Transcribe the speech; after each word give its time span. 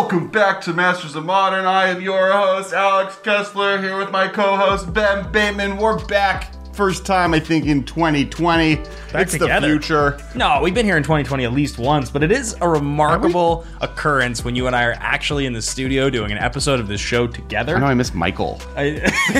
Welcome 0.00 0.28
back 0.28 0.62
to 0.62 0.72
Masters 0.72 1.14
of 1.14 1.26
Modern. 1.26 1.66
I 1.66 1.88
am 1.88 2.00
your 2.00 2.32
host, 2.32 2.72
Alex 2.72 3.16
Kessler, 3.16 3.76
here 3.82 3.98
with 3.98 4.10
my 4.10 4.28
co 4.28 4.56
host, 4.56 4.94
Ben 4.94 5.30
Bateman. 5.30 5.76
We're 5.76 6.02
back. 6.06 6.54
First 6.80 7.04
time, 7.04 7.34
I 7.34 7.40
think, 7.40 7.66
in 7.66 7.84
2020. 7.84 8.72
it's 9.12 9.32
together. 9.32 9.60
the 9.60 9.72
future. 9.74 10.18
No, 10.34 10.60
we've 10.62 10.72
been 10.72 10.86
here 10.86 10.96
in 10.96 11.02
2020 11.02 11.44
at 11.44 11.52
least 11.52 11.78
once, 11.78 12.08
but 12.08 12.22
it 12.22 12.32
is 12.32 12.56
a 12.62 12.66
remarkable 12.68 13.66
occurrence 13.82 14.42
when 14.46 14.56
you 14.56 14.66
and 14.66 14.74
I 14.74 14.84
are 14.84 14.96
actually 14.98 15.44
in 15.44 15.52
the 15.52 15.60
studio 15.60 16.08
doing 16.08 16.32
an 16.32 16.38
episode 16.38 16.80
of 16.80 16.88
this 16.88 16.98
show 16.98 17.26
together. 17.26 17.76
I 17.76 17.80
know 17.80 17.86
I 17.86 17.92
miss 17.92 18.14
Michael. 18.14 18.62
I- 18.78 19.02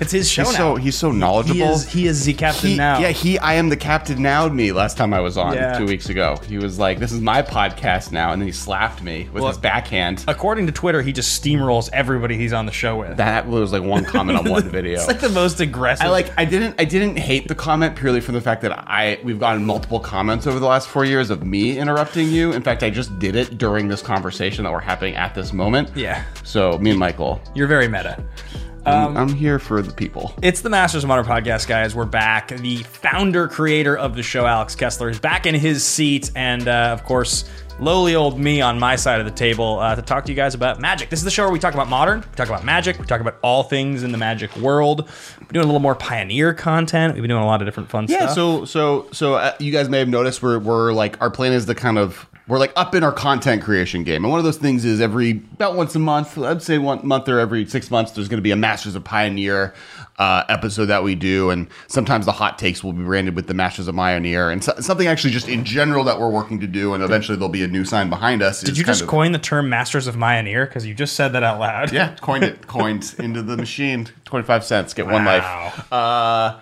it's 0.00 0.12
his 0.12 0.28
show 0.30 0.42
He's 0.44 0.52
now. 0.52 0.58
so 0.58 0.76
he's 0.76 0.96
so 0.96 1.10
knowledgeable. 1.12 1.54
he 1.54 1.62
is 1.62 1.88
he 1.90 2.06
is 2.06 2.24
the 2.26 2.34
captain 2.34 2.70
He- 2.72 2.76
now. 2.76 2.98
Yeah, 2.98 3.08
he. 3.08 3.38
I 3.38 3.54
am 3.54 3.70
the 3.70 3.76
captain 3.78 4.20
now. 4.20 4.46
Me. 4.48 4.70
Last 4.70 4.98
time 4.98 5.14
I 5.14 5.20
was 5.20 5.38
on 5.38 5.54
Yeah. 5.54 5.78
two 5.78 5.86
weeks 5.86 6.10
ago, 6.10 6.38
he 6.46 6.58
was 6.58 6.78
like, 6.78 6.98
"This 6.98 7.10
is 7.10 7.22
my 7.22 7.40
podcast 7.40 8.12
now," 8.12 8.32
and 8.32 8.42
then 8.42 8.46
he 8.48 8.52
slapped 8.52 9.02
me 9.02 9.30
with 9.32 9.42
Well- 9.42 9.48
his 9.52 9.56
backhand. 9.58 10.26
According 10.28 10.66
to 10.66 10.72
Twitter, 10.72 11.00
he 11.00 11.14
just 11.14 11.42
steamrolls 11.42 11.88
everybody 11.94 12.36
he's 12.36 12.52
on 12.52 12.66
the 12.66 12.72
show 12.72 12.96
with. 12.98 13.16
That 13.16 13.48
was 13.48 13.72
like 13.72 13.82
one 13.82 14.04
comment 14.04 14.38
on 14.40 14.50
one 14.50 14.68
video. 14.68 14.98
It's 14.98 15.06
like 15.08 15.20
the 15.20 15.30
most 15.30 15.60
aggressive. 15.60 16.04
I 16.04 16.10
like. 16.10 16.30
I 16.36 16.44
didn't. 16.44 16.65
I 16.78 16.84
didn't 16.84 17.16
hate 17.16 17.48
the 17.48 17.54
comment 17.54 17.96
purely 17.96 18.20
from 18.20 18.34
the 18.34 18.40
fact 18.40 18.62
that 18.62 18.72
I 18.72 19.18
we've 19.22 19.38
gotten 19.38 19.64
multiple 19.64 20.00
comments 20.00 20.46
over 20.46 20.58
the 20.58 20.66
last 20.66 20.88
four 20.88 21.04
years 21.04 21.30
of 21.30 21.44
me 21.44 21.78
interrupting 21.78 22.28
you. 22.28 22.52
In 22.52 22.62
fact, 22.62 22.82
I 22.82 22.90
just 22.90 23.18
did 23.18 23.36
it 23.36 23.58
during 23.58 23.88
this 23.88 24.02
conversation 24.02 24.64
that 24.64 24.72
we're 24.72 24.80
having 24.80 25.14
at 25.16 25.34
this 25.34 25.52
moment. 25.52 25.90
Yeah. 25.94 26.24
So 26.44 26.78
me 26.78 26.90
and 26.90 26.98
Michael, 26.98 27.40
You're 27.54 27.66
very 27.66 27.88
meta. 27.88 28.22
I'm, 28.86 29.16
I'm 29.16 29.28
here 29.28 29.58
for 29.58 29.82
the 29.82 29.92
people. 29.92 30.32
It's 30.42 30.60
the 30.60 30.70
Masters 30.70 31.02
of 31.02 31.08
Modern 31.08 31.24
podcast, 31.24 31.66
guys. 31.66 31.94
We're 31.94 32.04
back. 32.04 32.56
The 32.56 32.76
founder, 32.84 33.48
creator 33.48 33.96
of 33.98 34.14
the 34.14 34.22
show, 34.22 34.46
Alex 34.46 34.76
Kessler, 34.76 35.10
is 35.10 35.18
back 35.18 35.44
in 35.44 35.56
his 35.56 35.84
seat, 35.84 36.30
and 36.36 36.68
uh, 36.68 36.90
of 36.92 37.02
course, 37.02 37.50
lowly 37.78 38.14
old 38.14 38.38
me 38.38 38.60
on 38.60 38.78
my 38.78 38.96
side 38.96 39.20
of 39.20 39.26
the 39.26 39.32
table 39.32 39.78
uh, 39.78 39.94
to 39.94 40.02
talk 40.02 40.24
to 40.24 40.32
you 40.32 40.36
guys 40.36 40.54
about 40.54 40.80
magic. 40.80 41.10
This 41.10 41.18
is 41.20 41.24
the 41.24 41.30
show 41.30 41.44
where 41.44 41.52
we 41.52 41.58
talk 41.58 41.74
about 41.74 41.88
modern, 41.88 42.20
we 42.20 42.34
talk 42.36 42.48
about 42.48 42.64
magic, 42.64 42.98
we 42.98 43.04
talk 43.04 43.20
about 43.20 43.36
all 43.42 43.62
things 43.62 44.02
in 44.02 44.12
the 44.12 44.18
magic 44.18 44.56
world. 44.56 45.08
We're 45.40 45.46
doing 45.52 45.64
a 45.64 45.66
little 45.66 45.80
more 45.80 45.94
pioneer 45.94 46.54
content. 46.54 47.14
We've 47.14 47.22
been 47.22 47.28
doing 47.30 47.42
a 47.42 47.46
lot 47.46 47.60
of 47.60 47.66
different 47.66 47.90
fun 47.90 48.06
Yeah. 48.08 48.16
stuff. 48.18 48.28
Yeah, 48.30 48.34
so 48.34 48.64
so 48.64 49.06
so 49.12 49.34
uh, 49.34 49.54
you 49.58 49.72
guys 49.72 49.88
may 49.88 49.98
have 49.98 50.08
noticed 50.08 50.42
we're 50.42 50.58
we're 50.58 50.92
like 50.92 51.20
our 51.20 51.30
plan 51.30 51.52
is 51.52 51.66
to 51.66 51.74
kind 51.74 51.98
of 51.98 52.26
we're 52.48 52.58
like 52.58 52.72
up 52.76 52.94
in 52.94 53.02
our 53.02 53.12
content 53.12 53.62
creation 53.62 54.04
game, 54.04 54.24
and 54.24 54.30
one 54.30 54.38
of 54.38 54.44
those 54.44 54.56
things 54.56 54.84
is 54.84 55.00
every 55.00 55.42
about 55.54 55.74
once 55.74 55.94
a 55.96 55.98
month. 55.98 56.38
I'd 56.38 56.62
say 56.62 56.78
one 56.78 57.06
month 57.06 57.28
or 57.28 57.40
every 57.40 57.66
six 57.66 57.90
months, 57.90 58.12
there's 58.12 58.28
going 58.28 58.38
to 58.38 58.42
be 58.42 58.52
a 58.52 58.56
Masters 58.56 58.94
of 58.94 59.02
Pioneer 59.02 59.74
uh, 60.18 60.44
episode 60.48 60.86
that 60.86 61.02
we 61.02 61.16
do, 61.16 61.50
and 61.50 61.66
sometimes 61.88 62.24
the 62.24 62.32
hot 62.32 62.58
takes 62.58 62.84
will 62.84 62.92
be 62.92 63.02
branded 63.02 63.34
with 63.34 63.48
the 63.48 63.54
Masters 63.54 63.88
of 63.88 63.96
Pioneer, 63.96 64.50
and 64.50 64.62
so, 64.62 64.74
something 64.78 65.08
actually 65.08 65.32
just 65.32 65.48
in 65.48 65.64
general 65.64 66.04
that 66.04 66.20
we're 66.20 66.30
working 66.30 66.60
to 66.60 66.68
do, 66.68 66.94
and 66.94 67.02
eventually 67.02 67.36
there'll 67.36 67.48
be 67.48 67.64
a 67.64 67.68
new 67.68 67.84
sign 67.84 68.08
behind 68.08 68.42
us. 68.42 68.60
Did 68.60 68.78
you 68.78 68.84
just 68.84 69.06
coin 69.08 69.32
the 69.32 69.38
term 69.38 69.68
Masters 69.68 70.06
of 70.06 70.14
Myoneer? 70.14 70.68
Because 70.68 70.86
you 70.86 70.94
just 70.94 71.16
said 71.16 71.32
that 71.32 71.42
out 71.42 71.58
loud. 71.58 71.92
Yeah, 71.92 72.14
coined 72.20 72.44
it, 72.44 72.66
coined 72.68 73.14
into 73.18 73.42
the 73.42 73.56
machine. 73.56 74.08
Twenty 74.24 74.46
five 74.46 74.64
cents, 74.64 74.94
get 74.94 75.06
one 75.06 75.24
life. 75.24 75.92
Uh, 75.92 76.60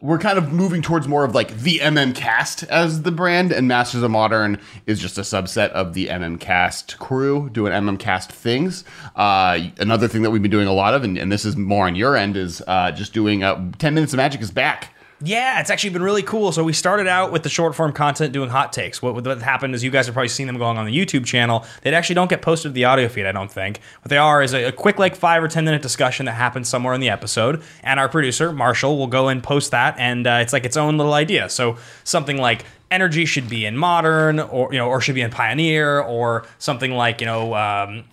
we're 0.00 0.18
kind 0.18 0.36
of 0.36 0.52
moving 0.52 0.82
towards 0.82 1.08
more 1.08 1.24
of 1.24 1.34
like 1.34 1.56
the 1.56 1.78
MM 1.78 2.14
Cast 2.14 2.64
as 2.64 3.02
the 3.02 3.10
brand, 3.10 3.50
and 3.50 3.66
Masters 3.66 4.02
of 4.02 4.10
Modern 4.10 4.60
is 4.84 5.00
just 5.00 5.16
a 5.16 5.22
subset 5.22 5.70
of 5.70 5.94
the 5.94 6.08
MM 6.08 6.38
Cast 6.38 6.98
crew 6.98 7.48
doing 7.50 7.72
MM 7.72 7.98
Cast 7.98 8.30
things. 8.30 8.84
Uh, 9.14 9.58
another 9.78 10.06
thing 10.06 10.20
that 10.22 10.30
we've 10.30 10.42
been 10.42 10.50
doing 10.50 10.68
a 10.68 10.72
lot 10.72 10.92
of, 10.92 11.02
and, 11.02 11.16
and 11.16 11.32
this 11.32 11.46
is 11.46 11.56
more 11.56 11.86
on 11.86 11.94
your 11.94 12.14
end, 12.14 12.36
is 12.36 12.62
uh, 12.66 12.90
just 12.92 13.14
doing 13.14 13.42
uh, 13.42 13.72
Ten 13.78 13.94
Minutes 13.94 14.12
of 14.12 14.18
Magic 14.18 14.42
is 14.42 14.50
back. 14.50 14.92
Yeah, 15.22 15.60
it's 15.60 15.70
actually 15.70 15.90
been 15.90 16.02
really 16.02 16.22
cool. 16.22 16.52
So 16.52 16.62
we 16.62 16.74
started 16.74 17.06
out 17.06 17.32
with 17.32 17.42
the 17.42 17.48
short 17.48 17.74
form 17.74 17.94
content 17.94 18.34
doing 18.34 18.50
hot 18.50 18.70
takes. 18.72 19.00
What, 19.00 19.14
what 19.14 19.40
happened 19.40 19.74
is 19.74 19.82
you 19.82 19.90
guys 19.90 20.04
have 20.06 20.12
probably 20.12 20.28
seen 20.28 20.46
them 20.46 20.58
going 20.58 20.76
on 20.76 20.84
the 20.84 20.94
YouTube 20.94 21.24
channel. 21.24 21.64
They 21.80 21.94
actually 21.94 22.16
don't 22.16 22.28
get 22.28 22.42
posted 22.42 22.70
to 22.70 22.74
the 22.74 22.84
audio 22.84 23.08
feed, 23.08 23.24
I 23.24 23.32
don't 23.32 23.50
think. 23.50 23.80
What 24.02 24.10
they 24.10 24.18
are 24.18 24.42
is 24.42 24.52
a, 24.52 24.64
a 24.64 24.72
quick, 24.72 24.98
like 24.98 25.16
five 25.16 25.42
or 25.42 25.48
ten 25.48 25.64
minute 25.64 25.80
discussion 25.80 26.26
that 26.26 26.32
happens 26.32 26.68
somewhere 26.68 26.92
in 26.92 27.00
the 27.00 27.08
episode, 27.08 27.62
and 27.82 27.98
our 27.98 28.10
producer 28.10 28.52
Marshall 28.52 28.98
will 28.98 29.06
go 29.06 29.28
and 29.28 29.42
post 29.42 29.70
that, 29.70 29.98
and 29.98 30.26
uh, 30.26 30.40
it's 30.42 30.52
like 30.52 30.66
its 30.66 30.76
own 30.76 30.98
little 30.98 31.14
idea. 31.14 31.48
So 31.48 31.78
something 32.04 32.36
like 32.36 32.66
energy 32.90 33.24
should 33.24 33.48
be 33.48 33.66
in 33.66 33.76
modern, 33.76 34.40
or 34.40 34.72
you 34.72 34.78
know, 34.78 34.88
or 34.88 35.00
should 35.00 35.14
be 35.14 35.20
in 35.20 35.30
pioneer, 35.30 36.00
or 36.00 36.46
something 36.58 36.92
like 36.92 37.20
you 37.20 37.26
know. 37.26 37.54
Um, 37.54 38.04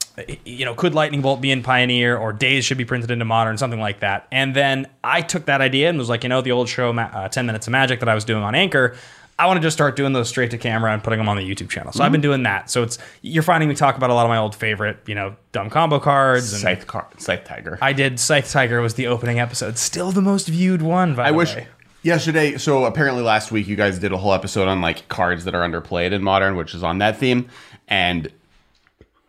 you 0.45 0.63
know, 0.63 0.75
could 0.75 0.93
Lightning 0.93 1.21
Bolt 1.21 1.41
be 1.41 1.49
in 1.49 1.63
Pioneer 1.63 2.15
or 2.15 2.33
Days 2.33 2.65
should 2.65 2.77
be 2.77 2.85
printed 2.85 3.09
into 3.09 3.25
Modern, 3.25 3.57
something 3.57 3.79
like 3.79 4.01
that. 4.01 4.27
And 4.31 4.55
then 4.55 4.85
I 5.03 5.21
took 5.21 5.45
that 5.45 5.59
idea 5.59 5.89
and 5.89 5.97
was 5.97 6.07
like, 6.07 6.21
you 6.21 6.29
know, 6.29 6.41
the 6.41 6.51
old 6.51 6.69
show, 6.69 6.95
uh, 6.95 7.29
10 7.29 7.47
Minutes 7.47 7.65
of 7.65 7.71
Magic 7.71 7.99
that 7.99 8.07
I 8.07 8.13
was 8.13 8.23
doing 8.23 8.43
on 8.43 8.53
Anchor, 8.53 8.95
I 9.39 9.47
want 9.47 9.57
to 9.57 9.61
just 9.61 9.75
start 9.75 9.95
doing 9.95 10.13
those 10.13 10.29
straight 10.29 10.51
to 10.51 10.59
camera 10.59 10.93
and 10.93 11.03
putting 11.03 11.17
them 11.17 11.27
on 11.27 11.37
the 11.37 11.43
YouTube 11.43 11.69
channel. 11.69 11.91
So 11.91 12.03
I've 12.03 12.11
been 12.11 12.21
doing 12.21 12.43
that. 12.43 12.69
So 12.69 12.83
it's, 12.83 12.99
you're 13.23 13.41
finding 13.41 13.67
me 13.67 13.73
talk 13.73 13.97
about 13.97 14.11
a 14.11 14.13
lot 14.13 14.25
of 14.25 14.29
my 14.29 14.37
old 14.37 14.53
favorite, 14.55 14.99
you 15.07 15.15
know, 15.15 15.35
dumb 15.51 15.71
combo 15.71 15.99
cards. 15.99 16.53
And 16.53 16.61
Scythe, 16.61 16.85
car- 16.85 17.07
Scythe 17.17 17.43
Tiger. 17.43 17.79
I 17.81 17.93
did 17.93 18.19
Scythe 18.19 18.51
Tiger 18.51 18.81
was 18.81 18.93
the 18.93 19.07
opening 19.07 19.39
episode. 19.39 19.79
Still 19.79 20.11
the 20.11 20.21
most 20.21 20.47
viewed 20.47 20.83
one, 20.83 21.15
by 21.15 21.23
I 21.25 21.31
the 21.31 21.37
wish 21.37 21.55
way. 21.55 21.67
Yesterday. 22.03 22.57
So 22.57 22.85
apparently 22.85 23.23
last 23.23 23.51
week 23.51 23.67
you 23.67 23.75
guys 23.75 23.97
did 23.99 24.11
a 24.11 24.17
whole 24.17 24.33
episode 24.33 24.67
on 24.67 24.81
like 24.81 25.07
cards 25.07 25.45
that 25.45 25.55
are 25.55 25.67
underplayed 25.67 26.11
in 26.11 26.21
modern, 26.23 26.55
which 26.55 26.75
is 26.75 26.83
on 26.83 26.97
that 26.99 27.17
theme. 27.17 27.49
And 27.87 28.29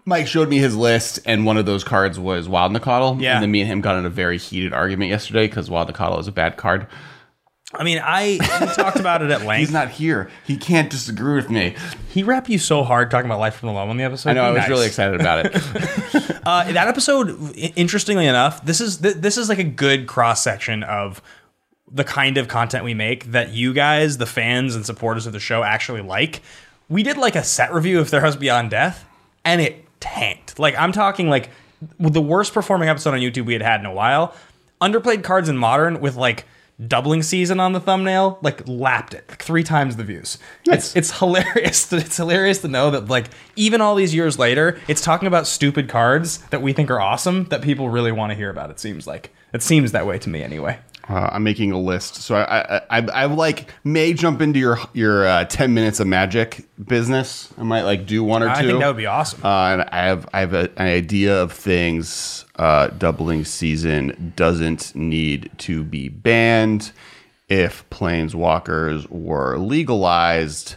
Mike 0.04 0.26
showed 0.26 0.48
me 0.50 0.58
his 0.58 0.76
list, 0.76 1.18
and 1.24 1.46
one 1.46 1.56
of 1.56 1.64
those 1.66 1.82
cards 1.84 2.18
was 2.20 2.46
Wild 2.48 2.72
Nacatl. 2.72 3.20
Yeah. 3.22 3.34
And 3.34 3.42
then 3.42 3.50
me 3.50 3.60
and 3.62 3.70
him 3.70 3.80
got 3.80 3.96
in 3.96 4.04
a 4.04 4.10
very 4.10 4.36
heated 4.38 4.72
argument 4.74 5.08
yesterday 5.10 5.46
because 5.46 5.70
Wild 5.70 5.92
Nacatl 5.92 6.18
is 6.20 6.28
a 6.28 6.32
bad 6.32 6.56
card. 6.58 6.86
I 7.72 7.82
mean, 7.82 7.98
I 8.04 8.38
we 8.60 8.66
talked 8.74 9.00
about 9.00 9.22
it 9.22 9.30
at 9.30 9.42
length. 9.46 9.60
He's 9.60 9.72
not 9.72 9.88
here. 9.90 10.30
He 10.46 10.56
can't 10.56 10.90
disagree 10.90 11.34
with 11.34 11.50
me. 11.50 11.74
he 12.10 12.22
rap 12.22 12.48
you 12.48 12.58
so 12.58 12.84
hard 12.84 13.10
talking 13.10 13.26
about 13.28 13.40
Life 13.40 13.56
from 13.56 13.68
the 13.68 13.72
Loam 13.72 13.88
on 13.90 13.96
the 13.96 14.04
episode. 14.04 14.30
I 14.30 14.32
know. 14.34 14.44
I 14.44 14.50
was 14.50 14.58
Nice. 14.60 14.68
really 14.68 14.86
excited 14.86 15.20
about 15.20 15.46
it. 15.46 16.30
Uh, 16.44 16.70
that 16.72 16.88
episode, 16.88 17.56
interestingly 17.56 18.26
enough, 18.26 18.62
this 18.66 18.78
is 18.78 18.98
th- 18.98 19.14
this 19.16 19.38
is 19.38 19.48
like 19.48 19.58
a 19.58 19.64
good 19.64 20.06
cross 20.06 20.44
section 20.44 20.82
of 20.82 21.22
the 21.94 22.04
kind 22.04 22.36
of 22.36 22.48
content 22.48 22.84
we 22.84 22.92
make 22.92 23.26
that 23.26 23.50
you 23.50 23.72
guys, 23.72 24.18
the 24.18 24.26
fans 24.26 24.74
and 24.74 24.84
supporters 24.84 25.26
of 25.26 25.32
the 25.32 25.40
show, 25.40 25.62
actually 25.62 26.02
like. 26.02 26.42
We 26.88 27.02
did 27.02 27.16
like 27.16 27.36
a 27.36 27.44
set 27.44 27.72
review 27.72 28.00
of 28.00 28.10
Theros 28.10 28.38
Beyond 28.38 28.70
Death, 28.70 29.06
and 29.44 29.60
it 29.60 29.84
tanked. 30.00 30.58
Like 30.58 30.76
I'm 30.76 30.92
talking 30.92 31.30
like 31.30 31.50
the 31.98 32.20
worst 32.20 32.52
performing 32.52 32.88
episode 32.88 33.14
on 33.14 33.20
YouTube 33.20 33.46
we 33.46 33.52
had 33.52 33.62
had 33.62 33.80
in 33.80 33.86
a 33.86 33.92
while. 33.92 34.34
Underplayed 34.80 35.22
cards 35.22 35.48
in 35.48 35.56
modern 35.56 36.00
with 36.00 36.16
like 36.16 36.44
doubling 36.84 37.22
season 37.22 37.60
on 37.60 37.72
the 37.72 37.80
thumbnail, 37.80 38.38
like 38.42 38.66
lapped 38.66 39.14
it 39.14 39.24
like 39.28 39.42
three 39.42 39.62
times 39.62 39.96
the 39.96 40.04
views. 40.04 40.38
It's 40.66 40.94
it's 40.96 41.18
hilarious. 41.18 41.88
To, 41.88 41.96
it's 41.98 42.16
hilarious 42.16 42.60
to 42.62 42.68
know 42.68 42.90
that 42.90 43.08
like 43.08 43.26
even 43.56 43.80
all 43.80 43.94
these 43.94 44.14
years 44.14 44.38
later, 44.38 44.80
it's 44.88 45.00
talking 45.00 45.28
about 45.28 45.46
stupid 45.46 45.88
cards 45.88 46.38
that 46.50 46.60
we 46.60 46.72
think 46.72 46.90
are 46.90 47.00
awesome 47.00 47.44
that 47.44 47.62
people 47.62 47.88
really 47.88 48.12
want 48.12 48.30
to 48.30 48.36
hear 48.36 48.50
about. 48.50 48.70
It 48.70 48.80
seems 48.80 49.06
like 49.06 49.32
it 49.52 49.62
seems 49.62 49.92
that 49.92 50.06
way 50.06 50.18
to 50.18 50.28
me 50.28 50.42
anyway. 50.42 50.78
Uh, 51.06 51.28
I'm 51.32 51.42
making 51.42 51.70
a 51.70 51.78
list, 51.78 52.16
so 52.16 52.34
I, 52.34 52.76
I, 52.76 52.80
I, 52.90 52.98
I 53.00 53.24
like 53.26 53.70
may 53.84 54.14
jump 54.14 54.40
into 54.40 54.58
your 54.58 54.78
your 54.94 55.26
uh, 55.26 55.44
ten 55.44 55.74
minutes 55.74 56.00
of 56.00 56.06
magic 56.06 56.64
business. 56.82 57.52
I 57.58 57.62
might 57.62 57.82
like 57.82 58.06
do 58.06 58.24
one 58.24 58.42
or 58.42 58.46
two. 58.46 58.52
I 58.52 58.62
think 58.62 58.80
that 58.80 58.86
would 58.86 58.96
be 58.96 59.04
awesome. 59.06 59.44
Uh, 59.44 59.72
and 59.72 59.82
I 59.82 60.04
have 60.06 60.26
I 60.32 60.40
have 60.40 60.54
a, 60.54 60.70
an 60.76 60.86
idea 60.86 61.42
of 61.42 61.52
things. 61.52 62.46
Uh, 62.56 62.86
doubling 62.88 63.44
season 63.44 64.32
doesn't 64.36 64.94
need 64.94 65.50
to 65.58 65.82
be 65.82 66.08
banned 66.08 66.92
if 67.48 67.88
planeswalkers 67.90 69.10
were 69.10 69.58
legalized 69.58 70.76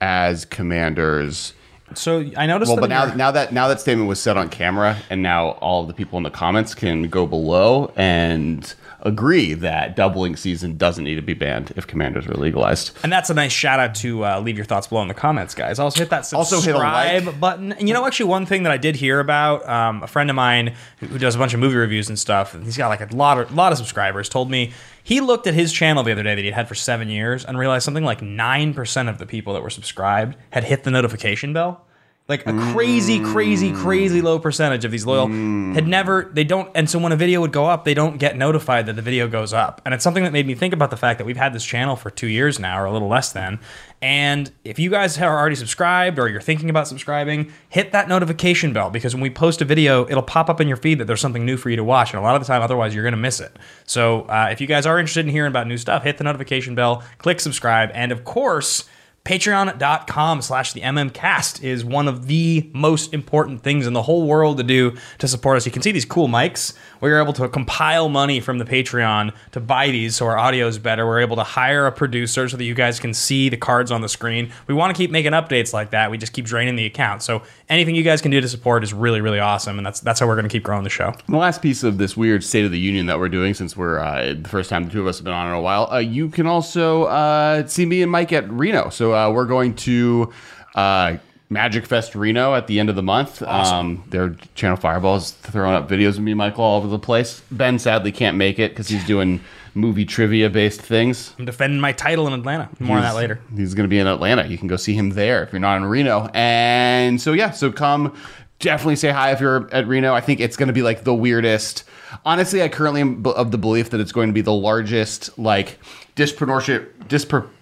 as 0.00 0.44
commanders. 0.44 1.54
so 1.94 2.30
I 2.36 2.46
noticed. 2.46 2.68
Well, 2.68 2.76
that 2.76 2.80
but 2.82 2.90
now 2.90 3.14
now 3.14 3.30
that 3.32 3.52
now 3.52 3.66
that 3.68 3.80
statement 3.80 4.08
was 4.08 4.20
said 4.20 4.36
on 4.36 4.50
camera, 4.50 4.98
and 5.10 5.22
now 5.22 5.52
all 5.52 5.82
of 5.82 5.88
the 5.88 5.94
people 5.94 6.16
in 6.16 6.22
the 6.22 6.30
comments 6.30 6.74
can 6.74 7.08
go 7.08 7.26
below 7.26 7.92
and 7.96 8.72
agree 9.04 9.54
that 9.54 9.96
doubling 9.96 10.34
season 10.36 10.76
doesn't 10.76 11.04
need 11.04 11.16
to 11.16 11.22
be 11.22 11.34
banned 11.34 11.72
if 11.76 11.86
commanders 11.86 12.26
are 12.26 12.34
legalized. 12.34 12.96
And 13.02 13.12
that's 13.12 13.30
a 13.30 13.34
nice 13.34 13.52
shout 13.52 13.78
out 13.78 13.94
to 13.96 14.24
uh, 14.24 14.40
leave 14.40 14.56
your 14.56 14.64
thoughts 14.64 14.86
below 14.86 15.02
in 15.02 15.08
the 15.08 15.14
comments, 15.14 15.54
guys. 15.54 15.78
Also 15.78 16.00
hit 16.00 16.10
that 16.10 16.32
Also 16.32 16.56
subscribe 16.56 17.22
hit 17.22 17.26
like. 17.26 17.40
button. 17.40 17.72
And 17.72 17.88
you 17.88 17.94
know, 17.94 18.06
actually, 18.06 18.30
one 18.30 18.46
thing 18.46 18.62
that 18.64 18.72
I 18.72 18.76
did 18.78 18.96
hear 18.96 19.20
about, 19.20 19.68
um, 19.68 20.02
a 20.02 20.06
friend 20.06 20.30
of 20.30 20.36
mine 20.36 20.74
who 20.98 21.06
who 21.06 21.18
does 21.18 21.34
a 21.34 21.38
bunch 21.38 21.54
of 21.54 21.60
movie 21.60 21.76
reviews 21.76 22.08
and 22.08 22.18
stuff, 22.18 22.54
and 22.54 22.64
he's 22.64 22.76
got 22.76 22.88
like 22.88 23.00
a 23.00 23.14
lot 23.14 23.38
of 23.38 23.54
lot 23.54 23.72
of 23.72 23.78
subscribers, 23.78 24.28
told 24.28 24.50
me 24.50 24.72
he 25.02 25.20
looked 25.20 25.46
at 25.46 25.54
his 25.54 25.72
channel 25.72 26.02
the 26.02 26.12
other 26.12 26.22
day 26.22 26.34
that 26.34 26.42
he'd 26.42 26.54
had 26.54 26.66
for 26.66 26.74
seven 26.74 27.08
years 27.08 27.44
and 27.44 27.58
realized 27.58 27.84
something 27.84 28.04
like 28.04 28.22
nine 28.22 28.74
percent 28.74 29.08
of 29.08 29.18
the 29.18 29.26
people 29.26 29.52
that 29.52 29.62
were 29.62 29.70
subscribed 29.70 30.36
had 30.50 30.64
hit 30.64 30.84
the 30.84 30.90
notification 30.90 31.52
bell. 31.52 31.84
Like 32.26 32.46
a 32.46 32.54
crazy, 32.72 33.20
crazy, 33.20 33.70
crazy 33.70 34.22
low 34.22 34.38
percentage 34.38 34.86
of 34.86 34.90
these 34.90 35.04
loyal 35.04 35.26
had 35.74 35.86
never, 35.86 36.30
they 36.32 36.42
don't, 36.42 36.70
and 36.74 36.88
so 36.88 36.98
when 36.98 37.12
a 37.12 37.16
video 37.16 37.42
would 37.42 37.52
go 37.52 37.66
up, 37.66 37.84
they 37.84 37.92
don't 37.92 38.16
get 38.16 38.38
notified 38.38 38.86
that 38.86 38.94
the 38.94 39.02
video 39.02 39.28
goes 39.28 39.52
up. 39.52 39.82
And 39.84 39.92
it's 39.92 40.02
something 40.02 40.24
that 40.24 40.32
made 40.32 40.46
me 40.46 40.54
think 40.54 40.72
about 40.72 40.88
the 40.90 40.96
fact 40.96 41.18
that 41.18 41.26
we've 41.26 41.36
had 41.36 41.52
this 41.52 41.66
channel 41.66 41.96
for 41.96 42.08
two 42.08 42.28
years 42.28 42.58
now, 42.58 42.80
or 42.80 42.86
a 42.86 42.92
little 42.92 43.08
less 43.08 43.32
than. 43.32 43.60
And 44.00 44.50
if 44.64 44.78
you 44.78 44.88
guys 44.88 45.18
are 45.18 45.38
already 45.38 45.54
subscribed 45.54 46.18
or 46.18 46.30
you're 46.30 46.40
thinking 46.40 46.70
about 46.70 46.88
subscribing, 46.88 47.52
hit 47.68 47.92
that 47.92 48.08
notification 48.08 48.72
bell 48.72 48.88
because 48.88 49.14
when 49.14 49.20
we 49.20 49.28
post 49.28 49.60
a 49.60 49.66
video, 49.66 50.08
it'll 50.08 50.22
pop 50.22 50.48
up 50.48 50.62
in 50.62 50.66
your 50.66 50.78
feed 50.78 51.00
that 51.00 51.04
there's 51.04 51.20
something 51.20 51.44
new 51.44 51.58
for 51.58 51.68
you 51.68 51.76
to 51.76 51.84
watch. 51.84 52.14
And 52.14 52.20
a 52.20 52.22
lot 52.22 52.36
of 52.36 52.40
the 52.40 52.46
time, 52.46 52.62
otherwise, 52.62 52.94
you're 52.94 53.04
going 53.04 53.12
to 53.12 53.18
miss 53.18 53.38
it. 53.38 53.54
So 53.84 54.22
uh, 54.22 54.48
if 54.50 54.62
you 54.62 54.66
guys 54.66 54.86
are 54.86 54.98
interested 54.98 55.26
in 55.26 55.30
hearing 55.30 55.50
about 55.50 55.66
new 55.66 55.76
stuff, 55.76 56.04
hit 56.04 56.16
the 56.16 56.24
notification 56.24 56.74
bell, 56.74 57.02
click 57.18 57.38
subscribe, 57.38 57.90
and 57.92 58.12
of 58.12 58.24
course, 58.24 58.88
patreon.com 59.24 60.42
slash 60.42 60.74
the 60.74 60.82
mmcast 60.82 61.62
is 61.62 61.82
one 61.82 62.06
of 62.06 62.26
the 62.26 62.68
most 62.74 63.14
important 63.14 63.62
things 63.62 63.86
in 63.86 63.94
the 63.94 64.02
whole 64.02 64.26
world 64.26 64.58
to 64.58 64.62
do 64.62 64.94
to 65.18 65.26
support 65.26 65.56
us. 65.56 65.64
You 65.64 65.72
can 65.72 65.80
see 65.80 65.92
these 65.92 66.04
cool 66.04 66.28
mics. 66.28 66.74
We're 67.00 67.22
able 67.22 67.32
to 67.34 67.48
compile 67.48 68.10
money 68.10 68.40
from 68.40 68.58
the 68.58 68.66
patreon 68.66 69.32
to 69.52 69.60
buy 69.60 69.88
these 69.88 70.14
so 70.14 70.26
our 70.26 70.36
audio 70.36 70.66
is 70.66 70.78
better. 70.78 71.06
We're 71.06 71.20
able 71.20 71.36
to 71.36 71.42
hire 71.42 71.86
a 71.86 71.92
producer 71.92 72.50
so 72.50 72.58
that 72.58 72.64
you 72.64 72.74
guys 72.74 73.00
can 73.00 73.14
see 73.14 73.48
the 73.48 73.56
cards 73.56 73.90
on 73.90 74.02
the 74.02 74.10
screen. 74.10 74.52
We 74.66 74.74
want 74.74 74.94
to 74.94 75.02
keep 75.02 75.10
making 75.10 75.32
updates 75.32 75.72
like 75.72 75.90
that. 75.92 76.10
We 76.10 76.18
just 76.18 76.34
keep 76.34 76.44
draining 76.44 76.76
the 76.76 76.84
account. 76.84 77.22
So 77.22 77.42
anything 77.70 77.94
you 77.94 78.02
guys 78.02 78.20
can 78.20 78.30
do 78.30 78.42
to 78.42 78.48
support 78.48 78.84
is 78.84 78.92
really 78.92 79.22
really 79.22 79.40
awesome 79.40 79.78
and 79.78 79.86
that's 79.86 80.00
that's 80.00 80.20
how 80.20 80.26
we're 80.26 80.34
going 80.34 80.44
to 80.44 80.50
keep 80.50 80.64
growing 80.64 80.84
the 80.84 80.90
show. 80.90 81.14
The 81.30 81.38
last 81.38 81.62
piece 81.62 81.82
of 81.82 81.96
this 81.96 82.14
weird 82.14 82.44
State 82.44 82.66
of 82.66 82.72
the 82.72 82.78
Union 82.78 83.06
that 83.06 83.18
we're 83.18 83.30
doing, 83.30 83.54
since 83.54 83.74
we're 83.74 84.00
uh, 84.00 84.34
the 84.34 84.48
first 84.50 84.68
time 84.68 84.84
the 84.84 84.90
two 84.90 85.00
of 85.00 85.06
us 85.06 85.16
have 85.16 85.24
been 85.24 85.32
on 85.32 85.46
in 85.46 85.54
a 85.54 85.60
while, 85.62 85.90
uh, 85.90 85.96
you 85.96 86.28
can 86.28 86.46
also 86.46 87.04
uh, 87.04 87.66
see 87.66 87.86
me 87.86 88.02
and 88.02 88.12
Mike 88.12 88.30
at 88.30 88.50
Reno. 88.50 88.90
So 88.90 89.13
uh, 89.14 89.30
we're 89.32 89.46
going 89.46 89.74
to 89.76 90.32
uh, 90.74 91.16
Magic 91.50 91.86
Fest 91.86 92.14
Reno 92.14 92.54
at 92.54 92.66
the 92.66 92.80
end 92.80 92.90
of 92.90 92.96
the 92.96 93.02
month. 93.02 93.42
Um, 93.42 94.04
their 94.08 94.30
ChannelFireball's 94.56 95.32
throwing 95.32 95.74
up 95.74 95.88
videos 95.88 96.16
of 96.16 96.20
me 96.20 96.32
and 96.32 96.38
Michael 96.38 96.64
all 96.64 96.78
over 96.78 96.88
the 96.88 96.98
place. 96.98 97.42
Ben 97.50 97.78
sadly 97.78 98.12
can't 98.12 98.36
make 98.36 98.58
it 98.58 98.72
because 98.72 98.88
he's 98.88 99.06
doing 99.06 99.40
movie 99.76 100.04
trivia 100.04 100.48
based 100.48 100.80
things. 100.80 101.34
i'm 101.36 101.44
defending 101.44 101.80
my 101.80 101.90
title 101.90 102.28
in 102.28 102.32
atlanta 102.32 102.68
more 102.78 102.96
on 102.96 103.02
that 103.02 103.16
later 103.16 103.40
He's 103.56 103.74
going 103.74 103.82
to 103.82 103.88
be 103.88 103.98
in 103.98 104.06
Atlanta. 104.06 104.46
You 104.46 104.56
can 104.56 104.68
go 104.68 104.76
see 104.76 104.94
him 104.94 105.10
there 105.10 105.42
if 105.42 105.52
you're 105.52 105.58
not 105.58 105.78
in 105.78 105.84
Reno. 105.84 106.30
And 106.32 107.20
so 107.20 107.32
yeah, 107.32 107.50
so 107.50 107.72
come 107.72 108.14
definitely 108.60 108.96
say 108.96 109.10
hi 109.10 109.32
if 109.32 109.40
you're 109.40 109.68
at 109.74 109.86
Reno. 109.86 110.14
I 110.14 110.20
think 110.20 110.40
it's 110.40 110.56
going 110.56 110.68
to 110.68 110.72
be 110.72 110.82
like 110.82 111.04
the 111.04 111.14
weirdest. 111.14 111.84
Honestly, 112.24 112.62
I 112.62 112.68
currently 112.68 113.00
am 113.00 113.26
of 113.26 113.50
the 113.50 113.58
belief 113.58 113.90
that 113.90 114.00
it's 114.00 114.12
going 114.12 114.28
to 114.28 114.32
be 114.32 114.40
the 114.40 114.52
largest 114.54 115.36
like 115.38 115.78
disproportionate 116.14 117.08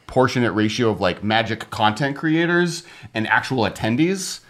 disproportionate 0.06 0.54
ratio 0.54 0.90
of 0.90 1.00
like 1.00 1.22
Magic 1.22 1.70
content 1.70 2.16
creators 2.16 2.84
and 3.14 3.26
actual 3.28 3.64
attendees 3.64 4.40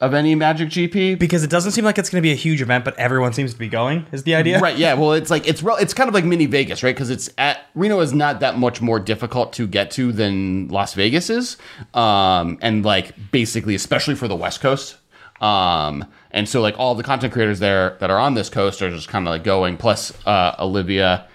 of 0.00 0.14
any 0.14 0.34
Magic 0.34 0.70
GP. 0.70 1.18
because 1.18 1.44
it 1.44 1.50
doesn't 1.50 1.72
seem 1.72 1.84
like 1.84 1.98
it's 1.98 2.08
going 2.08 2.22
to 2.22 2.26
be 2.26 2.32
a 2.32 2.36
huge 2.36 2.62
event 2.62 2.86
but 2.86 2.98
everyone 2.98 3.34
seems 3.34 3.52
to 3.52 3.58
be 3.58 3.68
going 3.68 4.06
is 4.12 4.22
the 4.22 4.34
idea 4.34 4.58
Right. 4.58 4.76
Yeah. 4.78 4.94
Well, 4.94 5.12
it's 5.12 5.30
like 5.30 5.46
it's 5.46 5.62
real. 5.62 5.76
It's 5.76 5.92
kind 5.92 6.08
of 6.08 6.14
like 6.14 6.24
mini 6.24 6.46
Vegas, 6.46 6.82
right? 6.82 6.94
Because 6.94 7.10
it's 7.10 7.28
at 7.36 7.66
Reno 7.74 8.00
is 8.00 8.12
not 8.14 8.40
that 8.40 8.56
much 8.58 8.80
more 8.80 8.98
difficult 8.98 9.52
to 9.54 9.66
get 9.66 9.90
to 9.92 10.10
than 10.12 10.68
Las 10.68 10.94
Vegas 10.94 11.28
is, 11.28 11.56
um, 11.94 12.58
and 12.62 12.84
like 12.84 13.14
basically, 13.30 13.74
especially 13.74 14.14
for 14.14 14.26
the 14.28 14.36
West 14.36 14.60
Coast. 14.60 14.96
Um, 15.42 16.04
and 16.30 16.46
so 16.48 16.60
like 16.60 16.78
all 16.78 16.94
the 16.94 17.02
content 17.02 17.32
creators 17.32 17.58
there 17.60 17.96
that 18.00 18.10
are 18.10 18.18
on 18.18 18.34
this 18.34 18.48
coast 18.50 18.82
are 18.82 18.90
just 18.90 19.08
kind 19.08 19.26
of 19.26 19.32
like 19.32 19.44
going. 19.44 19.76
Plus, 19.76 20.12
uh, 20.26 20.54
Olivia 20.58 21.26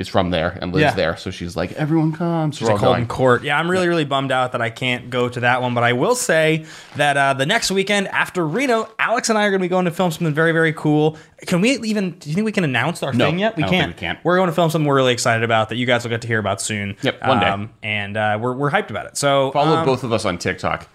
is 0.00 0.08
from 0.08 0.30
there 0.30 0.58
and 0.60 0.72
lives 0.72 0.82
Yeah. 0.82 0.94
there, 0.94 1.16
so 1.16 1.30
she's 1.30 1.54
like, 1.56 1.70
everyone 1.72 2.10
comes. 2.12 2.58
So 2.58 2.64
we're 2.64 2.72
It's 2.72 2.80
a 2.82 2.84
Colton. 2.84 3.06
Court. 3.06 3.44
Yeah, 3.44 3.58
I'm 3.58 3.70
really, 3.70 3.86
really 3.86 4.04
bummed 4.06 4.32
out 4.32 4.52
that 4.52 4.60
I 4.62 4.70
can't 4.70 5.10
go 5.10 5.28
to 5.28 5.40
that 5.40 5.62
one. 5.62 5.74
But 5.74 5.84
I 5.84 5.92
will 5.92 6.14
say 6.16 6.64
that 6.96 7.16
uh, 7.16 7.34
the 7.34 7.46
next 7.46 7.70
weekend 7.70 8.08
after 8.08 8.44
Reno, 8.46 8.88
Alex 8.98 9.28
and 9.28 9.38
I 9.38 9.44
are 9.44 9.50
going 9.50 9.60
to 9.60 9.64
be 9.64 9.68
going 9.68 9.84
to 9.84 9.90
film 9.90 10.10
something 10.10 10.34
very, 10.34 10.52
very 10.52 10.72
cool. 10.72 11.16
Can 11.46 11.60
we 11.60 11.72
even? 11.80 12.12
Do 12.12 12.28
you 12.30 12.34
think 12.34 12.44
we 12.46 12.52
can 12.52 12.64
announce 12.64 13.02
our 13.02 13.12
No, 13.12 13.26
thing 13.26 13.38
yet? 13.38 13.56
We 13.56 13.62
I 13.62 13.66
don't 13.66 13.70
think 13.70 13.82
can't. 13.82 13.94
we 13.94 14.00
can. 14.00 14.18
We're 14.24 14.36
going 14.36 14.48
to 14.48 14.54
film 14.54 14.70
something 14.70 14.86
we're 14.88 14.96
really 14.96 15.12
excited 15.12 15.44
about 15.44 15.68
that 15.68 15.76
you 15.76 15.86
guys 15.86 16.02
will 16.02 16.10
get 16.10 16.22
to 16.22 16.28
hear 16.28 16.38
about 16.40 16.60
soon. 16.60 16.90
Um, 16.90 16.96
Yep, 17.02 17.26
one 17.26 17.40
day. 17.40 17.68
And 17.82 18.16
uh, 18.16 18.38
we're 18.40 18.54
we're 18.54 18.70
hyped 18.70 18.90
about 18.90 19.06
it. 19.06 19.16
So 19.18 19.52
Follow 19.52 19.76
um, 19.76 19.84
both 19.86 20.02
of 20.02 20.12
us 20.12 20.24
on 20.24 20.38
TikTok. 20.38 20.88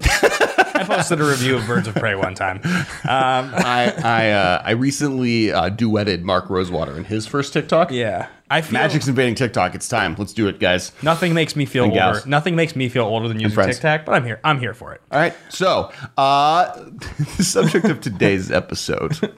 I 0.00 0.84
posted 0.86 1.20
a 1.20 1.24
review 1.24 1.56
of 1.56 1.66
Birds 1.66 1.88
of 1.88 1.94
Prey 1.96 2.14
one 2.14 2.34
time. 2.34 2.60
I 3.04 3.92
I 4.04 4.30
uh, 4.30 4.62
I 4.64 4.70
recently 4.72 5.52
uh, 5.52 5.70
duetted 5.70 6.22
Mark 6.22 6.48
Rosewater 6.50 6.96
in 6.96 7.04
his 7.04 7.26
first 7.26 7.52
TikTok. 7.52 7.90
Yeah, 7.90 8.28
I 8.50 8.62
feel 8.62 8.72
Magic's 8.80 9.08
invading 9.08 9.34
TikTok. 9.34 9.74
It's 9.74 9.88
time. 9.88 10.14
Let's 10.18 10.32
do 10.32 10.48
it, 10.48 10.58
guys. 10.58 10.92
Nothing 11.02 11.34
makes 11.34 11.54
me 11.54 11.66
feel 11.66 11.84
And 11.84 11.92
older. 11.92 12.00
gals. 12.14 12.26
Nothing 12.26 12.56
makes 12.56 12.74
me 12.74 12.88
feel 12.88 13.04
older 13.04 13.28
than 13.28 13.38
using. 13.40 13.62
TikTok, 13.64 14.04
but 14.06 14.14
I'm 14.14 14.24
here. 14.24 14.40
I'm 14.42 14.58
here 14.58 14.74
for 14.74 14.92
it. 14.94 15.02
All 15.12 15.18
right. 15.20 15.34
So, 15.50 15.92
uh, 16.16 16.72
the 17.36 17.44
subject 17.44 17.86
of 17.86 18.00
today's 18.00 18.50
episode 18.50 19.16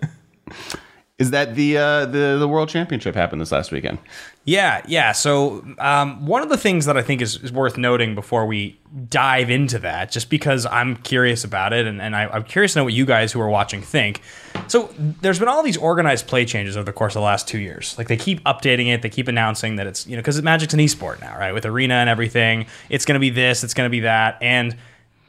is 1.21 1.33
that 1.33 1.55
the 1.55 1.77
uh, 1.77 2.07
the 2.07 2.39
the 2.39 2.49
World 2.49 2.71
Championship 2.71 3.15
happened 3.15 3.43
this 3.43 3.53
last 3.53 3.71
weekend. 3.71 3.99
Yeah, 4.47 4.83
yeah. 4.89 5.13
So 5.13 5.63
um, 5.79 6.27
one 6.27 6.43
of 6.43 6.49
the 6.49 6.57
things 6.57 6.87
that 6.87 6.97
I 6.97 7.03
think 7.03 7.21
is, 7.21 7.37
is 7.37 7.53
worth 7.53 7.77
noting 7.77 8.15
before 8.15 8.47
we 8.47 8.81
dive 9.11 9.51
into 9.51 9.79
that, 9.81 10.11
just 10.11 10.31
because 10.31 10.65
I'm 10.65 10.97
curious 10.97 11.45
about 11.45 11.75
it, 11.75 11.87
and, 11.87 12.01
and 12.01 12.17
I, 12.17 12.27
I'm 12.27 12.43
curious 12.43 12.73
to 12.73 12.79
know 12.79 12.85
what 12.85 12.95
you 12.95 13.05
guys 13.05 13.33
who 13.33 13.41
are 13.43 13.51
watching 13.51 13.83
think. 13.83 14.23
So 14.67 14.95
there's 14.97 15.39
been 15.39 15.49
all 15.49 15.63
these 15.63 15.77
organized 15.77 16.27
play 16.27 16.47
changes 16.47 16.75
over 16.75 16.87
the 16.87 16.93
course 16.93 17.15
of 17.15 17.21
the 17.21 17.27
last 17.27 17.47
two 17.47 17.59
years. 17.59 17.97
Like 17.99 18.09
they 18.09 18.17
keep 18.17 18.43
updating 18.45 18.87
it, 18.87 19.03
they 19.03 19.11
keep 19.11 19.29
announcing 19.29 19.77
that 19.77 19.87
it's 19.87 20.07
you 20.07 20.17
know 20.17 20.23
because 20.23 20.41
Magic's 20.41 20.73
an 20.73 20.81
esport 20.81 21.21
now, 21.21 21.39
right? 21.39 21.53
With 21.53 21.67
arena 21.67 21.95
and 21.97 22.09
everything, 22.09 22.65
it's 22.89 23.05
going 23.05 23.17
to 23.17 23.21
be 23.21 23.31
this, 23.31 23.63
it's 23.63 23.75
going 23.75 23.87
to 23.87 23.91
be 23.91 24.01
that, 24.01 24.39
and 24.41 24.75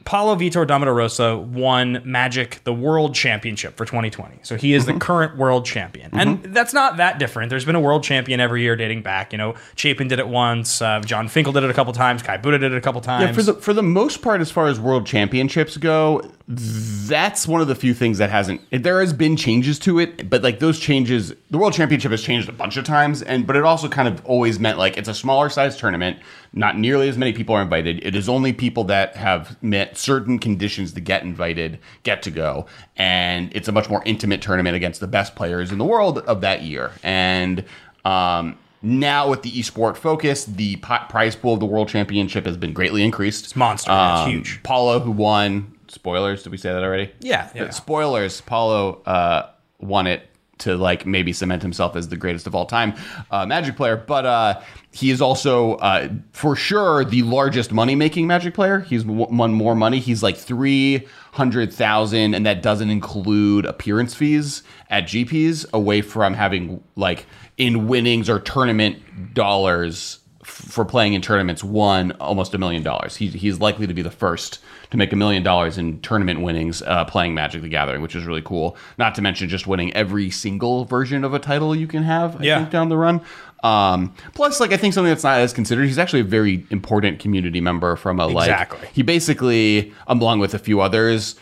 Paulo 0.04 0.36
Vitor 0.36 0.66
Damo 0.66 0.84
da 0.84 0.90
Rosa 0.90 1.36
won 1.36 2.02
Magic 2.04 2.60
the 2.64 2.72
World 2.72 3.14
Championship 3.14 3.76
for 3.76 3.84
2020. 3.84 4.40
So 4.42 4.56
he 4.56 4.74
is 4.74 4.86
the 4.86 4.94
current 4.94 5.36
world 5.36 5.64
champion. 5.64 6.10
And 6.12 6.42
that's 6.42 6.72
not 6.72 6.96
that 6.96 7.18
different. 7.18 7.50
There's 7.50 7.64
been 7.64 7.74
a 7.74 7.80
world 7.80 8.02
champion 8.02 8.40
every 8.40 8.62
year 8.62 8.76
dating 8.76 9.02
back. 9.02 9.32
You 9.32 9.38
know, 9.38 9.54
Chapin 9.76 10.08
did 10.08 10.18
it 10.18 10.28
once, 10.28 10.82
uh, 10.82 11.00
Jon 11.00 11.28
Finkel 11.28 11.52
did 11.52 11.64
it 11.64 11.70
a 11.70 11.74
couple 11.74 11.92
times, 11.92 12.22
Kai 12.22 12.38
Budde 12.38 12.60
did 12.60 12.72
it 12.72 12.74
a 12.74 12.80
couple 12.80 13.00
times. 13.00 13.24
Yeah, 13.24 13.32
for 13.32 13.42
the 13.42 13.54
for 13.54 13.72
the 13.72 13.82
most 13.82 14.22
part, 14.22 14.40
as 14.40 14.50
far 14.50 14.66
as 14.66 14.80
World 14.80 15.06
Championships 15.06 15.76
go, 15.76 16.22
that's 16.48 17.46
one 17.46 17.60
of 17.60 17.68
the 17.68 17.74
few 17.74 17.94
things 17.94 18.18
that 18.18 18.30
hasn't. 18.30 18.60
There 18.70 19.00
has 19.00 19.12
been 19.12 19.36
changes 19.36 19.78
to 19.80 19.98
it, 19.98 20.28
but 20.28 20.42
like 20.42 20.58
those 20.58 20.78
changes, 20.78 21.32
the 21.50 21.58
World 21.58 21.72
Championship 21.72 22.10
has 22.10 22.22
changed 22.22 22.48
a 22.48 22.52
bunch 22.52 22.76
of 22.76 22.84
times, 22.84 23.22
and 23.22 23.46
but 23.46 23.56
it 23.56 23.64
also 23.64 23.88
kind 23.88 24.08
of 24.08 24.24
always 24.26 24.58
meant 24.58 24.78
like 24.78 24.96
it's 24.96 25.08
a 25.08 25.14
smaller 25.14 25.48
size 25.48 25.76
tournament. 25.76 26.18
Not 26.52 26.76
nearly 26.76 27.08
as 27.08 27.16
many 27.16 27.32
people 27.32 27.54
are 27.54 27.62
invited. 27.62 28.04
It 28.04 28.14
is 28.14 28.28
only 28.28 28.52
people 28.52 28.84
that 28.84 29.16
have 29.16 29.62
met 29.62 29.96
certain 29.96 30.38
conditions 30.38 30.92
to 30.94 31.00
get 31.00 31.22
invited 31.22 31.78
get 32.02 32.22
to 32.24 32.30
go, 32.30 32.66
and 32.96 33.54
it's 33.54 33.68
a 33.68 33.72
much 33.72 33.88
more 33.88 34.02
intimate 34.04 34.42
tournament 34.42 34.76
against 34.76 35.00
the 35.00 35.06
best 35.06 35.34
players 35.36 35.70
in 35.70 35.78
the 35.78 35.84
world 35.84 36.18
of 36.18 36.40
that 36.40 36.62
year. 36.62 36.92
And 37.02 37.64
um, 38.04 38.58
now 38.82 39.30
with 39.30 39.42
the 39.42 39.52
esport 39.52 39.96
focus, 39.96 40.44
the 40.44 40.76
prize 40.76 41.36
pool 41.36 41.54
of 41.54 41.60
the 41.60 41.66
World 41.66 41.88
Championship 41.88 42.44
has 42.46 42.56
been 42.56 42.72
greatly 42.72 43.04
increased. 43.04 43.44
It's 43.44 43.56
monster. 43.56 43.92
It's 43.92 44.28
huge. 44.28 44.62
Paulo, 44.64 44.98
who 44.98 45.12
won. 45.12 45.72
Spoilers? 45.92 46.42
Did 46.42 46.50
we 46.52 46.56
say 46.56 46.72
that 46.72 46.82
already? 46.82 47.12
Yeah, 47.20 47.50
yeah. 47.54 47.68
Spoilers. 47.70 48.40
Paulo 48.40 49.02
uh, 49.04 49.50
won 49.78 50.06
it 50.06 50.28
to 50.58 50.76
like 50.76 51.04
maybe 51.04 51.32
cement 51.32 51.60
himself 51.60 51.96
as 51.96 52.08
the 52.08 52.16
greatest 52.16 52.46
of 52.46 52.54
all 52.54 52.66
time 52.66 52.94
uh, 53.30 53.44
Magic 53.44 53.76
player, 53.76 53.96
but 53.96 54.24
uh, 54.24 54.60
he 54.92 55.10
is 55.10 55.20
also 55.20 55.74
uh, 55.76 56.08
for 56.32 56.54
sure 56.56 57.04
the 57.04 57.22
largest 57.22 57.72
money 57.72 57.94
making 57.94 58.26
Magic 58.26 58.54
player. 58.54 58.80
He's 58.80 59.04
won 59.04 59.52
more 59.52 59.74
money. 59.74 59.98
He's 59.98 60.22
like 60.22 60.36
three 60.36 61.06
hundred 61.32 61.72
thousand, 61.72 62.34
and 62.34 62.46
that 62.46 62.62
doesn't 62.62 62.90
include 62.90 63.66
appearance 63.66 64.14
fees 64.14 64.62
at 64.88 65.04
GPs. 65.04 65.70
Away 65.72 66.00
from 66.00 66.32
having 66.34 66.82
like 66.96 67.26
in 67.58 67.86
winnings 67.86 68.30
or 68.30 68.38
tournament 68.38 69.34
dollars 69.34 70.20
f- 70.21 70.21
for 70.42 70.84
playing 70.84 71.14
in 71.14 71.22
tournaments 71.22 71.62
won 71.62 72.12
almost 72.12 72.52
a 72.54 72.58
million 72.58 72.82
dollars. 72.82 73.16
He's 73.16 73.32
he's 73.32 73.60
likely 73.60 73.86
to 73.86 73.94
be 73.94 74.02
the 74.02 74.10
first 74.10 74.58
to 74.90 74.96
make 74.96 75.12
a 75.12 75.16
million 75.16 75.42
dollars 75.42 75.78
in 75.78 76.00
tournament 76.00 76.40
winnings 76.40 76.82
uh, 76.82 77.04
playing 77.04 77.34
Magic 77.34 77.62
the 77.62 77.68
Gathering, 77.68 78.02
which 78.02 78.16
is 78.16 78.24
really 78.26 78.42
cool. 78.42 78.76
Not 78.98 79.14
to 79.14 79.22
mention 79.22 79.48
just 79.48 79.66
winning 79.66 79.92
every 79.94 80.30
single 80.30 80.84
version 80.84 81.24
of 81.24 81.32
a 81.32 81.38
title 81.38 81.74
you 81.76 81.86
can 81.86 82.02
have. 82.02 82.40
I 82.40 82.44
Yeah. 82.44 82.58
think 82.58 82.70
down 82.70 82.88
the 82.88 82.96
run. 82.96 83.20
Um, 83.62 84.12
plus, 84.34 84.58
like 84.58 84.72
I 84.72 84.76
think 84.76 84.92
something 84.92 85.08
that's 85.10 85.22
not 85.22 85.38
as 85.38 85.52
considered. 85.52 85.84
He's 85.86 85.98
actually 85.98 86.20
a 86.20 86.24
very 86.24 86.66
important 86.70 87.20
community 87.20 87.60
member 87.60 87.94
from 87.94 88.18
a 88.18 88.26
like. 88.26 88.48
Exactly. 88.48 88.88
He 88.92 89.02
basically, 89.02 89.92
along 90.08 90.40
with 90.40 90.52
a 90.54 90.58
few 90.58 90.80
others, 90.80 91.36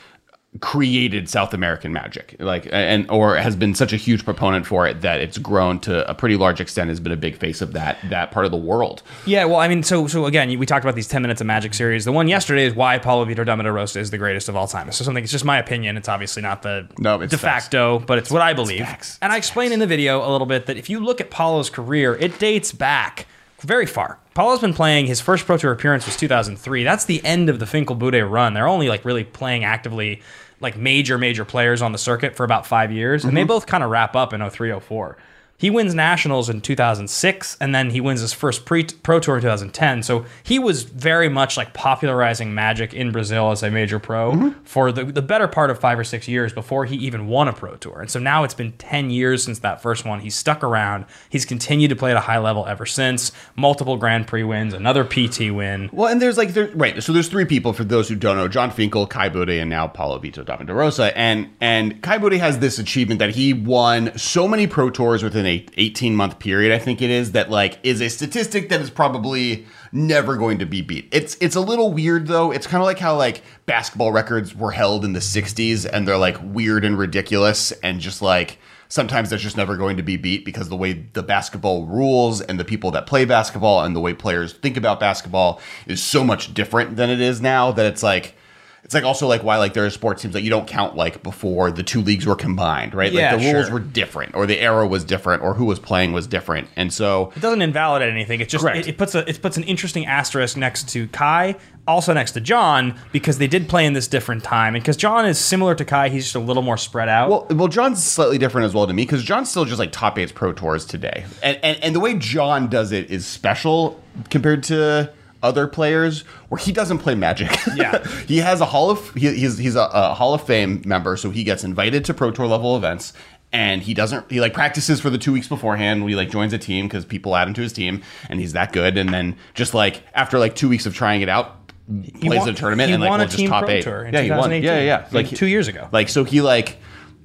created 0.58 1.28
South 1.28 1.54
American 1.54 1.92
magic, 1.92 2.34
like 2.40 2.66
and 2.72 3.08
or 3.08 3.36
has 3.36 3.54
been 3.54 3.72
such 3.72 3.92
a 3.92 3.96
huge 3.96 4.24
proponent 4.24 4.66
for 4.66 4.84
it 4.84 5.00
that 5.02 5.20
it's 5.20 5.38
grown 5.38 5.78
to 5.78 6.08
a 6.10 6.14
pretty 6.14 6.36
large 6.36 6.60
extent. 6.60 6.88
Has 6.90 6.98
been 6.98 7.12
a 7.12 7.16
big 7.16 7.36
face 7.36 7.62
of 7.62 7.72
that 7.74 7.98
that 8.10 8.32
part 8.32 8.44
of 8.46 8.50
the 8.50 8.56
world. 8.56 9.02
Yeah, 9.26 9.44
well, 9.44 9.60
I 9.60 9.68
mean, 9.68 9.84
so 9.84 10.08
so 10.08 10.26
again, 10.26 10.58
we 10.58 10.66
talked 10.66 10.84
about 10.84 10.96
these 10.96 11.06
ten 11.06 11.22
minutes 11.22 11.40
of 11.40 11.46
Magic 11.46 11.72
series. 11.72 12.04
The 12.04 12.10
one 12.10 12.26
yesterday 12.26 12.64
is 12.64 12.74
why 12.74 12.98
Paulo 12.98 13.24
Vitor 13.26 13.46
Damo 13.46 13.62
da 13.62 13.70
Rosa 13.70 14.00
is 14.00 14.10
the 14.10 14.18
greatest 14.18 14.48
of 14.48 14.56
all 14.56 14.66
time. 14.66 14.90
So 14.90 15.04
something. 15.04 15.22
It's 15.22 15.32
just 15.32 15.44
my 15.44 15.58
opinion. 15.58 15.96
It's 15.96 16.08
obviously 16.08 16.42
not 16.42 16.62
the 16.62 16.88
No, 16.98 17.20
it's 17.20 17.30
de 17.30 17.38
facts. 17.38 17.66
facto, 17.66 18.00
but 18.00 18.18
it's 18.18 18.30
what 18.30 18.42
I 18.42 18.52
believe. 18.52 18.80
facts. 18.80 19.18
And 19.22 19.32
I 19.32 19.36
explain 19.36 19.70
in 19.70 19.78
the 19.78 19.86
video 19.86 20.28
a 20.28 20.30
little 20.32 20.48
bit 20.48 20.66
that 20.66 20.76
if 20.76 20.90
you 20.90 20.98
look 20.98 21.20
at 21.20 21.30
Paulo's 21.30 21.70
career, 21.70 22.16
it 22.16 22.40
dates 22.40 22.72
back 22.72 23.26
very 23.62 23.86
far. 23.86 24.18
Paulo's 24.34 24.60
been 24.60 24.74
playing. 24.74 25.06
His 25.06 25.20
first 25.20 25.46
Pro 25.46 25.56
Tour 25.56 25.72
appearance 25.72 26.06
was 26.06 26.16
2003. 26.16 26.84
That's 26.84 27.04
the 27.04 27.24
end 27.24 27.48
of 27.48 27.58
the 27.58 27.66
Finkel 27.66 27.96
Budde 27.96 28.28
run. 28.30 28.54
They're 28.54 28.68
only 28.68 28.88
like 28.88 29.04
really 29.04 29.24
playing 29.24 29.64
actively, 29.64 30.22
like 30.60 30.76
major 30.76 31.18
major 31.18 31.44
players 31.44 31.82
on 31.82 31.92
the 31.92 31.98
circuit 31.98 32.36
for 32.36 32.44
about 32.44 32.66
five 32.66 32.92
years, 32.92 33.24
and 33.24 33.36
they 33.36 33.42
mm-hmm. 33.42 33.48
both 33.48 33.66
kind 33.66 33.84
of 33.84 33.90
wrap 33.90 34.16
up 34.16 34.32
in 34.32 34.48
03 34.48 34.78
04. 34.78 35.16
He 35.60 35.68
wins 35.68 35.94
nationals 35.94 36.48
in 36.48 36.62
2006, 36.62 37.58
and 37.60 37.74
then 37.74 37.90
he 37.90 38.00
wins 38.00 38.20
his 38.22 38.32
first 38.32 38.64
pre- 38.64 38.84
pro 39.02 39.20
tour 39.20 39.36
in 39.36 39.42
2010. 39.42 40.02
So 40.02 40.24
he 40.42 40.58
was 40.58 40.84
very 40.84 41.28
much 41.28 41.58
like 41.58 41.74
popularizing 41.74 42.54
Magic 42.54 42.94
in 42.94 43.12
Brazil 43.12 43.50
as 43.50 43.62
a 43.62 43.70
major 43.70 43.98
pro 43.98 44.32
Mm-hmm. 44.32 44.62
for 44.64 44.90
the, 44.90 45.04
the 45.04 45.20
better 45.22 45.46
part 45.48 45.70
of 45.70 45.78
five 45.78 45.98
or 45.98 46.04
six 46.04 46.26
years 46.28 46.52
before 46.52 46.86
he 46.86 46.96
even 46.96 47.26
won 47.26 47.46
a 47.46 47.52
pro 47.52 47.76
tour. 47.76 48.00
And 48.00 48.10
so 48.10 48.18
now 48.18 48.42
it's 48.44 48.54
been 48.54 48.72
10 48.72 49.10
years 49.10 49.44
since 49.44 49.58
that 49.58 49.82
first 49.82 50.04
one. 50.06 50.20
He's 50.20 50.34
stuck 50.34 50.64
around. 50.64 51.04
He's 51.28 51.44
continued 51.44 51.88
to 51.88 51.96
play 51.96 52.10
at 52.10 52.16
a 52.16 52.20
high 52.20 52.38
level 52.38 52.66
ever 52.66 52.86
since. 52.86 53.32
Multiple 53.54 53.96
Grand 53.98 54.26
Prix 54.26 54.44
wins, 54.44 54.72
another 54.72 55.04
PT 55.04 55.52
win. 55.52 55.90
Well, 55.92 56.08
and 56.10 56.22
there's 56.22 56.38
like 56.38 56.54
there, 56.54 56.70
right. 56.74 57.02
So 57.02 57.12
there's 57.12 57.28
three 57.28 57.44
people 57.44 57.72
for 57.74 57.84
those 57.84 58.08
who 58.08 58.14
don't 58.14 58.36
know: 58.36 58.48
Jon 58.48 58.70
Finkel, 58.70 59.06
Kai 59.06 59.28
Budde, 59.28 59.60
and 59.60 59.68
now 59.68 59.86
Paulo 59.88 60.18
Vito 60.18 60.42
Rosa. 60.72 61.16
And 61.18 61.50
and 61.60 62.00
Kai 62.02 62.18
Budde 62.18 62.38
has 62.38 62.60
this 62.60 62.78
achievement 62.78 63.18
that 63.18 63.30
he 63.30 63.52
won 63.52 64.16
so 64.16 64.48
many 64.48 64.66
pro 64.66 64.88
tours 64.90 65.22
within 65.22 65.44
a 65.50 65.66
18 65.76 66.14
month 66.14 66.38
period. 66.38 66.72
I 66.72 66.78
think 66.78 67.02
it 67.02 67.10
is 67.10 67.32
that 67.32 67.50
like 67.50 67.78
is 67.82 68.00
a 68.00 68.08
statistic 68.08 68.68
that 68.68 68.80
is 68.80 68.90
probably 68.90 69.66
never 69.92 70.36
going 70.36 70.58
to 70.58 70.66
be 70.66 70.80
beat. 70.80 71.08
It's 71.12 71.36
it's 71.40 71.56
a 71.56 71.60
little 71.60 71.92
weird 71.92 72.26
though. 72.26 72.50
It's 72.50 72.66
kind 72.66 72.82
of 72.82 72.86
like 72.86 72.98
how 72.98 73.16
like 73.16 73.42
basketball 73.66 74.12
records 74.12 74.54
were 74.54 74.70
held 74.70 75.04
in 75.04 75.12
the 75.12 75.20
60s 75.20 75.88
and 75.90 76.06
they're 76.06 76.16
like 76.16 76.36
weird 76.42 76.84
and 76.84 76.98
ridiculous 76.98 77.72
and 77.82 78.00
just 78.00 78.22
like 78.22 78.58
sometimes 78.88 79.30
that's 79.30 79.42
just 79.42 79.56
never 79.56 79.76
going 79.76 79.96
to 79.96 80.02
be 80.02 80.16
beat 80.16 80.44
because 80.44 80.68
the 80.68 80.76
way 80.76 80.92
the 81.12 81.22
basketball 81.22 81.86
rules 81.86 82.40
and 82.40 82.58
the 82.58 82.64
people 82.64 82.90
that 82.90 83.06
play 83.06 83.24
basketball 83.24 83.82
and 83.82 83.94
the 83.94 84.00
way 84.00 84.12
players 84.12 84.52
think 84.52 84.76
about 84.76 85.00
basketball 85.00 85.60
is 85.86 86.02
so 86.02 86.24
much 86.24 86.52
different 86.54 86.96
than 86.96 87.08
it 87.08 87.20
is 87.20 87.40
now 87.40 87.70
that 87.70 87.86
it's 87.86 88.02
like 88.02 88.34
it's 88.82 88.94
like 88.94 89.04
also 89.04 89.26
like 89.26 89.42
why 89.42 89.58
like 89.58 89.74
there 89.74 89.84
are 89.84 89.90
sports 89.90 90.22
teams 90.22 90.34
that 90.34 90.42
you 90.42 90.50
don't 90.50 90.66
count 90.66 90.96
like 90.96 91.22
before 91.22 91.70
the 91.70 91.82
two 91.82 92.00
leagues 92.00 92.26
were 92.26 92.36
combined, 92.36 92.94
right? 92.94 93.12
Yeah, 93.12 93.32
like 93.32 93.40
the 93.40 93.52
rules 93.52 93.66
sure. 93.66 93.74
were 93.74 93.80
different 93.80 94.34
or 94.34 94.46
the 94.46 94.58
era 94.58 94.86
was 94.86 95.04
different 95.04 95.42
or 95.42 95.54
who 95.54 95.64
was 95.64 95.78
playing 95.78 96.12
was 96.12 96.26
different. 96.26 96.68
And 96.76 96.92
so 96.92 97.32
It 97.36 97.40
doesn't 97.40 97.62
invalidate 97.62 98.10
anything. 98.10 98.40
It 98.40 98.48
just 98.48 98.64
it, 98.64 98.88
it 98.88 98.98
puts 98.98 99.14
a 99.14 99.28
it 99.28 99.40
puts 99.42 99.56
an 99.56 99.64
interesting 99.64 100.06
asterisk 100.06 100.56
next 100.56 100.88
to 100.90 101.08
Kai, 101.08 101.56
also 101.86 102.12
next 102.12 102.32
to 102.32 102.40
John 102.40 102.98
because 103.12 103.38
they 103.38 103.46
did 103.46 103.68
play 103.68 103.84
in 103.84 103.92
this 103.92 104.08
different 104.08 104.42
time. 104.42 104.74
And 104.74 104.82
because 104.82 104.96
John 104.96 105.26
is 105.26 105.38
similar 105.38 105.74
to 105.74 105.84
Kai, 105.84 106.08
he's 106.08 106.24
just 106.24 106.36
a 106.36 106.40
little 106.40 106.62
more 106.62 106.76
spread 106.76 107.08
out. 107.08 107.30
Well, 107.30 107.46
well, 107.50 107.68
John's 107.68 108.02
slightly 108.02 108.38
different 108.38 108.64
as 108.66 108.74
well 108.74 108.86
to 108.86 108.92
me 108.92 109.04
because 109.04 109.22
John's 109.22 109.50
still 109.50 109.64
just 109.64 109.78
like 109.78 109.92
top 109.92 110.18
eight's 110.18 110.32
pro 110.32 110.52
tours 110.52 110.86
today, 110.86 111.26
and, 111.42 111.58
and 111.62 111.82
and 111.82 111.94
the 111.94 112.00
way 112.00 112.14
John 112.14 112.68
does 112.68 112.92
it 112.92 113.10
is 113.10 113.26
special 113.26 114.00
compared 114.30 114.62
to 114.64 115.12
other 115.42 115.66
players 115.66 116.20
where 116.48 116.58
he 116.58 116.72
doesn't 116.72 116.98
play 116.98 117.14
Magic. 117.14 117.50
Yeah. 117.76 118.04
he 118.26 118.38
has 118.38 118.60
a 118.60 118.66
Hall 118.66 118.90
of 118.90 119.14
he, 119.14 119.32
he's 119.34 119.56
he's 119.58 119.76
a, 119.76 119.88
a 119.92 120.14
Hall 120.14 120.34
of 120.34 120.42
Fame 120.44 120.82
member, 120.84 121.16
so 121.16 121.30
he 121.30 121.44
gets 121.44 121.64
invited 121.64 122.04
to 122.06 122.14
pro 122.14 122.30
tour 122.30 122.46
level 122.46 122.76
events. 122.76 123.12
And 123.52 123.82
he 123.82 123.94
doesn't. 123.94 124.30
He 124.30 124.40
like 124.40 124.54
practices 124.54 125.00
for 125.00 125.10
the 125.10 125.18
two 125.18 125.32
weeks 125.32 125.48
beforehand. 125.48 126.08
he 126.08 126.14
like 126.14 126.30
joins 126.30 126.52
a 126.52 126.58
team 126.58 126.86
because 126.86 127.04
people 127.04 127.34
add 127.34 127.48
him 127.48 127.54
to 127.54 127.60
his 127.62 127.72
team, 127.72 128.02
and 128.28 128.38
he's 128.38 128.52
that 128.52 128.72
good. 128.72 128.96
And 128.96 129.12
then 129.12 129.36
just 129.54 129.74
like 129.74 130.02
after 130.14 130.38
like 130.38 130.54
two 130.54 130.68
weeks 130.68 130.86
of 130.86 130.94
trying 130.94 131.20
it 131.20 131.28
out, 131.28 131.72
plays 132.20 132.38
won- 132.40 132.48
a 132.48 132.52
tournament 132.54 132.88
he 132.88 132.94
and 132.94 133.00
like 133.02 133.10
won 133.10 133.20
a 133.20 133.26
team 133.26 133.48
top 133.48 133.64
pro 133.64 133.74
eight. 133.74 133.82
tour 133.82 134.04
in 134.04 134.14
yeah, 134.14 134.22
he 134.22 134.30
won. 134.30 134.50
2018. 134.50 134.62
Yeah, 134.64 134.78
yeah, 134.78 134.84
yeah. 134.84 135.08
Like, 135.10 135.28
two 135.30 135.48
years 135.48 135.66
ago. 135.66 135.88
Like 135.90 136.08
so, 136.08 136.22
he 136.22 136.40
like 136.40 136.78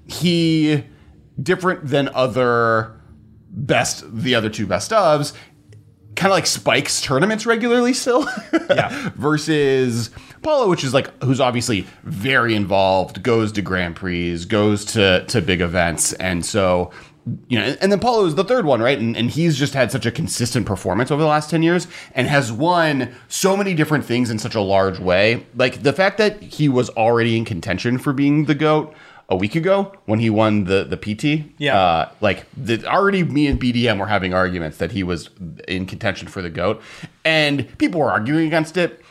he 0.08 0.84
different 1.42 1.86
than 1.88 2.10
other 2.16 3.00
best 3.50 4.04
the 4.12 4.34
other 4.36 4.50
two 4.50 4.66
best 4.66 4.90
ofs 4.92 5.34
kind 6.16 6.32
of 6.32 6.36
like 6.36 6.46
spikes 6.48 7.02
tournaments 7.02 7.46
regularly 7.46 7.94
still. 7.94 8.28
Yeah. 8.70 9.12
versus 9.16 10.10
paulo 10.42 10.70
which 10.70 10.84
is 10.84 10.94
like 10.94 11.24
who's 11.24 11.40
obviously 11.40 11.88
very 12.04 12.56
involved 12.56 13.24
goes 13.24 13.52
to 13.52 13.62
grand 13.64 13.96
prix 13.96 14.46
goes 14.46 14.86
to 14.86 15.26
to 15.28 15.42
big 15.42 15.62
events. 15.62 16.14
And 16.14 16.46
so 16.46 16.92
you 17.48 17.58
know 17.58 17.76
and 17.82 17.92
then 17.92 18.00
paulo 18.00 18.26
is 18.26 18.36
the 18.36 18.44
third 18.44 18.66
one 18.66 18.82
right? 18.82 18.98
And, 18.98 19.18
and 19.18 19.30
he's 19.30 19.58
just 19.58 19.74
had 19.74 19.92
such 19.92 20.06
a 20.06 20.12
consistent 20.12 20.66
performance 20.66 21.12
over 21.12 21.22
the 21.22 21.28
last 21.28 21.50
10 21.50 21.64
years 21.64 21.88
and 22.14 22.28
has 22.28 22.52
won 22.52 23.14
so 23.28 23.58
many 23.58 23.74
different 23.74 24.06
things 24.06 24.30
in 24.30 24.40
such 24.40 24.56
a 24.56 24.62
large 24.62 25.00
way. 25.00 25.46
Like 25.56 25.84
the 25.84 25.94
fact 25.94 26.18
that 26.20 26.42
he 26.42 26.70
was 26.70 26.90
already 26.92 27.38
in 27.38 27.46
contention 27.46 27.98
for 27.98 28.14
being 28.14 28.46
the 28.46 28.56
goat 28.56 28.96
a 29.30 29.36
week 29.36 29.56
ago 29.56 29.92
when 30.06 30.20
he 30.20 30.30
won 30.30 30.66
the 30.66 30.84
the 30.84 30.98
PT. 30.98 31.52
Yeah. 31.58 31.80
Uh, 31.80 32.12
like 32.22 32.46
the, 32.56 32.86
already 32.86 33.24
me 33.24 33.48
and 33.48 33.60
BDM 33.60 34.00
were 34.00 34.08
having 34.08 34.34
arguments 34.34 34.78
that 34.78 34.92
he 34.92 35.04
was 35.04 35.30
in 35.68 35.86
contention 35.86 36.28
for 36.28 36.42
the 36.42 36.50
GOAT. 36.50 36.82
And 37.24 37.78
people 37.78 38.00
were 38.02 38.12
arguing 38.12 38.48
against 38.48 38.78
it. 38.78 39.02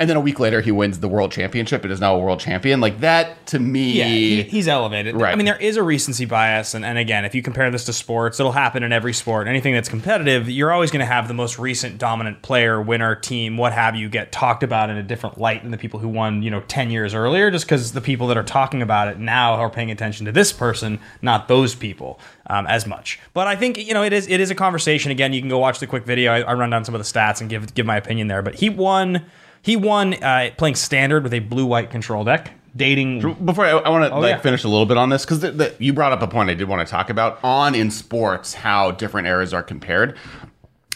And 0.00 0.08
then 0.08 0.16
a 0.16 0.20
week 0.20 0.38
later 0.38 0.60
he 0.60 0.70
wins 0.70 1.00
the 1.00 1.08
world 1.08 1.32
championship 1.32 1.82
and 1.82 1.92
is 1.92 1.98
now 2.00 2.14
a 2.14 2.20
world 2.20 2.38
champion. 2.38 2.80
Like 2.80 3.00
that 3.00 3.44
to 3.48 3.58
me 3.58 3.98
Yeah, 3.98 4.04
he, 4.06 4.42
he's 4.44 4.68
elevated. 4.68 5.16
Right. 5.16 5.32
I 5.32 5.34
mean, 5.34 5.46
there 5.46 5.56
is 5.56 5.76
a 5.76 5.82
recency 5.82 6.24
bias, 6.24 6.74
and, 6.74 6.84
and 6.84 6.96
again, 6.98 7.24
if 7.24 7.34
you 7.34 7.42
compare 7.42 7.68
this 7.72 7.84
to 7.86 7.92
sports, 7.92 8.38
it'll 8.38 8.52
happen 8.52 8.84
in 8.84 8.92
every 8.92 9.12
sport. 9.12 9.48
Anything 9.48 9.74
that's 9.74 9.88
competitive, 9.88 10.48
you're 10.48 10.70
always 10.70 10.92
going 10.92 11.00
to 11.00 11.06
have 11.06 11.26
the 11.26 11.34
most 11.34 11.58
recent 11.58 11.98
dominant 11.98 12.42
player, 12.42 12.80
winner, 12.80 13.16
team, 13.16 13.56
what 13.56 13.72
have 13.72 13.96
you, 13.96 14.08
get 14.08 14.30
talked 14.30 14.62
about 14.62 14.88
in 14.88 14.96
a 14.96 15.02
different 15.02 15.36
light 15.36 15.62
than 15.62 15.72
the 15.72 15.78
people 15.78 15.98
who 15.98 16.08
won, 16.08 16.44
you 16.44 16.50
know, 16.52 16.60
ten 16.68 16.92
years 16.92 17.12
earlier. 17.12 17.50
Just 17.50 17.64
because 17.64 17.90
the 17.90 18.00
people 18.00 18.28
that 18.28 18.36
are 18.36 18.44
talking 18.44 18.82
about 18.82 19.08
it 19.08 19.18
now 19.18 19.54
are 19.54 19.68
paying 19.70 19.90
attention 19.90 20.26
to 20.26 20.32
this 20.32 20.52
person, 20.52 21.00
not 21.22 21.48
those 21.48 21.74
people. 21.74 22.20
Um, 22.50 22.66
as 22.66 22.86
much, 22.86 23.20
but 23.34 23.46
I 23.46 23.56
think 23.56 23.76
you 23.76 23.92
know 23.92 24.02
it 24.02 24.14
is 24.14 24.26
it 24.26 24.40
is 24.40 24.50
a 24.50 24.54
conversation. 24.54 25.10
Again, 25.10 25.34
you 25.34 25.42
can 25.42 25.50
go 25.50 25.58
watch 25.58 25.80
the 25.80 25.86
quick 25.86 26.06
video. 26.06 26.32
I, 26.32 26.40
I 26.40 26.54
run 26.54 26.70
down 26.70 26.82
some 26.82 26.94
of 26.94 26.98
the 26.98 27.04
stats 27.04 27.42
and 27.42 27.50
give 27.50 27.74
give 27.74 27.84
my 27.84 27.98
opinion 27.98 28.28
there. 28.28 28.40
But 28.40 28.54
he 28.54 28.70
won 28.70 29.26
he 29.68 29.76
won 29.76 30.14
uh, 30.14 30.48
playing 30.56 30.76
standard 30.76 31.22
with 31.22 31.34
a 31.34 31.40
blue 31.40 31.66
white 31.66 31.90
control 31.90 32.24
deck, 32.24 32.52
dating 32.74 33.34
before 33.44 33.66
I, 33.66 33.72
I 33.72 33.90
want 33.90 34.10
to 34.10 34.18
like 34.18 34.36
yeah. 34.36 34.40
finish 34.40 34.64
a 34.64 34.68
little 34.68 34.86
bit 34.86 34.96
on 34.96 35.10
this 35.10 35.26
because 35.26 35.74
you 35.78 35.92
brought 35.92 36.10
up 36.10 36.22
a 36.22 36.26
point 36.26 36.48
I 36.48 36.54
did 36.54 36.66
want 36.66 36.86
to 36.88 36.90
talk 36.90 37.10
about 37.10 37.38
on 37.44 37.74
in 37.74 37.90
sports 37.90 38.54
how 38.54 38.92
different 38.92 39.28
eras 39.28 39.52
are 39.52 39.62
compared, 39.62 40.16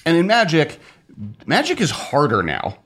and 0.07 0.17
in 0.17 0.27
Magic, 0.27 0.81
Magic 1.45 1.83
is 1.83 1.91
harder 1.91 2.43
now. 2.43 2.79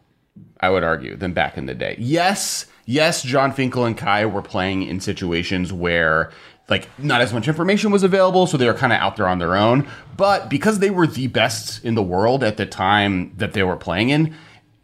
I 0.59 0.71
would 0.71 0.83
argue 0.83 1.14
than 1.14 1.33
back 1.33 1.57
in 1.57 1.66
the 1.66 1.75
day. 1.75 1.95
Yes, 2.00 2.66
yes, 2.85 3.23
Jon 3.23 3.52
Finkel 3.52 3.85
and 3.85 3.97
Kai 3.97 4.26
were 4.26 4.43
playing 4.43 4.83
in 4.83 4.99
situations 4.99 5.73
where 5.73 6.33
like 6.69 6.88
not 6.99 7.21
as 7.21 7.33
much 7.33 7.47
information 7.47 7.93
was 7.93 8.02
available, 8.02 8.49
so 8.49 8.57
they 8.57 8.66
were 8.66 8.75
kind 8.75 8.93
of 8.93 8.99
out 8.99 9.14
there 9.14 9.28
on 9.28 9.38
their 9.38 9.55
own. 9.55 9.88
But 10.16 10.50
because 10.50 10.81
they 10.81 10.90
were 10.90 11.07
the 11.07 11.28
best 11.28 11.85
in 11.85 11.95
the 11.95 12.02
world 12.02 12.43
at 12.43 12.57
the 12.57 12.66
time 12.66 13.33
that 13.37 13.52
they 13.52 13.62
were 13.62 13.76
playing 13.76 14.09
in, 14.09 14.35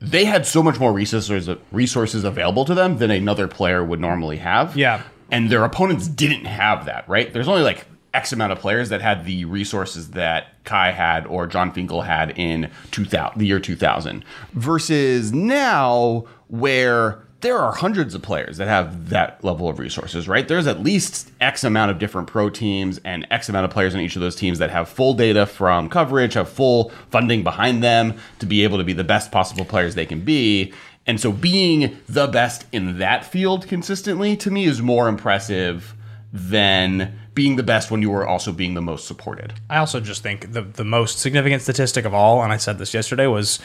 they 0.02 0.24
had 0.24 0.44
so 0.44 0.62
much 0.62 0.80
more 0.80 0.92
resources 0.92 1.48
resources 1.70 2.24
available 2.24 2.64
to 2.64 2.74
them 2.74 2.98
than 2.98 3.10
another 3.10 3.46
player 3.46 3.84
would 3.84 4.00
normally 4.00 4.38
have. 4.38 4.76
Yeah. 4.76 5.02
And 5.30 5.48
their 5.48 5.64
opponents 5.64 6.08
didn't 6.08 6.44
have 6.44 6.86
that, 6.86 7.08
right? 7.08 7.32
There's 7.32 7.48
only 7.48 7.62
like 7.62 7.86
X 8.12 8.32
amount 8.32 8.52
of 8.52 8.58
players 8.58 8.88
that 8.90 9.00
had 9.00 9.24
the 9.24 9.44
resources 9.44 10.10
that 10.10 10.62
Kai 10.64 10.90
had 10.90 11.26
or 11.26 11.46
Jon 11.46 11.72
Finkel 11.72 12.02
had 12.02 12.36
in 12.36 12.70
2000, 12.90 13.38
the 13.38 13.46
year 13.46 13.60
2000, 13.60 14.24
versus 14.52 15.32
now 15.32 16.24
where 16.48 17.22
there 17.42 17.58
are 17.58 17.72
hundreds 17.72 18.14
of 18.14 18.22
players 18.22 18.56
that 18.56 18.68
have 18.68 19.10
that 19.10 19.42
level 19.44 19.68
of 19.68 19.78
resources, 19.78 20.28
right? 20.28 20.46
There's 20.46 20.66
at 20.66 20.82
least 20.82 21.30
X 21.40 21.64
amount 21.64 21.90
of 21.90 21.98
different 21.98 22.28
pro 22.28 22.48
teams 22.48 23.00
and 23.04 23.26
X 23.30 23.48
amount 23.48 23.64
of 23.64 23.70
players 23.70 23.94
in 23.94 24.00
each 24.00 24.16
of 24.16 24.22
those 24.22 24.36
teams 24.36 24.58
that 24.58 24.70
have 24.70 24.88
full 24.88 25.14
data 25.14 25.44
from 25.44 25.88
coverage, 25.88 26.34
have 26.34 26.48
full 26.48 26.90
funding 27.10 27.42
behind 27.42 27.82
them 27.82 28.14
to 28.38 28.46
be 28.46 28.64
able 28.64 28.78
to 28.78 28.84
be 28.84 28.92
the 28.92 29.04
best 29.04 29.30
possible 29.30 29.64
players 29.64 29.94
they 29.94 30.06
can 30.06 30.24
be. 30.24 30.72
And 31.06 31.20
so 31.20 31.32
being 31.32 31.98
the 32.08 32.28
best 32.28 32.64
in 32.72 32.98
that 32.98 33.24
field 33.24 33.66
consistently 33.66 34.36
to 34.36 34.50
me 34.50 34.64
is 34.64 34.80
more 34.80 35.08
impressive 35.08 35.94
than 36.32 37.18
being 37.34 37.56
the 37.56 37.62
best 37.62 37.90
when 37.90 38.02
you 38.02 38.10
were 38.10 38.26
also 38.26 38.52
being 38.52 38.74
the 38.74 38.82
most 38.82 39.06
supported. 39.06 39.52
I 39.68 39.78
also 39.78 40.00
just 40.00 40.22
think 40.22 40.52
the 40.52 40.62
the 40.62 40.84
most 40.84 41.18
significant 41.18 41.62
statistic 41.62 42.04
of 42.04 42.14
all, 42.14 42.42
and 42.42 42.52
I 42.52 42.56
said 42.56 42.78
this 42.78 42.94
yesterday, 42.94 43.26
was 43.26 43.58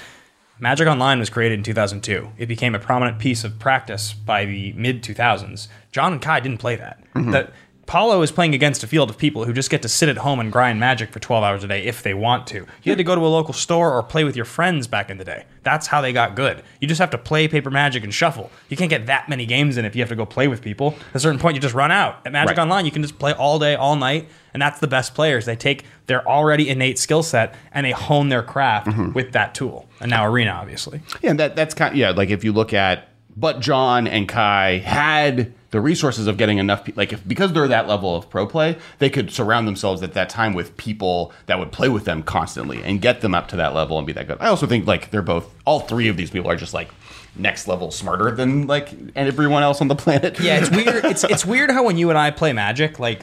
Magic 0.60 0.88
Online 0.88 1.20
was 1.20 1.30
created 1.30 1.60
in 1.60 1.64
2002. 1.64 2.32
It 2.38 2.48
became 2.48 2.74
a 2.74 2.80
prominent 2.80 3.20
piece 3.20 3.44
of 3.44 3.60
practice 3.60 4.14
by 4.14 4.46
the 4.46 4.74
mid 4.74 5.04
2000s. 5.04 5.68
John 5.92 6.14
and 6.14 6.22
Kai 6.22 6.40
didn't 6.40 6.60
play 6.60 6.76
that. 6.76 7.00
Mm-hmm. 7.14 7.32
That 7.32 7.52
Paulo 7.88 8.22
is 8.22 8.34
playing 8.34 8.54
against 8.54 8.84
a 8.84 8.88
field 8.88 9.10
of 9.10 9.18
people 9.18 9.46
who 9.46 9.54
just 9.54 9.70
get 9.70 9.82
to 9.82 9.88
sit 9.88 10.10
at 10.10 10.18
home 10.18 10.42
and 10.42 10.52
grind 10.52 10.78
Magic 10.78 11.10
for 11.10 11.20
12 11.20 11.42
hours 11.42 11.64
a 11.64 11.70
day 11.70 11.86
if 11.86 12.04
they 12.04 12.14
want 12.14 12.46
to. 12.48 12.68
You 12.84 12.92
had 12.92 12.98
to 12.98 13.04
go 13.04 13.16
to 13.16 13.26
a 13.26 13.28
local 13.28 13.54
store 13.54 13.94
or 13.98 14.04
play 14.04 14.26
with 14.26 14.36
your 14.36 14.44
friends 14.44 14.88
back 14.88 15.10
in 15.10 15.18
the 15.18 15.24
day. 15.24 15.46
That's 15.64 15.88
how 15.88 16.02
they 16.02 16.12
got 16.12 16.36
good. 16.36 16.64
You 16.82 16.88
just 16.90 17.00
have 17.00 17.12
to 17.12 17.18
play 17.18 17.48
paper 17.48 17.72
Magic 17.72 18.04
and 18.04 18.14
shuffle. 18.14 18.52
You 18.68 18.76
can't 18.76 18.90
get 18.90 19.06
that 19.06 19.30
many 19.30 19.46
games 19.46 19.78
in 19.78 19.86
if 19.86 19.96
you 19.96 20.02
have 20.02 20.10
to 20.10 20.18
go 20.18 20.26
play 20.26 20.50
with 20.50 20.62
people. 20.62 20.96
At 21.12 21.16
a 21.16 21.20
certain 21.22 21.40
point, 21.40 21.56
you 21.56 21.62
just 21.62 21.74
run 21.74 21.92
out. 21.92 22.20
At 22.26 22.34
Magic 22.34 22.58
Right. 22.58 22.64
Online, 22.64 22.86
you 22.86 22.92
can 22.92 23.02
just 23.02 23.20
play 23.20 23.32
all 23.32 23.58
day, 23.58 23.76
all 23.76 23.96
night, 23.96 24.28
and 24.54 24.62
that's 24.62 24.82
the 24.82 24.88
best 24.88 25.16
players. 25.16 25.46
They 25.46 25.56
take 25.56 25.86
their 26.08 26.28
already 26.28 26.68
innate 26.68 27.00
skill 27.00 27.24
set 27.24 27.56
and 27.72 27.86
they 27.86 27.92
hone 27.92 28.28
their 28.28 28.44
craft 28.44 28.88
mm-hmm. 28.88 29.14
with 29.14 29.32
that 29.32 29.56
tool. 29.56 29.88
And 30.02 30.10
now 30.10 30.26
Arena, 30.26 30.52
obviously. 30.52 31.02
Yeah, 31.22 31.34
that 31.34 31.56
that's 31.56 31.74
kind 31.74 31.94
of, 31.94 31.98
yeah, 31.98 32.12
like 32.12 32.32
if 32.32 32.44
you 32.44 32.52
look 32.52 32.74
at 32.74 33.08
but 33.38 33.60
John 33.60 34.08
and 34.08 34.28
Kai 34.28 34.80
had 34.80 35.54
the 35.72 35.82
resources 35.82 36.28
of 36.28 36.38
getting 36.38 36.60
enough 36.60 36.88
like 36.96 37.12
if 37.12 37.28
because 37.28 37.52
they're 37.54 37.68
that 37.68 37.88
level 37.88 38.16
of 38.16 38.30
pro 38.30 38.48
play, 38.48 38.78
they 39.00 39.10
could 39.10 39.32
surround 39.32 39.68
themselves 39.68 40.02
at 40.02 40.14
that 40.14 40.30
time 40.30 40.54
with 40.54 40.78
people 40.78 41.34
that 41.48 41.60
would 41.60 41.72
play 41.72 41.90
with 41.90 42.06
them 42.06 42.24
constantly 42.24 42.82
and 42.84 43.02
get 43.02 43.22
them 43.22 43.36
up 43.36 43.48
to 43.50 43.56
that 43.58 43.74
level 43.74 43.98
and 43.98 44.08
be 44.08 44.14
that 44.14 44.28
good. 44.28 44.38
I 44.40 44.48
also 44.48 44.66
think 44.66 44.88
like 44.88 45.12
they're 45.12 45.22
both 45.22 45.54
all 45.66 45.82
three 45.82 46.08
of 46.08 46.16
these 46.18 46.32
people 46.32 46.50
are 46.50 46.56
just 46.56 46.74
like 46.74 46.90
next 47.36 47.68
level 47.68 47.92
smarter 47.92 48.32
than 48.32 48.66
like 48.68 48.90
everyone 49.16 49.64
else 49.64 49.82
on 49.82 49.88
the 49.88 49.96
planet. 50.04 50.40
Yeah, 50.40 50.60
it's 50.60 50.72
weird. 50.72 51.04
It's 51.06 51.24
it's 51.26 51.46
weird 51.46 51.70
how 51.72 51.84
when 51.84 51.98
you 51.98 52.10
and 52.10 52.18
I 52.18 52.32
play 52.32 52.54
Magic, 52.54 53.00
like 53.00 53.22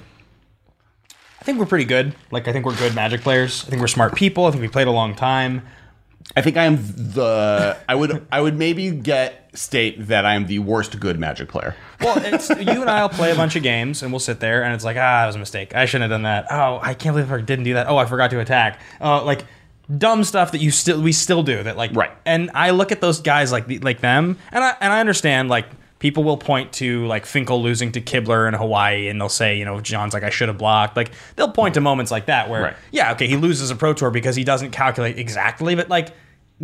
I 1.40 1.44
think 1.44 1.58
we're 1.58 1.66
pretty 1.66 1.84
good. 1.86 2.14
Like 2.30 2.46
I 2.46 2.52
think 2.52 2.66
we're 2.66 2.76
good 2.76 2.94
Magic 2.94 3.22
players. 3.22 3.64
I 3.66 3.70
think 3.70 3.80
we're 3.80 3.88
smart 3.88 4.14
people. 4.14 4.46
I 4.46 4.50
think 4.50 4.60
we 4.60 4.68
played 4.68 4.86
a 4.86 4.92
long 4.92 5.14
time. 5.14 5.62
I 6.36 6.40
think 6.42 6.56
I 6.56 6.64
am 6.64 6.76
the. 6.76 7.76
I 7.88 7.94
would. 7.94 8.26
I 8.32 8.40
would 8.40 8.56
maybe 8.56 8.90
get 8.90 9.50
state 9.54 10.08
that 10.08 10.24
I 10.26 10.34
am 10.34 10.46
the 10.46 10.58
worst 10.58 10.98
good 10.98 11.18
Magic 11.18 11.48
player. 11.48 11.76
Well, 12.00 12.16
it's 12.24 12.48
you 12.50 12.56
and 12.80 12.90
I'll 12.90 13.08
play 13.08 13.30
a 13.30 13.36
bunch 13.36 13.54
of 13.54 13.62
games, 13.62 14.02
and 14.02 14.12
we'll 14.12 14.18
sit 14.20 14.40
there, 14.40 14.64
and 14.64 14.74
it's 14.74 14.84
like, 14.84 14.96
ah, 14.98 15.22
it 15.24 15.26
was 15.28 15.36
a 15.36 15.38
mistake. 15.38 15.74
I 15.76 15.86
shouldn't 15.86 16.10
have 16.10 16.16
done 16.16 16.24
that. 16.24 16.46
Oh, 16.50 16.80
I 16.82 16.94
can't 16.94 17.14
believe 17.14 17.30
I 17.30 17.40
didn't 17.40 17.64
do 17.64 17.74
that. 17.74 17.86
Oh, 17.88 17.96
I 17.96 18.06
forgot 18.06 18.30
to 18.30 18.40
attack. 18.40 18.80
Oh, 19.00 19.24
like 19.24 19.44
dumb 19.98 20.24
stuff 20.24 20.52
that 20.52 20.60
you 20.62 20.70
still 20.70 21.00
we 21.00 21.12
still 21.12 21.42
do 21.42 21.62
that 21.62 21.76
like 21.76 21.94
Right. 21.94 22.10
And 22.24 22.50
I 22.54 22.70
look 22.70 22.90
at 22.90 23.00
those 23.02 23.20
guys 23.20 23.52
like 23.52 23.66
the- 23.66 23.78
like 23.80 24.00
them, 24.00 24.36
and 24.50 24.64
I 24.64 24.76
and 24.80 24.92
I 24.92 25.00
understand 25.00 25.48
like. 25.48 25.66
People 26.00 26.22
will 26.24 26.36
point 26.36 26.70
to 26.74 27.06
like 27.06 27.24
Finkel 27.24 27.62
losing 27.62 27.90
to 27.92 28.00
Kibler 28.02 28.46
in 28.46 28.52
Hawaii, 28.52 29.08
and 29.08 29.18
they'll 29.18 29.30
say, 29.30 29.56
you 29.56 29.64
know, 29.64 29.80
John's 29.80 30.12
like, 30.12 30.22
I 30.22 30.28
should 30.28 30.48
have 30.48 30.58
blocked. 30.58 30.98
Like 30.98 31.12
they'll 31.36 31.50
point 31.50 31.74
to 31.74 31.80
moments 31.80 32.10
like 32.10 32.26
that 32.26 32.50
where, 32.50 32.62
Right. 32.62 32.76
yeah, 32.92 33.12
okay, 33.12 33.26
he 33.26 33.36
loses 33.36 33.70
a 33.70 33.76
pro 33.76 33.94
tour 33.94 34.10
because 34.10 34.36
he 34.36 34.44
doesn't 34.44 34.72
calculate 34.72 35.18
exactly, 35.18 35.74
but 35.74 35.88
like 35.88 36.08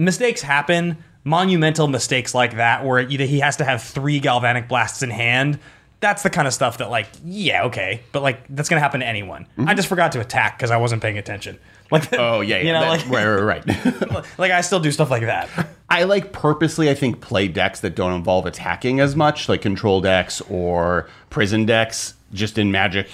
mistakes 0.05 0.43
happen. 0.43 0.99
Monumental 1.23 1.87
mistakes 1.87 2.35
like 2.35 2.57
that, 2.57 2.85
where 2.85 3.01
either 3.01 3.27
he 3.27 3.41
has 3.41 3.57
to 3.59 3.65
have 3.65 3.83
three 3.83 4.21
galvanic 4.21 4.69
blasts 4.69 5.03
in 5.03 5.11
hand. 5.11 5.59
That's 6.01 6.23
the 6.23 6.31
kind 6.31 6.49
of 6.49 6.55
stuff 6.55 6.79
that, 6.79 6.89
like, 6.89 7.09
yeah, 7.23 7.65
okay, 7.65 8.01
but 8.11 8.23
like 8.23 8.41
that's 8.49 8.71
gonna 8.71 8.81
happen 8.81 9.01
to 9.01 9.07
anyone. 9.07 9.47
I 9.67 9.75
just 9.75 9.87
forgot 9.87 10.13
to 10.13 10.21
attack 10.21 10.57
because 10.57 10.71
I 10.71 10.79
wasn't 10.79 11.03
paying 11.03 11.19
attention. 11.19 11.59
Like, 11.93 12.05
Mm-hmm. 12.05 12.15
Oh 12.21 12.41
yeah, 12.41 12.59
yeah. 12.59 12.63
you 12.63 12.73
know, 12.73 12.81
that- 12.83 13.05
like, 13.05 13.11
right, 13.11 13.27
right, 13.27 14.13
right. 14.13 14.25
like 14.39 14.53
I 14.53 14.61
still 14.61 14.79
do 14.79 14.93
stuff 14.93 15.11
like 15.11 15.23
that. 15.23 15.49
I 15.91 16.05
like 16.05 16.31
purposely, 16.33 16.89
I 16.89 16.95
think, 16.95 17.21
play 17.21 17.49
decks 17.49 17.81
that 17.81 17.97
don't 17.97 18.13
involve 18.13 18.47
attacking 18.47 19.01
as 19.01 19.17
much, 19.17 19.49
like 19.49 19.61
control 19.61 20.01
decks 20.01 20.41
or 20.43 21.11
prison 21.31 21.67
decks, 21.67 22.15
just 22.33 22.59
in 22.59 22.71
Magic 22.71 23.09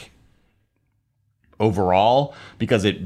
overall, 1.59 2.35
because 2.59 2.85
it 2.85 2.99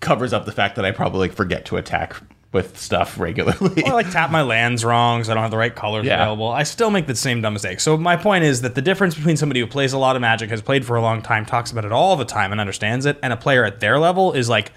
covers 0.00 0.32
up 0.32 0.44
the 0.46 0.52
fact 0.52 0.76
that 0.76 0.84
I 0.84 0.92
probably 0.92 1.20
like, 1.28 1.32
forget 1.36 1.64
to 1.66 1.76
attack 1.76 2.14
with 2.52 2.76
stuff 2.78 3.18
regularly. 3.20 3.84
I 3.86 3.92
like 3.92 4.10
tap 4.10 4.30
my 4.30 4.42
lands 4.42 4.84
wrong, 4.84 5.22
so 5.22 5.30
I 5.30 5.34
don't 5.34 5.42
have 5.42 5.50
the 5.52 5.56
right 5.56 5.74
colors 5.74 6.04
Yeah. 6.06 6.22
available. 6.22 6.48
I 6.48 6.64
still 6.64 6.90
make 6.90 7.06
the 7.06 7.14
same 7.14 7.40
dumb 7.42 7.52
mistake. 7.52 7.78
So 7.80 7.96
my 7.96 8.16
point 8.16 8.42
is 8.44 8.62
that 8.62 8.74
the 8.74 8.82
difference 8.82 9.14
between 9.14 9.36
somebody 9.36 9.60
who 9.60 9.66
plays 9.68 9.92
a 9.92 9.98
lot 9.98 10.16
of 10.16 10.22
Magic, 10.22 10.50
has 10.50 10.60
played 10.60 10.84
for 10.84 10.96
a 10.96 11.00
long 11.02 11.22
time, 11.22 11.46
talks 11.46 11.70
about 11.70 11.84
it 11.84 11.92
all 11.92 12.16
the 12.16 12.24
time, 12.24 12.50
and 12.52 12.60
understands 12.60 13.06
it, 13.06 13.18
and 13.22 13.32
a 13.32 13.36
player 13.36 13.64
at 13.64 13.78
their 13.80 13.98
level 13.98 14.32
is 14.32 14.48
like 14.48 14.72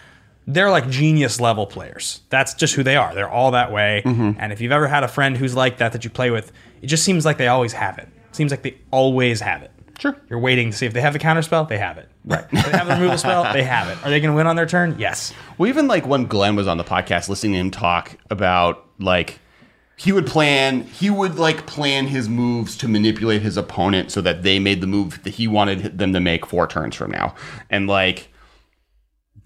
they're 0.45 0.69
like 0.69 0.89
genius 0.89 1.39
level 1.39 1.65
players. 1.65 2.19
That's 2.29 2.53
just 2.53 2.75
who 2.75 2.83
they 2.83 2.95
are. 2.97 3.15
They're 3.15 3.29
all 3.29 3.51
that 3.51 3.71
way. 3.71 4.03
Mm-hmm. 4.05 4.31
And 4.39 4.51
if 4.51 4.59
you've 4.61 4.73
ever 4.73 4.87
had 4.87 5.03
a 5.03 5.07
friend 5.07 5.37
who's 5.37 5.55
like 5.55 5.77
that 5.77 5.93
that 5.93 6.03
you 6.03 6.09
play 6.09 6.31
with, 6.31 6.51
it 6.81 6.87
just 6.87 7.03
seems 7.03 7.25
like 7.25 7.37
they 7.37 7.47
always 7.47 7.71
have 7.73 7.97
it. 7.97 8.09
Seems 8.33 8.51
like 8.51 8.61
they 8.61 8.77
always 8.91 9.39
have 9.41 9.63
it. 9.63 9.71
Sure. 9.97 10.15
You're 10.29 10.39
waiting 10.39 10.69
to 10.71 10.77
see 10.77 10.85
if 10.85 10.91
they 10.93 11.01
have 11.01 11.13
the 11.13 11.19
counterspell. 11.19 11.69
they 11.69 11.77
have 11.77 11.97
it. 11.97 12.09
Right. 12.25 12.49
They 12.49 12.59
have 12.59 12.87
the 12.87 12.93
removal 12.93 13.17
spell, 13.17 13.51
they 13.51 13.63
have 13.63 13.89
it. 13.89 13.97
Are 14.05 14.09
they 14.09 14.19
going 14.19 14.31
to 14.31 14.35
win 14.35 14.47
on 14.47 14.55
their 14.55 14.65
turn? 14.65 14.95
Yes. 14.97 15.33
Well, 15.57 15.67
even 15.67 15.87
like 15.87 16.07
when 16.07 16.25
Glenn 16.25 16.55
was 16.55 16.67
on 16.67 16.77
the 16.77 16.83
podcast, 16.83 17.27
listening 17.27 17.53
to 17.53 17.59
him 17.59 17.71
talk 17.71 18.17
about 18.29 18.85
like 18.99 19.39
he 19.97 20.11
would 20.11 20.25
plan, 20.25 20.83
he 20.83 21.09
would 21.09 21.37
like 21.37 21.65
plan 21.65 22.07
his 22.07 22.29
moves 22.29 22.77
to 22.77 22.87
manipulate 22.87 23.41
his 23.41 23.57
opponent 23.57 24.11
so 24.11 24.21
that 24.21 24.43
they 24.43 24.57
made 24.57 24.81
the 24.81 24.87
move 24.87 25.21
that 25.23 25.31
he 25.31 25.47
wanted 25.47 25.97
them 25.97 26.13
to 26.13 26.19
make 26.19 26.45
four 26.45 26.65
turns 26.67 26.95
from 26.95 27.11
now, 27.11 27.35
and 27.69 27.87
like 27.87 28.29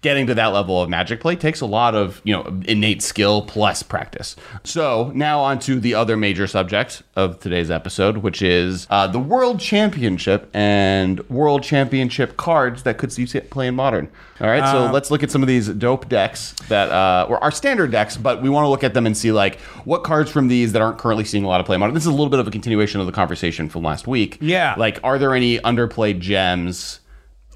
getting 0.00 0.28
to 0.28 0.34
that 0.34 0.46
level 0.48 0.80
of 0.80 0.88
magic 0.88 1.20
play 1.20 1.34
takes 1.34 1.60
a 1.60 1.66
lot 1.66 1.94
of 1.94 2.20
you 2.24 2.32
know 2.32 2.42
innate 2.66 3.02
skill 3.02 3.42
plus 3.42 3.82
practice. 3.82 4.36
So 4.64 5.10
now 5.14 5.40
on 5.40 5.58
to 5.60 5.80
the 5.80 5.94
other 5.94 6.16
major 6.16 6.46
subject 6.46 7.02
of 7.16 7.40
today's 7.40 7.70
episode 7.70 8.18
which 8.18 8.40
is 8.42 8.86
uh, 8.90 9.06
the 9.06 9.18
world 9.18 9.60
championship 9.60 10.48
and 10.54 11.28
world 11.28 11.62
championship 11.62 12.36
cards 12.36 12.84
that 12.84 12.98
could 12.98 13.12
see 13.12 13.26
play 13.26 13.66
in 13.66 13.74
modern. 13.74 14.08
All 14.40 14.46
right 14.46 14.70
so 14.70 14.92
let's 14.92 15.10
look 15.10 15.22
at 15.22 15.30
some 15.30 15.42
of 15.42 15.48
these 15.48 15.68
dope 15.68 16.08
decks 16.08 16.52
that 16.68 16.90
uh, 16.90 17.26
were 17.28 17.42
our 17.42 17.50
standard 17.50 17.90
decks 17.90 18.16
but 18.16 18.40
we 18.40 18.48
want 18.48 18.64
to 18.64 18.68
look 18.68 18.84
at 18.84 18.94
them 18.94 19.06
and 19.06 19.16
see 19.16 19.32
like 19.32 19.58
what 19.84 20.04
cards 20.04 20.30
from 20.30 20.48
these 20.48 20.72
that 20.72 20.82
aren't 20.82 20.98
currently 20.98 21.24
seeing 21.24 21.44
a 21.44 21.48
lot 21.48 21.58
of 21.60 21.66
play 21.66 21.74
in 21.74 21.80
modern. 21.80 21.94
This 21.94 22.04
is 22.04 22.08
a 22.08 22.12
little 22.12 22.28
bit 22.28 22.38
of 22.38 22.46
a 22.46 22.50
continuation 22.50 23.00
of 23.00 23.06
the 23.06 23.12
conversation 23.12 23.68
from 23.68 23.82
last 23.82 24.06
week. 24.06 24.38
Yeah. 24.40 24.74
like 24.78 25.00
are 25.02 25.18
there 25.18 25.34
any 25.34 25.58
underplayed 25.58 26.20
gems 26.20 27.00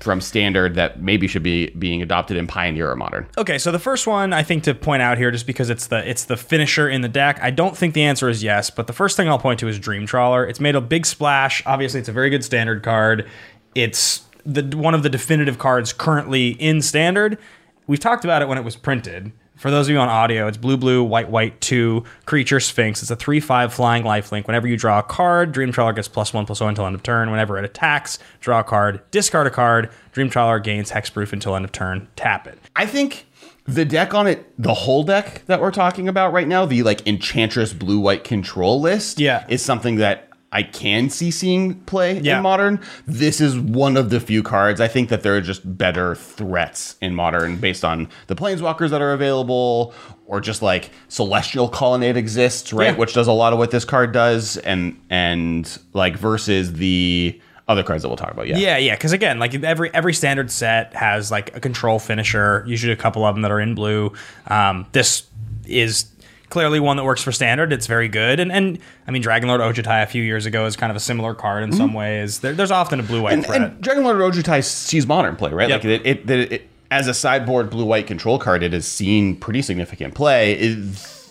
from 0.02 0.20
standard 0.20 0.74
that 0.74 1.00
maybe 1.00 1.26
should 1.26 1.42
be 1.42 1.70
being 1.70 2.02
adopted 2.02 2.36
in 2.36 2.46
Pioneer 2.46 2.90
or 2.90 2.96
Modern. 2.96 3.26
Okay, 3.38 3.58
so 3.58 3.70
the 3.70 3.78
first 3.78 4.06
one 4.06 4.32
I 4.32 4.42
think 4.42 4.64
to 4.64 4.74
point 4.74 5.02
out 5.02 5.18
here, 5.18 5.30
just 5.30 5.46
because 5.46 5.70
it's 5.70 5.86
the 5.86 6.08
it's 6.08 6.24
the 6.24 6.36
finisher 6.36 6.88
in 6.88 7.00
the 7.00 7.08
deck, 7.08 7.38
I 7.42 7.50
don't 7.50 7.76
think 7.76 7.94
the 7.94 8.02
answer 8.02 8.28
is 8.28 8.42
yes. 8.42 8.70
But 8.70 8.86
the 8.86 8.92
first 8.92 9.16
thing 9.16 9.28
I'll 9.28 9.38
point 9.38 9.60
to 9.60 9.68
is 9.68 9.78
Dream 9.78 10.06
Trawler. 10.06 10.44
It's 10.46 10.60
made 10.60 10.74
a 10.74 10.80
big 10.80 11.06
splash. 11.06 11.62
Obviously, 11.66 12.00
it's 12.00 12.08
a 12.08 12.12
very 12.12 12.30
good 12.30 12.44
standard 12.44 12.82
card. 12.82 13.28
It's 13.74 14.22
the 14.44 14.76
one 14.76 14.94
of 14.94 15.02
the 15.02 15.08
definitive 15.08 15.58
cards 15.58 15.92
currently 15.92 16.50
in 16.50 16.82
standard. 16.82 17.38
We've 17.86 18.00
talked 18.00 18.24
about 18.24 18.42
it 18.42 18.48
when 18.48 18.58
it 18.58 18.64
was 18.64 18.76
printed. 18.76 19.32
For 19.62 19.70
those 19.70 19.86
of 19.86 19.92
you 19.92 20.00
on 20.00 20.08
audio, 20.08 20.48
it's 20.48 20.56
blue, 20.56 20.76
blue, 20.76 21.04
white, 21.04 21.30
white, 21.30 21.60
two 21.60 22.02
creature 22.26 22.58
Sphinx. 22.58 23.00
It's 23.00 23.12
a 23.12 23.16
three, 23.16 23.38
five 23.38 23.72
flying 23.72 24.02
lifelink. 24.02 24.48
Whenever 24.48 24.66
you 24.66 24.76
draw 24.76 24.98
a 24.98 25.04
card, 25.04 25.52
Dream 25.52 25.70
Trawler 25.70 25.92
gets 25.92 26.08
plus 26.08 26.34
one, 26.34 26.44
plus 26.46 26.58
one 26.58 26.70
until 26.70 26.84
end 26.84 26.96
of 26.96 27.04
turn. 27.04 27.30
Whenever 27.30 27.56
it 27.56 27.64
attacks, 27.64 28.18
draw 28.40 28.58
a 28.58 28.64
card, 28.64 29.00
discard 29.12 29.46
a 29.46 29.50
card. 29.50 29.88
Dream 30.10 30.28
Trawler 30.28 30.58
gains 30.58 30.90
hexproof 30.90 31.32
until 31.32 31.54
end 31.54 31.64
of 31.64 31.70
turn. 31.70 32.08
Tap 32.16 32.48
it. 32.48 32.58
I 32.74 32.86
think 32.86 33.24
the 33.64 33.84
deck 33.84 34.14
on 34.14 34.26
it, 34.26 34.52
the 34.60 34.74
whole 34.74 35.04
deck 35.04 35.42
that 35.46 35.60
we're 35.60 35.70
talking 35.70 36.08
about 36.08 36.32
right 36.32 36.48
now, 36.48 36.66
the 36.66 36.82
like 36.82 37.06
Enchantress 37.06 37.72
blue 37.72 38.00
white 38.00 38.24
control 38.24 38.80
list, 38.80 39.20
Yeah. 39.20 39.44
is 39.48 39.62
something 39.62 39.94
that 39.94 40.28
I 40.52 40.62
can 40.62 41.08
see 41.08 41.30
seeing 41.30 41.74
play 41.80 42.20
Yeah. 42.20 42.36
in 42.36 42.42
modern. 42.42 42.78
This 43.06 43.40
is 43.40 43.58
one 43.58 43.96
of 43.96 44.10
the 44.10 44.20
few 44.20 44.42
cards. 44.42 44.80
I 44.80 44.86
think 44.88 45.08
that 45.08 45.22
there 45.22 45.34
are 45.34 45.40
just 45.40 45.76
better 45.78 46.14
threats 46.14 46.96
in 47.00 47.14
modern 47.14 47.56
based 47.56 47.84
on 47.84 48.08
the 48.26 48.36
planeswalkers 48.36 48.90
that 48.90 49.00
are 49.00 49.12
available, 49.12 49.94
or 50.26 50.40
just 50.40 50.60
like 50.62 50.90
Celestial 51.08 51.68
Colonnade 51.68 52.16
exists, 52.16 52.72
right? 52.72 52.92
Yeah. 52.92 52.96
Which 52.96 53.14
does 53.14 53.26
a 53.26 53.32
lot 53.32 53.52
of 53.52 53.58
what 53.58 53.70
this 53.70 53.84
card 53.86 54.12
does, 54.12 54.58
and 54.58 55.00
and 55.08 55.78
like 55.94 56.16
versus 56.16 56.74
the 56.74 57.40
other 57.68 57.82
cards 57.82 58.02
that 58.02 58.08
we'll 58.08 58.16
talk 58.18 58.32
about. 58.32 58.46
Yeah. 58.48 58.58
Yeah, 58.58 58.76
yeah. 58.76 58.94
Because 58.94 59.12
again, 59.12 59.38
like 59.38 59.54
every 59.54 59.92
every 59.94 60.12
standard 60.12 60.50
set 60.50 60.92
has 60.94 61.30
like 61.30 61.56
a 61.56 61.60
control 61.60 61.98
finisher. 61.98 62.64
Usually 62.66 62.92
a 62.92 62.96
couple 62.96 63.24
of 63.24 63.34
them 63.34 63.42
that 63.42 63.50
are 63.50 63.60
in 63.60 63.74
blue. 63.74 64.12
Um, 64.48 64.84
this 64.92 65.22
is 65.64 66.04
clearly 66.52 66.78
one 66.78 66.98
that 66.98 67.04
works 67.04 67.22
for 67.22 67.32
standard. 67.32 67.72
It's 67.72 67.86
very 67.86 68.08
good. 68.08 68.38
And 68.38 68.52
and 68.52 68.78
I 69.08 69.10
mean, 69.10 69.22
Dragonlord 69.22 69.60
Ojutai 69.60 70.02
a 70.02 70.06
few 70.06 70.22
years 70.22 70.44
ago 70.44 70.66
is 70.66 70.76
kind 70.76 70.90
of 70.90 70.96
a 70.96 71.00
similar 71.00 71.34
card 71.34 71.64
in 71.64 71.70
mm-hmm. 71.70 71.78
some 71.78 71.94
ways. 71.94 72.40
There, 72.40 72.52
there's 72.52 72.70
often 72.70 73.00
a 73.00 73.02
blue 73.02 73.22
white 73.22 73.32
and, 73.32 73.44
threat. 73.44 73.62
and 73.62 73.82
Dragonlord 73.82 74.30
Ojutai 74.30 74.62
sees 74.62 75.06
modern 75.06 75.34
play, 75.34 75.50
right? 75.50 75.68
Yep. 75.70 75.84
Like 75.84 75.84
it, 75.84 76.06
it, 76.06 76.30
it, 76.30 76.52
it- 76.52 76.68
as 76.90 77.08
a 77.08 77.14
sideboard 77.14 77.70
blue 77.70 77.86
white 77.86 78.06
control 78.06 78.38
card, 78.38 78.62
it 78.62 78.74
has 78.74 78.86
seen 78.86 79.34
pretty 79.34 79.62
significant 79.62 80.14
play. 80.14 80.52
Is 80.60 81.21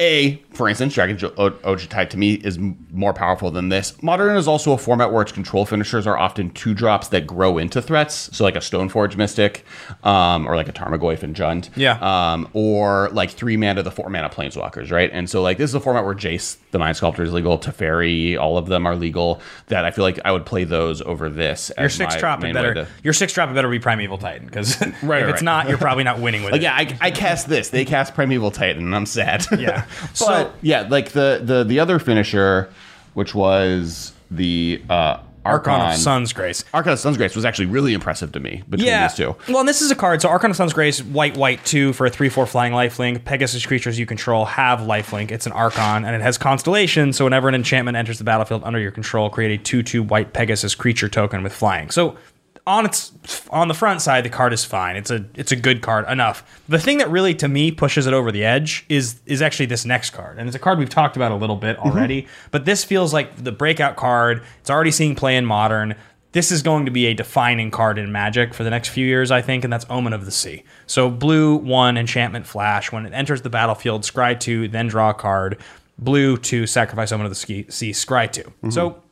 a, 0.00 0.36
for 0.52 0.68
instance, 0.68 0.94
Dragon 0.94 1.18
Jo- 1.18 1.32
O- 1.36 1.50
Ojutai 1.50 2.08
to 2.10 2.16
me 2.16 2.34
is 2.34 2.58
more 2.92 3.12
powerful 3.12 3.50
than 3.50 3.68
this. 3.68 4.00
Modern 4.02 4.36
is 4.36 4.46
also 4.46 4.72
a 4.72 4.78
format 4.78 5.12
where 5.12 5.22
its 5.22 5.32
control 5.32 5.66
finishers 5.66 6.06
are 6.06 6.16
often 6.16 6.50
two 6.50 6.72
drops 6.72 7.08
that 7.08 7.26
grow 7.26 7.58
into 7.58 7.82
threats. 7.82 8.30
So 8.36 8.44
like 8.44 8.54
a 8.54 8.60
Stoneforge 8.60 9.16
Mystic, 9.16 9.64
um, 10.04 10.46
or 10.46 10.54
like 10.54 10.68
a 10.68 10.72
Tarmogoyf 10.72 11.22
and 11.24 11.34
Jund. 11.34 11.68
Yeah. 11.74 11.98
Um, 12.00 12.48
or 12.52 13.08
like 13.12 13.30
three 13.30 13.56
mana 13.56 13.82
the 13.82 13.90
four 13.90 14.08
mana 14.08 14.28
planeswalkers, 14.28 14.90
right? 14.92 15.10
And 15.12 15.28
so 15.28 15.42
like 15.42 15.58
this 15.58 15.70
is 15.70 15.74
a 15.74 15.80
format 15.80 16.04
where 16.04 16.14
Jace, 16.14 16.58
the 16.70 16.78
Mind 16.78 16.96
Sculptor, 16.96 17.24
is 17.24 17.32
legal. 17.32 17.58
Teferi, 17.58 18.38
all 18.38 18.56
of 18.56 18.66
them 18.66 18.86
are 18.86 18.94
legal. 18.94 19.40
That 19.66 19.84
I 19.84 19.90
feel 19.90 20.04
like 20.04 20.20
I 20.24 20.30
would 20.30 20.46
play 20.46 20.62
those 20.64 21.02
over 21.02 21.28
this. 21.28 21.72
your 21.78 21.88
six 21.88 22.14
drop 22.16 22.40
way 22.42 22.52
better. 22.52 22.74
to- 22.74 22.88
Your 23.02 23.12
six 23.14 23.32
drop 23.32 23.50
it 23.50 23.54
better 23.54 23.68
be 23.68 23.78
Primeval 23.80 24.18
Titan 24.18 24.46
because 24.46 24.80
if 24.82 25.02
right, 25.02 25.28
it's 25.28 25.42
not, 25.42 25.68
you're 25.68 25.76
probably 25.78 26.04
not 26.04 26.20
winning 26.20 26.44
with 26.44 26.52
Like, 26.52 26.60
it. 26.60 26.64
yeah, 26.64 26.74
I, 26.74 26.96
I 27.00 27.10
cast 27.10 27.48
this. 27.48 27.70
They 27.70 27.84
cast 27.84 28.14
Primeval 28.14 28.50
Titan, 28.52 28.84
and 28.84 28.94
I'm 28.94 29.06
sad. 29.06 29.44
Yeah. 29.58 29.86
But 29.88 30.16
So- 30.16 30.52
yeah, 30.62 30.86
like 30.88 31.10
the 31.12 31.40
the 31.42 31.64
the 31.64 31.80
other 31.80 31.98
finisher, 31.98 32.68
which 33.14 33.34
was 33.34 34.12
the 34.30 34.82
uh, 34.90 35.18
Archon, 35.44 35.72
Archon 35.72 35.92
of 35.92 35.96
Sun's 35.96 36.32
Grace. 36.34 36.62
Archon 36.74 36.92
of 36.92 36.98
Sun's 36.98 37.16
Grace 37.16 37.34
was 37.34 37.46
actually 37.46 37.66
really 37.66 37.94
impressive 37.94 38.32
to 38.32 38.40
me 38.40 38.62
between 38.68 38.88
Yeah. 38.88 39.06
these 39.08 39.16
two. 39.16 39.34
Well, 39.48 39.60
and 39.60 39.68
this 39.68 39.80
is 39.80 39.90
a 39.90 39.94
card. 39.94 40.20
So 40.20 40.28
Archon 40.28 40.50
of 40.50 40.56
Sun's 40.58 40.74
Grace, 40.74 41.02
white, 41.02 41.38
white, 41.38 41.64
two 41.64 41.94
for 41.94 42.04
a 42.04 42.10
three, 42.10 42.28
four 42.28 42.44
flying 42.44 42.74
lifelink. 42.74 43.24
Pegasus 43.24 43.64
creatures 43.64 43.98
you 43.98 44.04
control 44.04 44.44
have 44.44 44.80
lifelink. 44.80 45.30
It's 45.30 45.46
an 45.46 45.52
Archon, 45.52 46.04
and 46.04 46.14
it 46.14 46.20
has 46.20 46.36
Constellation. 46.36 47.14
So 47.14 47.24
whenever 47.24 47.48
an 47.48 47.54
enchantment 47.54 47.96
enters 47.96 48.18
the 48.18 48.24
battlefield 48.24 48.62
under 48.64 48.78
your 48.78 48.90
control, 48.90 49.30
create 49.30 49.58
a 49.58 49.62
two-two 49.62 50.02
white 50.02 50.34
Pegasus 50.34 50.74
creature 50.74 51.08
token 51.08 51.42
with 51.42 51.54
flying. 51.54 51.88
So 51.90 52.16
on 52.68 52.84
its 52.84 53.12
on 53.50 53.68
the 53.68 53.74
front 53.74 54.02
side, 54.02 54.24
the 54.24 54.28
card 54.28 54.52
is 54.52 54.64
fine. 54.64 54.94
It's 54.96 55.10
a 55.10 55.24
it's 55.34 55.50
a 55.50 55.56
good 55.56 55.80
card 55.80 56.08
enough. 56.08 56.62
The 56.68 56.78
thing 56.78 56.98
that 56.98 57.10
really 57.10 57.34
to 57.36 57.48
me 57.48 57.72
pushes 57.72 58.06
it 58.06 58.12
over 58.12 58.30
the 58.30 58.44
edge 58.44 58.84
is 58.88 59.20
is 59.26 59.42
actually 59.42 59.66
this 59.66 59.84
next 59.84 60.10
card, 60.10 60.38
and 60.38 60.46
it's 60.46 60.54
a 60.54 60.58
card 60.60 60.78
we've 60.78 60.88
talked 60.88 61.16
about 61.16 61.32
a 61.32 61.36
little 61.36 61.56
bit 61.56 61.78
mm-hmm. 61.78 61.88
already. 61.88 62.26
But 62.50 62.66
this 62.66 62.84
feels 62.84 63.12
like 63.12 63.42
the 63.42 63.52
breakout 63.52 63.96
card. 63.96 64.44
It's 64.60 64.70
already 64.70 64.90
seeing 64.90 65.14
play 65.14 65.36
in 65.36 65.46
modern 65.46 65.96
this 66.32 66.52
is 66.52 66.62
going 66.62 66.84
to 66.84 66.90
be 66.90 67.06
a 67.06 67.14
defining 67.14 67.70
card 67.70 67.98
in 67.98 68.12
Magic 68.12 68.52
for 68.52 68.62
the 68.62 68.68
next 68.70 68.90
few 68.90 69.06
years, 69.06 69.30
I 69.30 69.40
think, 69.40 69.64
and 69.64 69.72
that's 69.72 69.86
Omen 69.88 70.12
of 70.12 70.26
the 70.26 70.30
Sea. 70.30 70.62
So 70.86 71.10
blue 71.10 71.56
one 71.56 71.96
enchantment 71.96 72.46
flash 72.46 72.92
when 72.92 73.06
it 73.06 73.14
enters 73.14 73.40
the 73.40 73.48
battlefield, 73.48 74.02
scry 74.02 74.38
two, 74.38 74.68
then 74.68 74.88
draw 74.88 75.10
a 75.10 75.14
card. 75.14 75.58
Blue 75.98 76.36
two 76.36 76.66
sacrifice 76.66 77.12
Omen 77.12 77.24
of 77.24 77.30
the 77.30 77.34
Sea, 77.34 77.66
sea 77.70 77.90
scry 77.92 78.30
2 78.30 78.42
mm-hmm. 78.42 78.70
So 78.70 79.02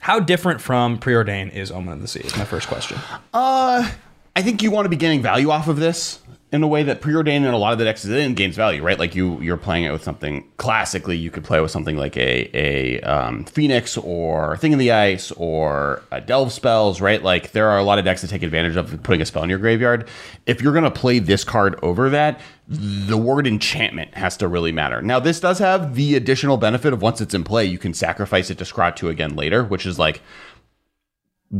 how 0.00 0.20
different 0.20 0.60
from 0.60 0.98
Preordain 0.98 1.52
is 1.52 1.70
Omen 1.70 1.94
of 1.94 2.00
the 2.00 2.08
Sea? 2.08 2.20
Is 2.20 2.36
my 2.36 2.44
first 2.44 2.68
question. 2.68 2.98
Uh, 3.32 3.90
I 4.34 4.42
think 4.42 4.62
you 4.62 4.70
want 4.70 4.86
to 4.86 4.88
be 4.90 4.96
getting 4.96 5.22
value 5.22 5.50
off 5.50 5.68
of 5.68 5.76
this 5.76 6.20
in 6.52 6.64
a 6.64 6.66
way 6.66 6.82
that 6.82 7.00
preordained 7.00 7.44
in 7.44 7.52
a 7.52 7.56
lot 7.56 7.72
of 7.72 7.78
the 7.78 7.84
decks 7.84 8.04
is 8.04 8.10
in 8.10 8.34
gains 8.34 8.56
value, 8.56 8.82
right? 8.82 8.98
Like 8.98 9.14
you 9.14 9.40
you're 9.40 9.56
playing 9.56 9.84
it 9.84 9.92
with 9.92 10.02
something 10.02 10.50
classically 10.56 11.16
you 11.16 11.30
could 11.30 11.44
play 11.44 11.60
with 11.60 11.70
something 11.70 11.96
like 11.96 12.16
a 12.16 12.50
a 12.56 13.00
um, 13.02 13.44
Phoenix 13.44 13.96
or 13.96 14.56
Thing 14.56 14.72
in 14.72 14.78
the 14.78 14.90
Ice 14.90 15.30
or 15.32 16.02
a 16.10 16.20
Delve 16.20 16.52
spells, 16.52 17.00
right? 17.00 17.22
Like 17.22 17.52
there 17.52 17.68
are 17.68 17.78
a 17.78 17.84
lot 17.84 17.98
of 17.98 18.04
decks 18.04 18.22
that 18.22 18.28
take 18.28 18.42
advantage 18.42 18.76
of 18.76 19.00
putting 19.04 19.22
a 19.22 19.26
spell 19.26 19.44
in 19.44 19.50
your 19.50 19.60
graveyard. 19.60 20.08
If 20.46 20.60
you're 20.60 20.74
gonna 20.74 20.90
play 20.90 21.20
this 21.20 21.44
card 21.44 21.78
over 21.82 22.10
that, 22.10 22.40
the 22.66 23.16
word 23.16 23.46
enchantment 23.46 24.14
has 24.14 24.36
to 24.38 24.48
really 24.48 24.72
matter. 24.72 25.00
Now 25.02 25.20
this 25.20 25.38
does 25.38 25.60
have 25.60 25.94
the 25.94 26.16
additional 26.16 26.56
benefit 26.56 26.92
of 26.92 27.00
once 27.00 27.20
it's 27.20 27.34
in 27.34 27.44
play, 27.44 27.64
you 27.64 27.78
can 27.78 27.94
sacrifice 27.94 28.50
it 28.50 28.58
to 28.58 28.64
scry 28.64 28.94
two 28.94 29.08
again 29.08 29.36
later, 29.36 29.62
which 29.62 29.86
is 29.86 30.00
like 30.00 30.20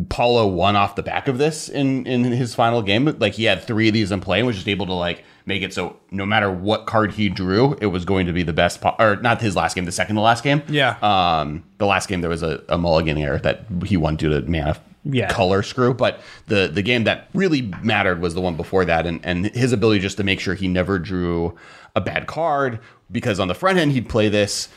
Paulo 0.09 0.46
won 0.46 0.76
off 0.76 0.94
the 0.94 1.03
back 1.03 1.26
of 1.26 1.38
this 1.38 1.68
in 1.68 2.07
in 2.07 2.22
his 2.24 2.55
final 2.55 2.81
game. 2.81 3.07
Like 3.18 3.35
he 3.35 3.44
had 3.44 3.62
three 3.64 3.88
of 3.88 3.94
these 3.94 4.12
in 4.12 4.20
play 4.20 4.38
and 4.38 4.46
was 4.46 4.57
just 4.57 4.68
able 4.68 4.87
to 4.87 4.92
like 4.92 5.24
make 5.46 5.62
it 5.62 5.72
so 5.74 5.96
no 6.12 6.24
matter 6.24 6.48
what 6.50 6.87
card 6.87 7.12
he 7.12 7.29
drew, 7.29 7.74
it 7.81 7.87
was 7.87 8.05
going 8.05 8.26
to 8.26 8.33
be 8.33 8.44
the 8.44 8.53
best. 8.53 8.81
Po- 8.81 8.94
or 9.00 9.16
not 9.16 9.40
his 9.40 9.57
last 9.57 9.74
game, 9.74 9.85
the 9.87 9.92
second 9.92 10.14
to 10.16 10.22
last 10.22 10.44
game. 10.44 10.62
Yeah. 10.68 10.96
Um, 11.03 11.64
the 11.79 11.87
last 11.87 12.09
game 12.09 12.20
there 12.20 12.31
was 12.31 12.44
a, 12.44 12.62
a 12.68 12.79
mulligan 12.79 13.18
error 13.18 13.38
that 13.38 13.64
he 13.85 13.96
won 13.96 14.14
due 14.14 14.29
to 14.29 14.42
mana 14.48 14.76
Yeah. 15.03 15.29
color 15.33 15.62
screw. 15.64 15.92
But 15.92 16.20
the 16.46 16.68
the 16.72 16.83
game 16.83 17.03
that 17.05 17.29
really 17.35 17.62
mattered 17.83 18.20
was 18.20 18.35
the 18.35 18.40
one 18.40 18.55
before 18.57 18.85
that, 18.85 19.07
and 19.07 19.18
and 19.24 19.46
his 19.46 19.72
ability 19.72 19.98
just 20.00 20.18
to 20.18 20.22
make 20.24 20.38
sure 20.38 20.55
he 20.55 20.68
never 20.68 21.00
drew 21.00 21.57
a 21.96 22.00
bad 22.00 22.29
card 22.29 22.79
because 23.11 23.40
on 23.40 23.48
the 23.48 23.55
front 23.55 23.76
end 23.76 23.90
he'd 23.90 24.09
play 24.09 24.29
this 24.29 24.68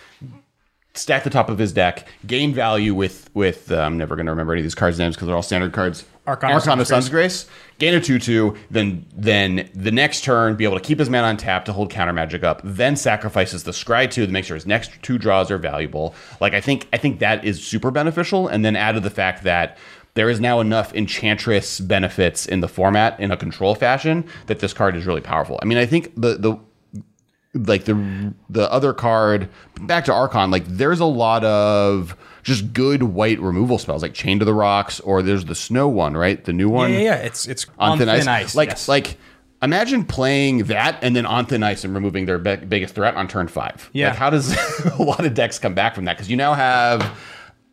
stack 0.96 1.24
the 1.24 1.30
top 1.30 1.50
of 1.50 1.58
his 1.58 1.74
deck, 1.74 2.08
gain 2.26 2.54
value 2.54 2.94
with 2.94 3.30
with 3.34 3.72
uh, 3.72 3.80
I'm 3.80 3.98
never 3.98 4.16
going 4.16 4.26
to 4.26 4.32
remember 4.32 4.54
any 4.54 4.62
of 4.62 4.64
these 4.64 4.76
cards' 4.76 5.00
names 5.00 5.16
because 5.16 5.28
they're 5.28 5.36
all 5.36 5.42
standard 5.44 5.74
cards. 5.74 6.06
Arcana 6.26 6.54
Arcana 6.54 6.86
Sun's 6.86 6.88
Sun's 6.88 7.10
Grace. 7.10 7.48
Gain 7.80 7.94
a 7.94 8.02
two 8.02 8.20
two. 8.20 8.56
Then 8.72 9.06
then 9.14 9.70
the 9.74 9.92
next 9.92 10.24
turn 10.24 10.56
be 10.56 10.64
able 10.64 10.78
to 10.78 10.84
keep 10.84 11.00
his 11.00 11.10
man 11.10 11.24
on 11.24 11.38
tap 11.38 11.66
to 11.66 11.74
hold 11.74 11.90
counter 11.90 12.14
magic 12.14 12.44
up. 12.44 12.62
Then 12.64 12.96
sacrifices 12.96 13.64
the 13.64 13.72
scry 13.72 14.10
two 14.10 14.26
to 14.26 14.32
make 14.32 14.46
sure 14.46 14.56
his 14.56 14.66
next 14.66 14.92
two 15.02 15.18
draws 15.18 15.52
are 15.52 15.58
valuable. 15.58 16.16
Like 16.40 16.54
I 16.54 16.62
think 16.62 16.88
I 16.94 16.98
think 16.98 17.20
that 17.20 17.44
is 17.44 17.64
super 17.64 17.92
beneficial. 17.92 18.48
And 18.48 18.64
then 18.64 18.76
added 18.76 19.04
to 19.04 19.10
the 19.10 19.16
fact 19.16 19.44
that. 19.44 19.78
There 20.16 20.30
is 20.30 20.40
now 20.40 20.60
enough 20.60 20.94
enchantress 20.94 21.80
benefits 21.80 22.46
in 22.46 22.60
the 22.60 22.68
format 22.68 23.20
in 23.20 23.32
a 23.32 23.36
control 23.36 23.74
fashion 23.74 24.26
that 24.46 24.60
this 24.60 24.72
card 24.72 24.96
is 24.96 25.08
really 25.08 25.22
powerful. 25.22 25.58
I 25.60 25.66
mean, 25.66 25.80
I 25.80 25.88
think 25.88 26.14
the 26.16 26.38
the 26.38 26.60
like 27.54 27.86
the 27.86 28.34
the 28.50 28.72
other 28.72 28.94
card 28.94 29.50
back 29.82 30.06
to 30.06 30.14
Archon, 30.14 30.50
like 30.52 30.66
there's 30.68 31.00
a 31.00 31.06
lot 31.06 31.44
of 31.44 32.16
just 32.42 32.74
good 32.74 33.04
white 33.04 33.40
removal 33.40 33.78
spells, 33.78 34.02
like 34.02 34.14
Chain 34.14 34.40
to 34.40 34.46
the 34.46 34.54
Rocks, 34.54 35.00
or 35.02 35.22
there's 35.22 35.46
the 35.46 35.56
Snow 35.56 35.88
one, 35.88 36.18
right? 36.18 36.44
The 36.44 36.52
new 36.54 36.70
one 36.70 36.92
Yeah, 36.92 36.98
yeah, 36.98 37.04
yeah. 37.04 37.16
It's 37.18 37.48
it's 37.48 37.66
on, 37.80 37.98
thin, 37.98 38.10
ice. 38.10 38.56
Like 38.56 38.70
yes. 38.70 38.88
like 38.88 39.18
imagine 39.62 40.04
playing 40.04 40.64
that 40.66 40.98
and 41.02 41.16
then 41.16 41.26
on 41.26 41.46
thin 41.46 41.64
ice 41.64 41.84
and 41.86 41.94
removing 41.94 42.26
their 42.26 42.38
be- 42.40 42.58
biggest 42.58 42.96
threat 42.96 43.16
on 43.16 43.28
turn 43.28 43.48
five. 43.48 43.90
Yeah. 43.94 44.10
like 44.10 44.18
how 44.18 44.30
does 44.30 44.54
a 45.00 45.02
lot 45.04 45.26
of 45.26 45.34
decks 45.34 45.60
come 45.60 45.74
back 45.74 45.96
from 45.96 46.06
that? 46.06 46.18
Because 46.18 46.30
you 46.30 46.36
now 46.38 46.54
have 46.54 47.18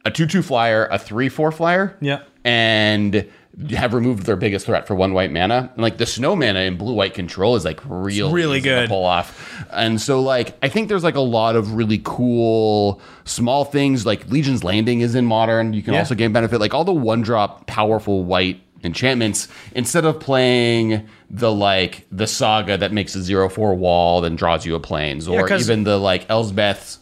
a 0.04 0.10
two 0.10 0.26
two 0.26 0.42
flyer, 0.42 0.86
a 0.90 0.98
three 0.98 1.28
four 1.28 1.50
flyer, 1.50 1.96
Yeah. 2.00 2.22
and 2.44 3.28
have 3.70 3.94
removed 3.94 4.24
their 4.24 4.36
biggest 4.36 4.66
threat 4.66 4.86
for 4.86 4.94
one 4.94 5.12
white 5.12 5.32
mana. 5.32 5.70
And 5.74 5.82
like 5.82 5.98
the 5.98 6.06
snow 6.06 6.34
mana 6.36 6.60
in 6.60 6.76
blue 6.76 6.94
white 6.94 7.14
control 7.14 7.56
is 7.56 7.64
like 7.64 7.80
real 7.84 8.32
really 8.32 8.58
easy 8.58 8.68
to 8.68 8.74
good. 8.76 8.88
pull 8.88 9.04
off. 9.04 9.64
And 9.72 10.00
so 10.00 10.20
like 10.22 10.56
I 10.62 10.68
think 10.68 10.88
there's 10.88 11.04
like 11.04 11.14
a 11.16 11.20
lot 11.20 11.56
of 11.56 11.74
really 11.74 12.00
cool 12.04 13.00
small 13.24 13.64
things 13.64 14.06
like 14.06 14.28
Legion's 14.30 14.64
Landing 14.64 15.00
is 15.00 15.14
in 15.14 15.26
modern. 15.26 15.72
You 15.72 15.82
can 15.82 15.94
Yeah. 15.94 16.00
also 16.00 16.14
gain 16.14 16.32
benefit 16.32 16.60
like 16.60 16.74
all 16.74 16.84
the 16.84 16.92
one 16.92 17.22
drop 17.22 17.66
powerful 17.66 18.24
white 18.24 18.60
enchantments 18.82 19.46
instead 19.74 20.06
of 20.06 20.18
playing 20.20 21.06
the 21.28 21.52
like 21.52 22.06
the 22.10 22.26
saga 22.26 22.78
that 22.78 22.92
makes 22.92 23.14
a 23.14 23.22
zero 23.22 23.48
four 23.50 23.74
wall 23.74 24.22
then 24.22 24.36
draws 24.36 24.64
you 24.64 24.74
a 24.74 24.80
plains 24.80 25.28
or 25.28 25.46
'cause- 25.46 25.62
even 25.68 25.84
the 25.84 25.98
like 25.98 26.26
Elspeth's 26.28 26.98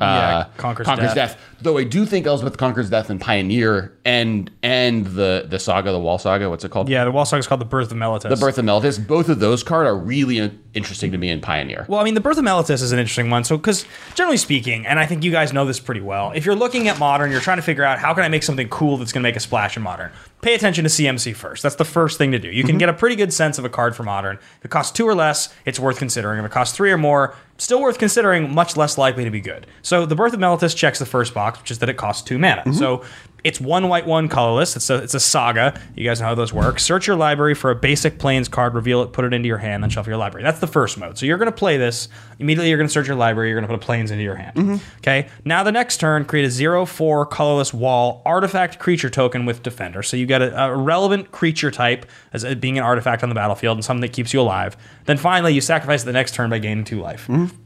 uh, 0.00 0.04
Yeah, 0.04 0.44
Conquers 0.56 0.86
Death. 0.86 1.14
death. 1.14 1.38
Though 1.60 1.78
I 1.78 1.84
do 1.84 2.06
think 2.06 2.26
Elspeth 2.26 2.56
conquers 2.56 2.88
death 2.88 3.10
and 3.10 3.20
Pioneer 3.20 3.92
and 4.04 4.50
and 4.62 5.06
the 5.06 5.46
the 5.48 5.58
saga, 5.58 5.90
the 5.92 5.98
Wall 5.98 6.18
Saga. 6.18 6.48
What's 6.48 6.64
it 6.64 6.70
called? 6.70 6.88
yeah, 6.88 7.04
the 7.04 7.10
wall 7.10 7.24
Saga 7.24 7.40
is 7.40 7.46
called 7.46 7.60
the 7.60 7.66
Birth 7.66 7.90
of 7.90 7.98
Meletis. 7.98 8.28
The 8.28 8.36
Birth 8.36 8.58
of 8.58 8.64
Meletis. 8.64 9.04
Both 9.04 9.28
of 9.28 9.40
those 9.40 9.62
cards 9.62 9.88
are 9.88 9.96
really 9.96 10.52
interesting 10.74 11.12
to 11.12 11.18
me 11.18 11.28
in 11.28 11.40
Pioneer. 11.40 11.84
Well, 11.88 12.00
I 12.00 12.04
mean, 12.04 12.14
the 12.14 12.20
Birth 12.20 12.38
of 12.38 12.44
Meletis 12.44 12.82
is 12.82 12.92
an 12.92 12.98
interesting 12.98 13.30
one. 13.30 13.44
So, 13.44 13.56
because 13.56 13.84
generally 14.14 14.36
speaking, 14.36 14.86
and 14.86 14.98
I 14.98 15.06
think 15.06 15.24
you 15.24 15.30
guys 15.30 15.52
know 15.52 15.64
this 15.64 15.80
pretty 15.80 16.00
well, 16.00 16.32
if 16.32 16.46
you're 16.46 16.54
looking 16.54 16.88
at 16.88 16.98
modern, 16.98 17.30
you're 17.30 17.40
trying 17.40 17.58
to 17.58 17.62
figure 17.62 17.84
out 17.84 17.98
how 17.98 18.14
can 18.14 18.24
I 18.24 18.28
make 18.28 18.42
something 18.42 18.68
cool 18.68 18.96
that's 18.96 19.12
going 19.12 19.22
to 19.22 19.28
make 19.28 19.36
a 19.36 19.40
splash 19.40 19.76
in 19.76 19.82
modern. 19.82 20.10
Pay 20.40 20.54
attention 20.54 20.84
to 20.84 20.90
CMC 20.90 21.34
first. 21.34 21.64
That's 21.64 21.74
the 21.74 21.84
first 21.84 22.16
thing 22.16 22.30
to 22.30 22.38
do. 22.38 22.48
You 22.48 22.62
can 22.62 22.72
mm-hmm. 22.72 22.78
get 22.78 22.88
a 22.88 22.92
pretty 22.92 23.16
good 23.16 23.32
sense 23.32 23.58
of 23.58 23.64
a 23.64 23.68
card 23.68 23.96
for 23.96 24.04
modern. 24.04 24.36
If 24.58 24.66
it 24.66 24.70
costs 24.70 24.92
two 24.92 25.06
or 25.06 25.14
less, 25.14 25.52
it's 25.64 25.80
worth 25.80 25.98
considering. 25.98 26.38
If 26.38 26.46
it 26.46 26.52
costs 26.52 26.76
three 26.76 26.92
or 26.92 26.98
more, 26.98 27.34
still 27.56 27.80
worth 27.82 27.98
considering, 27.98 28.54
much 28.54 28.76
less 28.76 28.96
likely 28.96 29.24
to 29.24 29.30
be 29.30 29.40
good. 29.40 29.66
So, 29.82 30.06
the 30.06 30.14
Birth 30.14 30.32
of 30.32 30.38
Meletis 30.38 30.76
checks 30.76 31.00
the 31.00 31.06
first 31.06 31.34
box, 31.34 31.47
which 31.56 31.70
is 31.70 31.78
that 31.78 31.88
it 31.88 31.96
costs 31.96 32.22
two 32.22 32.38
mana. 32.38 32.62
Mm-hmm. 32.62 32.72
So, 32.72 33.04
it's 33.44 33.60
one 33.60 33.88
white, 33.88 34.06
one 34.06 34.28
colorless. 34.28 34.74
It's 34.74 34.90
a 34.90 34.96
it's 34.96 35.14
a 35.14 35.20
saga. 35.20 35.80
You 35.94 36.04
guys 36.04 36.20
know 36.20 36.26
how 36.26 36.34
those 36.34 36.52
work. 36.52 36.80
Search 36.80 37.06
your 37.06 37.16
library 37.16 37.54
for 37.54 37.70
a 37.70 37.74
basic 37.74 38.18
plains 38.18 38.48
card, 38.48 38.74
reveal 38.74 39.02
it, 39.02 39.12
put 39.12 39.24
it 39.24 39.32
into 39.32 39.46
your 39.46 39.58
hand, 39.58 39.82
then 39.82 39.90
shuffle 39.90 40.10
your 40.10 40.18
library. 40.18 40.42
That's 40.42 40.58
the 40.58 40.66
first 40.66 40.98
mode. 40.98 41.16
So 41.16 41.24
you're 41.24 41.38
going 41.38 41.50
to 41.50 41.56
play 41.56 41.76
this 41.76 42.08
immediately. 42.38 42.68
You're 42.68 42.78
going 42.78 42.88
to 42.88 42.92
search 42.92 43.06
your 43.06 43.16
library. 43.16 43.50
You're 43.50 43.60
going 43.60 43.68
to 43.68 43.74
put 43.74 43.82
a 43.82 43.86
plains 43.86 44.10
into 44.10 44.24
your 44.24 44.34
hand. 44.34 44.56
Mm-hmm. 44.56 44.98
Okay. 44.98 45.28
Now 45.44 45.62
the 45.62 45.72
next 45.72 45.98
turn, 45.98 46.24
create 46.24 46.46
a 46.46 46.50
zero 46.50 46.84
four 46.84 47.24
colorless 47.26 47.72
wall 47.72 48.22
artifact 48.26 48.80
creature 48.80 49.08
token 49.08 49.46
with 49.46 49.62
defender. 49.62 50.02
So 50.02 50.16
you 50.16 50.26
get 50.26 50.42
a, 50.42 50.64
a 50.64 50.76
relevant 50.76 51.30
creature 51.30 51.70
type 51.70 52.06
as 52.32 52.42
it 52.42 52.60
being 52.60 52.76
an 52.76 52.84
artifact 52.84 53.22
on 53.22 53.28
the 53.28 53.36
battlefield 53.36 53.76
and 53.76 53.84
something 53.84 54.02
that 54.02 54.12
keeps 54.12 54.34
you 54.34 54.40
alive. 54.40 54.76
Then 55.04 55.16
finally, 55.16 55.54
you 55.54 55.60
sacrifice 55.60 56.02
the 56.02 56.12
next 56.12 56.34
turn 56.34 56.50
by 56.50 56.58
gaining 56.58 56.84
two 56.84 57.00
life. 57.00 57.28
Mm-hmm. 57.28 57.56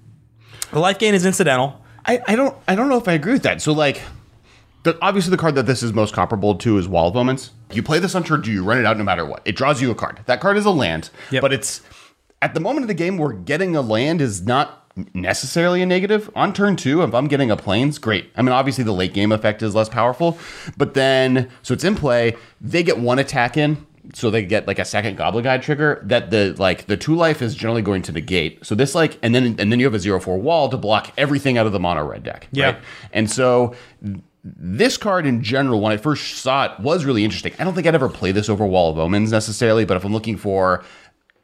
The 0.73 0.81
life 0.81 0.99
gain 0.99 1.15
is 1.15 1.25
incidental. 1.27 1.82
I, 2.05 2.21
I 2.27 2.37
don't 2.37 2.57
I 2.67 2.75
don't 2.75 2.89
know 2.89 2.99
if 2.99 3.07
I 3.09 3.13
agree 3.13 3.33
with 3.33 3.43
that. 3.45 3.61
So 3.63 3.73
like 3.73 4.01
the, 4.83 4.99
obviously 5.01 5.31
the 5.31 5.37
card 5.37 5.55
that 5.55 5.67
this 5.67 5.83
is 5.83 5.93
most 5.93 6.13
comparable 6.15 6.57
to 6.57 6.79
is 6.79 6.89
Wall 6.89 7.09
of 7.09 7.17
Omens. 7.17 7.51
You 7.73 7.83
play 7.83 7.99
this 8.01 8.15
on 8.15 8.25
turn 8.25 8.43
two, 8.43 8.51
you 8.53 8.65
run 8.65 8.79
it 8.79 8.85
out 8.85 8.99
no 8.99 9.05
matter 9.05 9.25
what. 9.25 9.43
It 9.45 9.55
draws 9.57 9.81
you 9.81 9.91
a 9.91 9.95
card. 9.95 10.21
That 10.27 10.41
card 10.41 10.57
is 10.57 10.65
a 10.65 10.71
land, 10.71 11.11
Yep. 11.31 11.41
but 11.43 11.53
it's 11.53 11.81
at 12.41 12.55
the 12.55 12.61
moment 12.61 12.83
of 12.85 12.89
the 12.89 12.95
game 12.95 13.17
where 13.19 13.33
getting 13.33 13.77
a 13.77 13.81
land 13.83 14.21
is 14.21 14.43
not 14.43 14.79
necessarily 15.15 15.81
a 15.83 15.87
negative. 15.87 16.29
On 16.35 16.53
turn 16.53 16.77
two, 16.77 17.03
if 17.03 17.15
I'm 17.15 17.29
getting 17.29 17.51
a 17.51 17.57
plains, 17.57 17.99
great. 17.99 18.31
I 18.37 18.43
mean, 18.43 18.53
obviously 18.53 18.85
the 18.85 18.93
late 18.93 19.15
game 19.15 19.31
effect 19.33 19.63
is 19.63 19.75
less 19.75 19.89
powerful, 19.89 20.37
but 20.77 20.95
then 20.95 21.49
so 21.63 21.73
it's 21.73 21.85
in 21.85 21.95
play. 21.95 22.37
They 22.61 22.83
get 22.83 22.99
one 22.99 23.19
attack 23.21 23.57
in, 23.57 23.87
so 24.13 24.31
they 24.31 24.45
get 24.45 24.67
like 24.67 24.79
a 24.79 24.85
second 24.85 25.17
Goblin 25.17 25.45
Guide 25.45 25.63
trigger. 25.63 26.01
That 26.05 26.31
the 26.31 26.55
like 26.59 26.87
the 26.87 26.97
two 26.97 27.15
life 27.15 27.43
is 27.43 27.55
generally 27.55 27.83
going 27.83 28.03
to 28.03 28.13
negate. 28.13 28.65
So 28.65 28.75
this 28.75 28.95
like 28.95 29.19
and 29.23 29.35
then 29.35 29.57
and 29.59 29.73
then 29.73 29.79
you 29.79 29.87
have 29.87 29.95
a 29.95 29.99
zero 29.99 30.21
four 30.21 30.39
wall 30.39 30.69
to 30.69 30.77
block 30.77 31.13
everything 31.17 31.59
out 31.59 31.67
of 31.67 31.73
the 31.73 31.81
mono 31.81 32.05
red 32.05 32.23
deck. 32.23 32.49
Yeah. 32.53 32.67
right? 32.67 32.79
and 33.13 33.31
so. 33.31 33.75
This 34.45 34.97
card 34.97 35.25
in 35.25 35.41
general, 35.45 35.81
when 35.81 35.93
I 35.93 35.97
first 35.97 36.39
saw 36.39 36.65
it, 36.65 36.81
was 36.81 37.05
really 37.05 37.23
interesting. 37.23 37.53
I 37.61 37.65
don't 37.65 37.75
think 37.75 37.87
I'd 37.87 37.95
ever 37.95 38.09
play 38.09 38.33
this 38.33 38.49
over 38.49 38.67
Wall 38.67 38.91
of 38.91 38.99
Omens 38.99 39.31
necessarily, 39.31 39.85
but 39.85 39.97
if 39.97 40.05
I'm 40.05 40.13
looking 40.13 40.37
for 40.37 40.83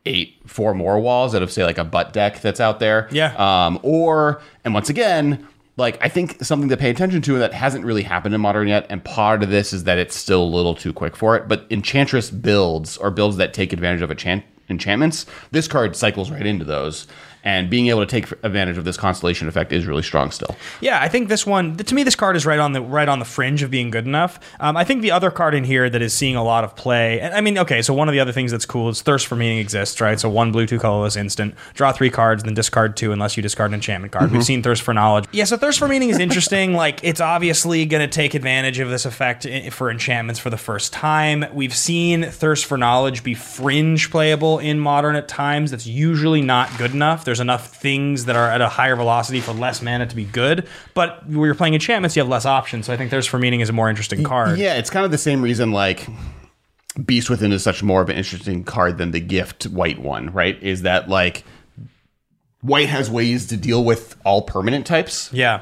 eight 0.04 0.36
four 0.46 0.74
more 0.74 0.98
walls 0.98 1.34
out 1.34 1.42
of 1.42 1.52
say 1.52 1.64
like 1.64 1.78
a 1.78 1.84
butt 1.84 2.12
deck 2.12 2.40
that's 2.40 2.58
out 2.58 2.80
there. 2.80 3.08
Yeah. 3.12 3.34
Um, 3.36 3.78
or 3.82 4.40
and 4.64 4.74
once 4.74 4.88
again, 4.88 5.46
like 5.78 5.96
I 6.02 6.08
think 6.08 6.44
something 6.44 6.68
to 6.68 6.76
pay 6.76 6.90
attention 6.90 7.22
to 7.22 7.38
that 7.38 7.54
hasn't 7.54 7.84
really 7.84 8.02
happened 8.02 8.34
in 8.34 8.40
modern 8.40 8.68
yet, 8.68 8.86
and 8.90 9.02
part 9.02 9.42
of 9.42 9.48
this 9.48 9.72
is 9.72 9.84
that 9.84 9.96
it's 9.96 10.16
still 10.16 10.42
a 10.42 10.44
little 10.44 10.74
too 10.74 10.92
quick 10.92 11.16
for 11.16 11.36
it. 11.36 11.48
But 11.48 11.66
enchantress 11.70 12.30
builds 12.30 12.96
or 12.98 13.10
builds 13.10 13.36
that 13.36 13.54
take 13.54 13.72
advantage 13.72 14.02
of 14.02 14.10
enchant 14.10 14.44
enchantments, 14.68 15.24
this 15.50 15.66
card 15.66 15.96
cycles 15.96 16.30
right 16.30 16.44
into 16.44 16.64
those. 16.64 17.06
And 17.44 17.70
being 17.70 17.86
able 17.88 18.00
to 18.00 18.06
take 18.06 18.30
advantage 18.44 18.78
of 18.78 18.84
this 18.84 18.96
constellation 18.96 19.48
effect 19.48 19.72
is 19.72 19.86
really 19.86 20.02
strong 20.02 20.30
still. 20.30 20.56
Yeah, 20.80 21.00
I 21.00 21.08
think 21.08 21.28
this 21.28 21.46
one 21.46 21.76
to 21.76 21.94
me 21.94 22.02
this 22.02 22.16
card 22.16 22.36
is 22.36 22.44
right 22.44 22.58
on 22.58 22.72
the 22.72 22.82
right 22.82 23.08
on 23.08 23.18
the 23.18 23.24
fringe 23.24 23.62
of 23.62 23.70
being 23.70 23.90
good 23.90 24.06
enough. 24.06 24.38
Um, 24.60 24.76
I 24.76 24.84
think 24.84 25.02
the 25.02 25.10
other 25.10 25.30
card 25.30 25.54
in 25.54 25.64
here 25.64 25.88
that 25.88 26.02
is 26.02 26.12
seeing 26.12 26.36
a 26.36 26.44
lot 26.44 26.64
of 26.64 26.76
play. 26.76 27.22
I 27.22 27.40
mean, 27.40 27.58
okay, 27.58 27.82
so 27.82 27.94
one 27.94 28.08
of 28.08 28.12
the 28.12 28.20
other 28.20 28.32
things 28.32 28.50
that's 28.50 28.66
cool 28.66 28.88
is 28.88 29.02
Thirst 29.02 29.26
for 29.26 29.36
Meaning 29.36 29.58
exists, 29.58 30.00
right? 30.00 30.18
So 30.18 30.28
one 30.28 30.52
blue, 30.52 30.66
two 30.66 30.78
colorless 30.78 31.16
instant, 31.16 31.54
draw 31.74 31.92
three 31.92 32.10
cards, 32.10 32.42
then 32.42 32.54
discard 32.54 32.96
two 32.96 33.12
unless 33.12 33.36
you 33.36 33.42
discard 33.42 33.70
an 33.70 33.74
enchantment 33.74 34.12
card. 34.12 34.24
We've 34.24 34.40
mm-hmm. 34.40 34.42
seen 34.42 34.62
Thirst 34.62 34.82
for 34.82 34.94
Knowledge. 34.94 35.26
Yeah, 35.32 35.44
so 35.44 35.56
Thirst 35.56 35.78
for 35.78 35.88
Meaning 35.88 36.10
is 36.10 36.18
interesting. 36.18 36.72
like 36.78 37.00
it's 37.02 37.20
obviously 37.20 37.86
going 37.86 38.08
to 38.08 38.12
take 38.12 38.34
advantage 38.34 38.78
of 38.78 38.90
this 38.90 39.04
effect 39.04 39.46
eh, 39.46 39.50
eh, 39.64 39.70
for 39.70 39.90
enchantments 39.90 40.40
for 40.40 40.50
the 40.50 40.56
first 40.56 40.92
time. 40.92 41.44
We've 41.52 41.74
seen 41.74 42.24
Thirst 42.24 42.66
for 42.66 42.78
Knowledge 42.78 43.22
be 43.22 43.34
fringe 43.34 44.10
playable 44.10 44.58
in 44.58 44.78
modern 44.80 45.16
at 45.16 45.28
times. 45.28 45.70
That's 45.70 45.86
usually 45.86 46.42
not 46.42 46.76
good 46.78 46.92
enough. 46.92 47.24
There's 47.28 47.40
enough 47.40 47.76
things 47.76 48.24
that 48.24 48.36
are 48.36 48.48
at 48.50 48.62
a 48.62 48.68
higher 48.70 48.96
velocity 48.96 49.40
for 49.42 49.52
less 49.52 49.82
mana 49.82 50.06
to 50.06 50.16
be 50.16 50.24
good. 50.24 50.66
But 50.94 51.26
when 51.26 51.40
you're 51.44 51.54
playing 51.54 51.74
enchantments, 51.74 52.16
you 52.16 52.20
have 52.22 52.28
less 52.30 52.46
options. 52.46 52.86
So 52.86 52.94
I 52.94 52.96
think 52.96 53.10
Thirst 53.10 53.28
for 53.28 53.38
Meaning 53.38 53.60
is 53.60 53.68
a 53.68 53.72
more 53.74 53.90
interesting 53.90 54.24
card. 54.24 54.58
Yeah, 54.58 54.76
it's 54.78 54.88
kind 54.88 55.04
of 55.04 55.10
the 55.10 55.18
same 55.18 55.42
reason 55.42 55.70
like 55.72 56.06
Beast 57.04 57.28
Within 57.28 57.52
is 57.52 57.62
such 57.62 57.82
more 57.82 58.00
of 58.00 58.08
an 58.08 58.16
interesting 58.16 58.64
card 58.64 58.96
than 58.96 59.10
the 59.10 59.20
gift 59.20 59.64
white 59.64 59.98
one, 59.98 60.30
right? 60.32 60.60
Is 60.62 60.82
that 60.82 61.10
like 61.10 61.44
white 62.62 62.88
has 62.88 63.10
ways 63.10 63.46
to 63.48 63.56
deal 63.58 63.84
with 63.84 64.16
all 64.24 64.40
permanent 64.42 64.86
types, 64.86 65.30
Yeah. 65.32 65.60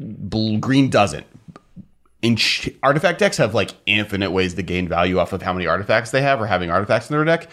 blue, 0.00 0.56
green 0.58 0.88
doesn't. 0.88 1.26
ench- 2.22 2.72
artifact 2.84 3.18
decks 3.18 3.36
have 3.36 3.52
like 3.52 3.72
infinite 3.84 4.30
ways 4.30 4.54
to 4.54 4.62
gain 4.62 4.86
value 4.88 5.18
off 5.18 5.32
of 5.32 5.42
how 5.42 5.52
many 5.52 5.66
artifacts 5.66 6.12
they 6.12 6.22
have 6.22 6.40
or 6.40 6.46
having 6.46 6.70
artifacts 6.70 7.10
in 7.10 7.16
their 7.16 7.24
deck. 7.24 7.48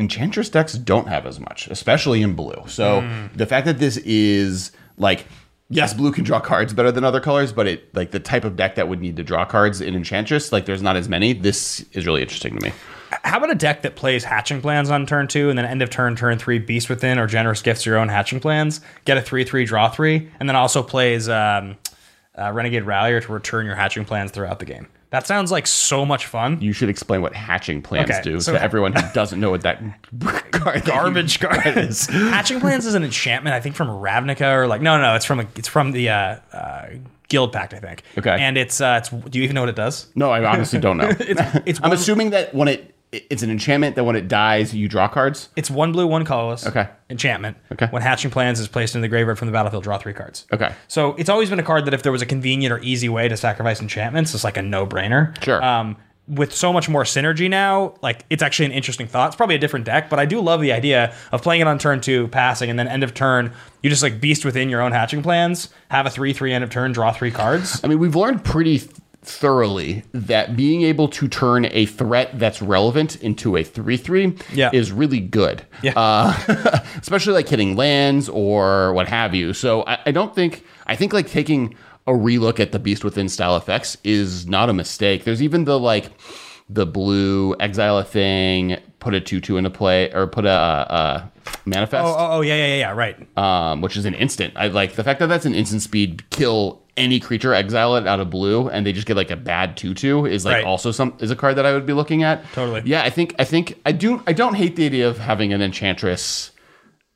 Enchantress 0.00 0.48
decks 0.48 0.72
don't 0.74 1.08
have 1.08 1.26
as 1.26 1.38
much, 1.38 1.68
especially 1.68 2.22
in 2.22 2.34
blue. 2.34 2.64
So 2.66 3.06
the 3.34 3.46
fact 3.46 3.66
that 3.66 3.78
this 3.78 3.98
is 3.98 4.72
like 4.96 5.26
yes, 5.70 5.94
blue 5.94 6.12
can 6.12 6.24
draw 6.24 6.40
cards 6.40 6.74
better 6.74 6.92
than 6.92 7.04
other 7.04 7.20
colors, 7.20 7.52
but 7.52 7.66
it 7.66 7.94
like 7.94 8.10
the 8.10 8.20
type 8.20 8.44
of 8.44 8.56
deck 8.56 8.74
that 8.74 8.88
would 8.88 9.00
need 9.00 9.16
to 9.16 9.22
draw 9.22 9.44
cards 9.44 9.80
in 9.80 9.94
Enchantress, 9.94 10.52
like 10.52 10.66
there's 10.66 10.82
not 10.82 10.96
as 10.96 11.08
many. 11.08 11.32
This 11.32 11.84
is 11.92 12.06
really 12.06 12.22
interesting 12.22 12.58
to 12.58 12.64
me. 12.64 12.72
How 13.24 13.38
about 13.38 13.50
a 13.50 13.56
deck 13.56 13.82
that 13.82 13.96
plays 13.96 14.22
hatching 14.22 14.60
plans 14.60 14.90
on 14.90 15.06
turn 15.06 15.26
two 15.26 15.48
and 15.48 15.58
then 15.58 15.64
end 15.64 15.82
of 15.82 15.90
turn, 15.90 16.14
turn 16.14 16.38
three, 16.38 16.58
beast 16.58 16.88
within 16.88 17.18
or 17.18 17.26
generous 17.26 17.62
gifts 17.62 17.86
your 17.86 17.98
own 17.98 18.08
hatching 18.08 18.40
plans, 18.40 18.80
get 19.04 19.16
a 19.16 19.22
three 19.22 19.44
three 19.44 19.64
draw 19.64 19.88
three, 19.88 20.30
and 20.38 20.48
then 20.48 20.56
also 20.56 20.82
plays 20.82 21.28
um, 21.28 21.76
uh, 22.36 22.52
Renegade 22.52 22.84
Rallier 22.84 23.20
to 23.20 23.32
return 23.32 23.66
your 23.66 23.74
hatching 23.74 24.04
plans 24.04 24.30
throughout 24.30 24.58
the 24.58 24.64
game. 24.64 24.88
That 25.10 25.26
sounds 25.26 25.50
like 25.50 25.66
so 25.66 26.06
much 26.06 26.26
fun. 26.26 26.60
You 26.60 26.72
should 26.72 26.88
explain 26.88 27.20
what 27.20 27.34
hatching 27.34 27.82
plans 27.82 28.10
Okay, 28.10 28.22
do 28.22 28.40
so- 28.40 28.52
to 28.52 28.62
everyone 28.62 28.92
who 28.92 29.02
doesn't 29.14 29.40
know 29.40 29.50
what 29.50 29.62
that 29.62 29.82
Garbage 30.84 31.40
card 31.40 31.76
is. 31.76 32.06
hatching 32.06 32.60
plans 32.60 32.86
is 32.86 32.94
an 32.94 33.02
enchantment, 33.04 33.54
I 33.54 33.60
think, 33.60 33.74
from 33.76 33.88
Ravnica 33.88 34.54
or 34.54 34.66
like 34.66 34.80
no, 34.82 34.96
no, 34.96 35.02
no, 35.02 35.14
it's 35.16 35.24
from 35.24 35.40
a, 35.40 35.46
it's 35.56 35.68
from 35.68 35.92
the 35.92 36.10
uh, 36.10 36.36
uh, 36.52 36.86
Guildpact, 37.28 37.74
I 37.74 37.78
think. 37.80 38.02
Okay. 38.18 38.36
and 38.38 38.56
it's 38.56 38.80
uh, 38.80 38.98
it's. 39.00 39.08
Do 39.08 39.38
you 39.38 39.44
even 39.44 39.54
know 39.54 39.62
what 39.62 39.68
it 39.70 39.76
does? 39.76 40.06
No, 40.14 40.30
I 40.30 40.44
honestly 40.44 40.78
don't 40.78 40.96
know. 40.96 41.10
It's 41.66 41.80
I'm 41.80 41.90
one, 41.90 41.92
assuming 41.92 42.30
that 42.30 42.54
when 42.54 42.68
it 42.68 42.94
it's 43.12 43.42
an 43.42 43.50
enchantment 43.50 43.96
that 43.96 44.04
when 44.04 44.14
it 44.16 44.28
dies 44.28 44.74
you 44.74 44.88
draw 44.88 45.08
cards. 45.08 45.48
it's 45.56 45.70
one 45.70 45.92
blue, 45.92 46.06
one 46.06 46.24
colorless. 46.24 46.66
Okay. 46.66 46.88
Enchantment. 47.08 47.56
Okay. 47.72 47.86
When 47.86 48.02
hatching 48.02 48.30
plans 48.30 48.60
is 48.60 48.68
placed 48.68 48.94
in 48.94 49.00
the 49.00 49.08
graveyard 49.08 49.38
from 49.38 49.46
the 49.46 49.52
battlefield, 49.52 49.82
draw 49.82 49.98
three 49.98 50.12
cards. 50.12 50.46
Okay. 50.52 50.72
So 50.86 51.14
it's 51.14 51.28
always 51.28 51.50
been 51.50 51.58
a 51.58 51.64
card 51.64 51.86
that 51.86 51.94
if 51.94 52.02
there 52.02 52.12
was 52.12 52.22
a 52.22 52.26
convenient 52.26 52.72
or 52.72 52.78
easy 52.80 53.08
way 53.08 53.28
to 53.28 53.36
sacrifice 53.36 53.80
enchantments, 53.80 54.34
it's 54.34 54.44
like 54.44 54.56
a 54.56 54.62
no 54.62 54.86
brainer. 54.86 55.42
Sure. 55.42 55.62
Um, 55.62 55.96
with 56.28 56.54
so 56.54 56.72
much 56.72 56.88
more 56.88 57.02
synergy 57.02 57.50
now, 57.50 57.94
like 58.02 58.24
it's 58.30 58.42
actually 58.42 58.66
an 58.66 58.72
interesting 58.72 59.08
thought. 59.08 59.28
It's 59.28 59.36
probably 59.36 59.56
a 59.56 59.58
different 59.58 59.84
deck, 59.84 60.08
but 60.08 60.20
I 60.20 60.26
do 60.26 60.40
love 60.40 60.60
the 60.60 60.70
idea 60.70 61.12
of 61.32 61.42
playing 61.42 61.60
it 61.60 61.66
on 61.66 61.76
turn 61.80 62.00
two, 62.00 62.28
passing, 62.28 62.70
and 62.70 62.78
then 62.78 62.86
end 62.86 63.02
of 63.02 63.14
turn, 63.14 63.52
you 63.82 63.90
just 63.90 64.04
like 64.04 64.20
beast 64.20 64.44
within 64.44 64.68
your 64.68 64.80
own 64.80 64.92
hatching 64.92 65.24
plans, 65.24 65.70
have 65.90 66.06
a 66.06 66.10
three 66.10 66.32
three 66.32 66.52
end 66.52 66.62
of 66.62 66.70
turn, 66.70 66.92
draw 66.92 67.10
three 67.10 67.32
cards. 67.32 67.80
I 67.82 67.88
mean, 67.88 67.98
we've 67.98 68.14
learned 68.14 68.44
pretty 68.44 68.80
thoroughly 69.22 70.02
that 70.12 70.56
being 70.56 70.82
able 70.82 71.08
to 71.08 71.28
turn 71.28 71.66
a 71.72 71.86
threat 71.86 72.38
that's 72.38 72.62
relevant 72.62 73.16
into 73.22 73.56
a 73.56 73.62
3 73.64 73.96
3 73.96 74.34
Yeah. 74.52 74.70
is 74.72 74.92
really 74.92 75.20
good. 75.20 75.64
Yeah. 75.82 75.92
Uh, 75.96 76.80
especially 77.00 77.34
like 77.34 77.48
hitting 77.48 77.76
lands 77.76 78.28
or 78.28 78.92
what 78.94 79.08
have 79.08 79.34
you. 79.34 79.52
So 79.52 79.82
I, 79.86 79.98
I 80.06 80.10
don't 80.10 80.34
think, 80.34 80.64
I 80.86 80.96
think 80.96 81.12
like 81.12 81.28
taking 81.28 81.74
a 82.06 82.12
relook 82.12 82.58
at 82.60 82.72
the 82.72 82.78
Beast 82.78 83.04
Within 83.04 83.28
style 83.28 83.56
effects 83.56 83.96
is 84.04 84.46
not 84.46 84.70
a 84.70 84.72
mistake. 84.72 85.24
There's 85.24 85.42
even 85.42 85.64
the 85.64 85.78
like, 85.78 86.10
the 86.72 86.86
blue 86.86 87.56
exile 87.58 87.98
a 87.98 88.04
thing, 88.04 88.78
put 89.00 89.12
a 89.12 89.20
2 89.20 89.40
2 89.40 89.56
into 89.58 89.70
play, 89.70 90.10
or 90.12 90.26
put 90.28 90.46
a, 90.46 90.50
a 90.50 91.32
manifest 91.66 92.04
Oh, 92.06 92.14
oh, 92.18 92.28
oh, 92.32 92.40
yeah, 92.40 92.54
yeah, 92.56 92.66
yeah, 92.66 92.76
yeah, 92.76 92.90
right. 92.92 93.38
um, 93.38 93.80
which 93.80 93.96
is 93.96 94.04
an 94.04 94.14
instant. 94.14 94.54
I 94.56 94.68
like 94.68 94.94
the 94.94 95.04
fact 95.04 95.20
that 95.20 95.26
that's 95.26 95.46
an 95.46 95.54
instant 95.54 95.82
speed 95.82 96.28
kill 96.30 96.82
any 96.96 97.18
creature, 97.20 97.54
exile 97.54 97.96
it 97.96 98.06
out 98.06 98.20
of 98.20 98.28
blue, 98.30 98.68
and 98.68 98.84
they 98.84 98.92
just 98.92 99.06
get 99.06 99.16
like 99.16 99.30
a 99.30 99.36
bad 99.36 99.76
two 99.76 99.94
two 99.94 100.26
is 100.26 100.44
like 100.44 100.56
Right. 100.56 100.64
also 100.64 100.90
some 100.90 101.14
is 101.20 101.30
a 101.30 101.36
card 101.36 101.56
that 101.56 101.64
I 101.64 101.72
would 101.72 101.86
be 101.86 101.92
looking 101.94 102.22
at. 102.22 102.44
Totally. 102.52 102.82
Yeah, 102.84 103.02
I 103.02 103.10
think 103.10 103.34
I 103.38 103.44
think 103.44 103.80
I 103.86 103.92
do 103.92 104.22
I 104.26 104.32
don't 104.34 104.54
hate 104.54 104.76
the 104.76 104.84
idea 104.86 105.08
of 105.08 105.18
having 105.18 105.52
an 105.52 105.62
enchantress 105.62 106.50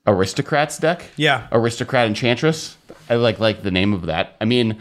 aristocrats 0.07 0.79
deck. 0.79 1.05
Yeah. 1.16 1.49
Aristocrat 1.53 2.07
enchantress. 2.07 2.77
I 3.11 3.16
like 3.16 3.40
like 3.40 3.62
the 3.62 3.70
name 3.70 3.92
of 3.92 4.07
that. 4.07 4.37
I 4.40 4.44
mean 4.47 4.79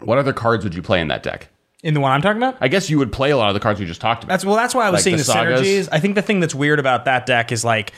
what 0.00 0.18
other 0.18 0.32
cards 0.32 0.64
would 0.64 0.74
you 0.74 0.82
play 0.82 1.00
in 1.00 1.08
that 1.08 1.22
deck? 1.22 1.49
In 1.82 1.94
the 1.94 2.00
one 2.00 2.12
I'm 2.12 2.20
talking 2.20 2.36
about? 2.36 2.56
I 2.60 2.68
guess 2.68 2.90
you 2.90 2.98
would 2.98 3.12
play 3.12 3.30
a 3.30 3.36
lot 3.36 3.48
of 3.48 3.54
the 3.54 3.60
cards 3.60 3.80
we 3.80 3.86
just 3.86 4.00
talked 4.00 4.22
about. 4.22 4.32
That's 4.34 4.44
well. 4.44 4.56
That's 4.56 4.74
why 4.74 4.86
I 4.86 4.90
was 4.90 4.98
Like 4.98 5.04
seeing 5.04 5.16
the 5.16 5.22
the, 5.22 5.32
sagas? 5.32 5.60
synergies. 5.62 5.88
I 5.90 6.00
think 6.00 6.14
the 6.14 6.22
thing 6.22 6.40
that's 6.40 6.54
weird 6.54 6.78
about 6.78 7.06
that 7.06 7.24
deck 7.26 7.52
is 7.52 7.64
like 7.64 7.92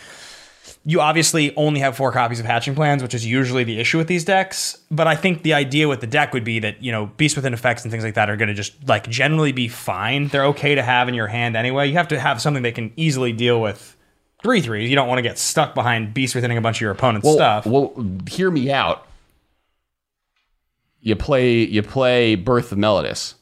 you 0.84 1.00
obviously 1.00 1.54
only 1.56 1.80
have 1.80 1.96
four 1.96 2.12
copies 2.12 2.40
of 2.40 2.46
hatching 2.46 2.74
plans, 2.74 3.02
which 3.02 3.14
is 3.14 3.24
usually 3.26 3.64
the 3.64 3.78
issue 3.80 3.98
with 3.98 4.06
these 4.08 4.24
decks. 4.24 4.78
But 4.90 5.06
I 5.06 5.16
think 5.16 5.42
the 5.42 5.54
idea 5.54 5.88
with 5.88 6.00
the 6.00 6.06
deck 6.06 6.32
would 6.32 6.44
be 6.44 6.60
that 6.60 6.82
you 6.82 6.92
know 6.92 7.06
beast 7.16 7.36
within 7.36 7.54
effects 7.54 7.82
and 7.82 7.90
things 7.90 8.04
like 8.04 8.14
that 8.14 8.30
are 8.30 8.36
going 8.36 8.48
to 8.48 8.54
just 8.54 8.72
like 8.88 9.08
generally 9.08 9.52
be 9.52 9.68
fine. 9.68 10.28
They're 10.28 10.46
okay 10.46 10.74
to 10.74 10.82
have 10.82 11.08
in 11.08 11.14
your 11.14 11.26
hand 11.26 11.56
anyway. 11.56 11.88
You 11.88 11.94
have 11.94 12.08
to 12.08 12.20
have 12.20 12.40
something 12.40 12.62
that 12.62 12.74
can 12.74 12.92
easily 12.96 13.32
deal 13.32 13.60
with 13.60 13.96
three 14.42 14.60
threes. 14.60 14.90
You 14.90 14.96
don't 14.96 15.08
want 15.08 15.18
to 15.18 15.22
get 15.22 15.38
stuck 15.38 15.74
behind 15.74 16.14
beast 16.14 16.34
within 16.34 16.50
a 16.50 16.60
bunch 16.60 16.76
of 16.78 16.82
your 16.82 16.90
opponent's 16.92 17.24
well, 17.24 17.34
stuff. 17.34 17.66
Well, 17.66 17.92
hear 18.28 18.50
me 18.50 18.70
out. 18.70 19.06
You 21.00 21.16
play 21.16 21.64
you 21.64 21.82
play 21.82 22.36
Birth 22.36 22.70
of 22.70 22.78
Melodus. 22.78 23.34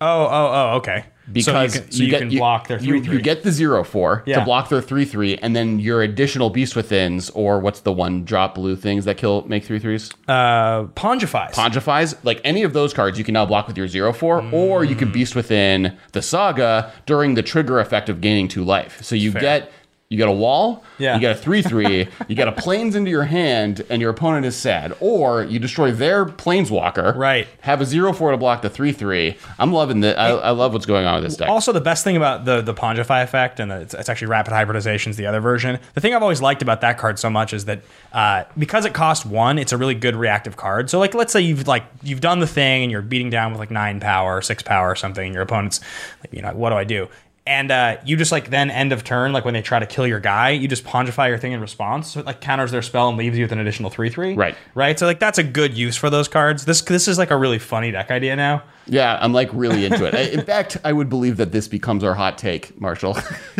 Oh, 0.00 0.06
oh, 0.26 0.28
oh, 0.72 0.76
okay. 0.76 1.04
because 1.32 1.72
so 1.72 1.78
you 1.78 1.82
can, 1.82 1.90
so 1.92 2.02
you 2.04 2.18
can 2.18 2.28
block 2.28 2.68
their 2.68 2.78
three 2.78 3.00
three. 3.00 3.16
you 3.16 3.22
get 3.22 3.42
the 3.42 3.50
zero 3.50 3.82
four 3.82 4.22
Yeah. 4.26 4.38
to 4.40 4.44
block 4.44 4.68
their 4.68 4.80
three 4.82 5.04
three, 5.04 5.36
and 5.38 5.56
then 5.56 5.80
your 5.80 6.02
additional 6.02 6.50
beast 6.50 6.74
withins 6.74 7.30
or 7.34 7.58
what's 7.60 7.80
the 7.80 7.92
one 7.92 8.24
drop 8.24 8.54
blue 8.54 8.76
things 8.76 9.04
that 9.06 9.16
kill 9.16 9.44
make 9.48 9.64
three 9.64 9.78
threes? 9.78 10.12
uh, 10.28 10.84
Pongifies. 10.94 11.52
Pongifies, 11.52 12.14
like 12.24 12.40
any 12.44 12.62
of 12.62 12.72
those 12.74 12.92
cards, 12.94 13.18
you 13.18 13.24
can 13.24 13.32
now 13.34 13.46
block 13.46 13.66
with 13.66 13.76
your 13.78 13.88
zero 13.88 14.12
four, 14.12 14.42
or 14.52 14.84
you 14.84 14.94
Mm. 14.94 14.98
can 15.00 15.12
beast 15.12 15.34
within 15.34 15.96
the 16.12 16.22
saga 16.22 16.92
during 17.06 17.34
the 17.34 17.42
trigger 17.42 17.80
effect 17.80 18.08
of 18.08 18.20
gaining 18.20 18.48
two 18.48 18.64
life. 18.64 19.02
So 19.02 19.14
you 19.16 19.32
get 19.32 19.72
you 20.08 20.18
got 20.18 20.28
a 20.28 20.32
wall, 20.32 20.84
Yeah. 20.98 21.16
you 21.16 21.20
got 21.20 21.32
a 21.32 21.34
three 21.34 21.62
three, 21.62 22.06
you 22.28 22.36
got 22.36 22.46
a 22.48 22.52
plains 22.52 22.94
into 22.94 23.10
your 23.10 23.24
hand, 23.24 23.84
and 23.90 24.00
your 24.00 24.10
opponent 24.10 24.46
is 24.46 24.54
sad, 24.54 24.94
or 25.00 25.42
you 25.42 25.58
destroy 25.58 25.90
their 25.90 26.24
planeswalker, 26.24 27.14
Right. 27.16 27.48
Have 27.62 27.80
a 27.80 27.84
zero 27.84 28.12
four 28.12 28.30
to 28.30 28.36
block 28.36 28.62
the 28.62 28.70
three 28.70 28.92
three. 28.92 29.36
I'm 29.58 29.72
loving 29.72 30.00
the 30.00 30.16
I, 30.18 30.28
I 30.30 30.50
love 30.50 30.72
what's 30.72 30.86
going 30.86 31.06
on 31.06 31.16
with 31.16 31.24
this 31.24 31.36
deck. 31.36 31.48
Also, 31.48 31.72
the 31.72 31.80
best 31.80 32.04
thing 32.04 32.16
about 32.16 32.44
the 32.44 32.60
the 32.62 32.72
Pongify 32.74 33.22
effect, 33.24 33.58
and 33.58 33.72
it's, 33.72 33.94
it's 33.94 34.08
actually 34.08 34.28
rapid 34.28 34.52
hybridization 34.52 35.10
is 35.10 35.16
the 35.16 35.26
other 35.26 35.40
version. 35.40 35.78
The 35.94 36.00
thing 36.00 36.14
I've 36.14 36.22
always 36.22 36.40
liked 36.40 36.62
about 36.62 36.80
that 36.82 36.98
card 36.98 37.18
so 37.18 37.28
much 37.28 37.52
is 37.52 37.64
that 37.64 37.80
uh, 38.12 38.44
because 38.56 38.84
it 38.84 38.94
costs 38.94 39.26
one, 39.26 39.58
it's 39.58 39.72
a 39.72 39.76
really 39.76 39.94
good 39.94 40.14
reactive 40.16 40.56
card. 40.56 40.88
So, 40.88 40.98
like, 41.00 41.14
let's 41.14 41.32
say 41.32 41.40
you've 41.40 41.66
like 41.66 41.82
you've 42.02 42.20
done 42.20 42.38
the 42.38 42.46
thing 42.46 42.84
and 42.84 42.92
you're 42.92 43.02
beating 43.02 43.30
down 43.30 43.50
with 43.50 43.58
like 43.58 43.70
nine 43.72 43.98
power 43.98 44.40
six 44.40 44.62
power 44.62 44.90
or 44.90 44.94
something, 44.96 45.24
and 45.24 45.34
your 45.34 45.42
opponent's 45.42 45.80
like, 46.22 46.32
you 46.32 46.42
know, 46.42 46.52
what 46.54 46.70
do 46.70 46.76
I 46.76 46.84
do? 46.84 47.08
And 47.48 47.70
uh, 47.70 47.98
you 48.04 48.16
just 48.16 48.32
like 48.32 48.50
then 48.50 48.70
end 48.72 48.92
of 48.92 49.04
turn, 49.04 49.32
like 49.32 49.44
when 49.44 49.54
they 49.54 49.62
try 49.62 49.78
to 49.78 49.86
kill 49.86 50.04
your 50.04 50.18
guy, 50.18 50.50
you 50.50 50.66
just 50.66 50.82
Pongify 50.84 51.28
your 51.28 51.38
thing 51.38 51.52
in 51.52 51.60
response, 51.60 52.10
so 52.10 52.18
it 52.20 52.26
like 52.26 52.40
counters 52.40 52.72
their 52.72 52.82
spell 52.82 53.08
and 53.08 53.16
leaves 53.16 53.38
you 53.38 53.44
with 53.44 53.52
an 53.52 53.60
additional 53.60 53.88
three 53.88 54.10
three. 54.10 54.34
Right. 54.34 54.56
right. 54.74 54.98
So 54.98 55.06
like 55.06 55.20
that's 55.20 55.38
a 55.38 55.44
good 55.44 55.72
use 55.78 55.96
for 55.96 56.10
those 56.10 56.26
cards. 56.26 56.64
This 56.64 56.80
this 56.82 57.06
is 57.06 57.18
like 57.18 57.30
a 57.30 57.36
really 57.36 57.60
funny 57.60 57.92
deck 57.92 58.10
idea 58.10 58.34
now. 58.34 58.64
Yeah, 58.88 59.16
I'm 59.20 59.32
like 59.32 59.48
really 59.52 59.84
into 59.84 60.04
it. 60.06 60.14
I- 60.14 60.22
In 60.32 60.44
fact, 60.44 60.76
I 60.84 60.92
would 60.92 61.08
believe 61.08 61.36
that 61.36 61.52
this 61.52 61.68
becomes 61.68 62.02
our 62.02 62.14
hot 62.14 62.36
take, 62.36 62.80
Marshall, 62.80 63.14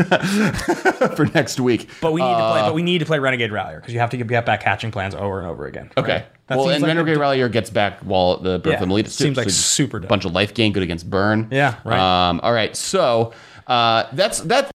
for 1.14 1.27
next 1.35 1.61
week. 1.61 1.88
But 2.01 2.12
we 2.12 2.22
need 2.22 2.29
to 2.29 2.35
Uh, 2.35 2.53
play. 2.53 2.62
But 2.62 2.75
we 2.75 2.83
need 2.83 2.99
to 2.99 3.07
play 3.07 3.18
Renegade 3.18 3.53
Rallier 3.53 3.81
because 3.81 3.94
you 3.94 4.01
have 4.01 4.11
to 4.11 4.16
get 4.16 4.44
back 4.46 4.62
hatching 4.62 4.90
plans 4.90 5.14
over 5.14 5.38
and 5.38 5.49
over 5.49 5.66
again. 5.66 5.90
Okay. 5.96 6.12
right? 6.12 6.27
That 6.49 6.59
well, 6.59 6.69
and 6.71 6.81
like 6.83 6.89
Renegade 6.89 7.17
Rallier 7.19 7.49
gets 7.49 7.71
back 7.71 7.99
while 8.01 8.37
the 8.37 8.59
Birth 8.61 8.75
Yeah, 8.75 8.83
of 8.83 8.89
Melita 8.89 9.09
too. 9.09 9.15
seems 9.25 9.37
like 9.37 9.51
So 9.51 9.55
super 9.55 9.99
dope. 9.99 10.09
bunch 10.09 10.25
of 10.25 10.33
life 10.33 10.55
gain, 10.55 10.73
good 10.73 10.83
against 10.85 11.11
burn. 11.11 11.49
Yeah, 11.51 11.77
right. 11.85 12.29
Um, 12.29 12.41
all 12.43 12.53
right, 12.53 12.77
so 12.77 13.33
uh, 13.67 14.05
that's 14.13 14.41
that's. 14.41 14.71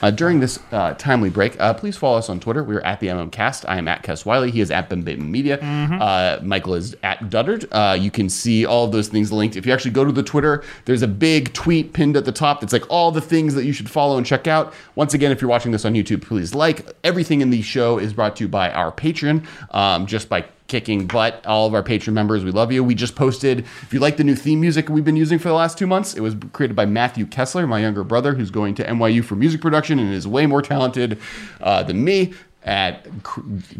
Uh, 0.00 0.10
during 0.10 0.40
this 0.40 0.58
uh, 0.72 0.94
timely 0.94 1.30
break, 1.30 1.58
uh, 1.60 1.74
please 1.74 1.96
follow 1.96 2.18
us 2.18 2.28
on 2.28 2.40
Twitter. 2.40 2.62
We're 2.62 2.80
at 2.80 3.00
the 3.00 3.08
MMCast. 3.08 3.64
I 3.68 3.78
am 3.78 3.88
at 3.88 4.02
Kes 4.02 4.24
Wiley. 4.24 4.50
He 4.50 4.60
is 4.60 4.70
at 4.70 4.88
Ben 4.88 5.02
Bateman 5.02 5.30
Media. 5.30 5.58
Mm-hmm. 5.58 6.00
Uh, 6.00 6.38
Michael 6.42 6.74
is 6.74 6.96
at 7.02 7.18
Duddard. 7.30 7.66
Uh, 7.70 7.94
you 7.94 8.10
can 8.10 8.28
see 8.28 8.64
all 8.64 8.84
of 8.84 8.92
those 8.92 9.08
things 9.08 9.32
linked. 9.32 9.56
If 9.56 9.66
you 9.66 9.72
actually 9.72 9.90
go 9.92 10.04
to 10.04 10.12
the 10.12 10.22
Twitter, 10.22 10.62
there's 10.84 11.02
a 11.02 11.08
big 11.08 11.52
tweet 11.52 11.92
pinned 11.92 12.16
at 12.16 12.24
the 12.24 12.32
top 12.32 12.60
that's 12.60 12.72
like 12.72 12.88
all 12.90 13.10
the 13.10 13.20
things 13.20 13.54
that 13.54 13.64
you 13.64 13.72
should 13.72 13.90
follow 13.90 14.16
and 14.16 14.26
check 14.26 14.46
out. 14.46 14.72
Once 14.94 15.14
again, 15.14 15.32
if 15.32 15.40
you're 15.40 15.50
watching 15.50 15.72
this 15.72 15.84
on 15.84 15.94
YouTube, 15.94 16.22
please 16.22 16.54
like. 16.54 16.86
Everything 17.04 17.40
in 17.40 17.50
the 17.50 17.62
show 17.62 17.98
is 17.98 18.12
brought 18.12 18.36
to 18.36 18.44
you 18.44 18.48
by 18.48 18.70
our 18.70 18.92
Patreon, 18.92 19.46
um, 19.74 20.06
just 20.06 20.28
by 20.28 20.44
kicking 20.68 21.06
butt. 21.06 21.44
All 21.46 21.66
of 21.66 21.74
our 21.74 21.82
Patreon 21.82 22.12
members, 22.12 22.44
we 22.44 22.50
love 22.50 22.70
you. 22.70 22.84
We 22.84 22.94
just 22.94 23.16
posted, 23.16 23.60
if 23.60 23.92
you 23.92 23.98
like 23.98 24.18
the 24.18 24.24
new 24.24 24.36
theme 24.36 24.60
music 24.60 24.88
we've 24.88 25.04
been 25.04 25.16
using 25.16 25.38
for 25.38 25.48
the 25.48 25.54
last 25.54 25.76
two 25.76 25.86
months, 25.86 26.14
it 26.14 26.20
was 26.20 26.36
created 26.52 26.76
by 26.76 26.86
Matthew 26.86 27.26
Kessler, 27.26 27.66
my 27.66 27.80
younger 27.80 28.04
brother, 28.04 28.34
who's 28.34 28.50
going 28.50 28.74
to 28.76 28.84
NYU 28.84 29.24
for 29.24 29.34
music 29.34 29.60
production 29.60 29.98
and 29.98 30.12
is 30.12 30.28
way 30.28 30.46
more 30.46 30.62
talented 30.62 31.18
uh, 31.60 31.82
than 31.82 32.04
me 32.04 32.34
at 32.64 33.06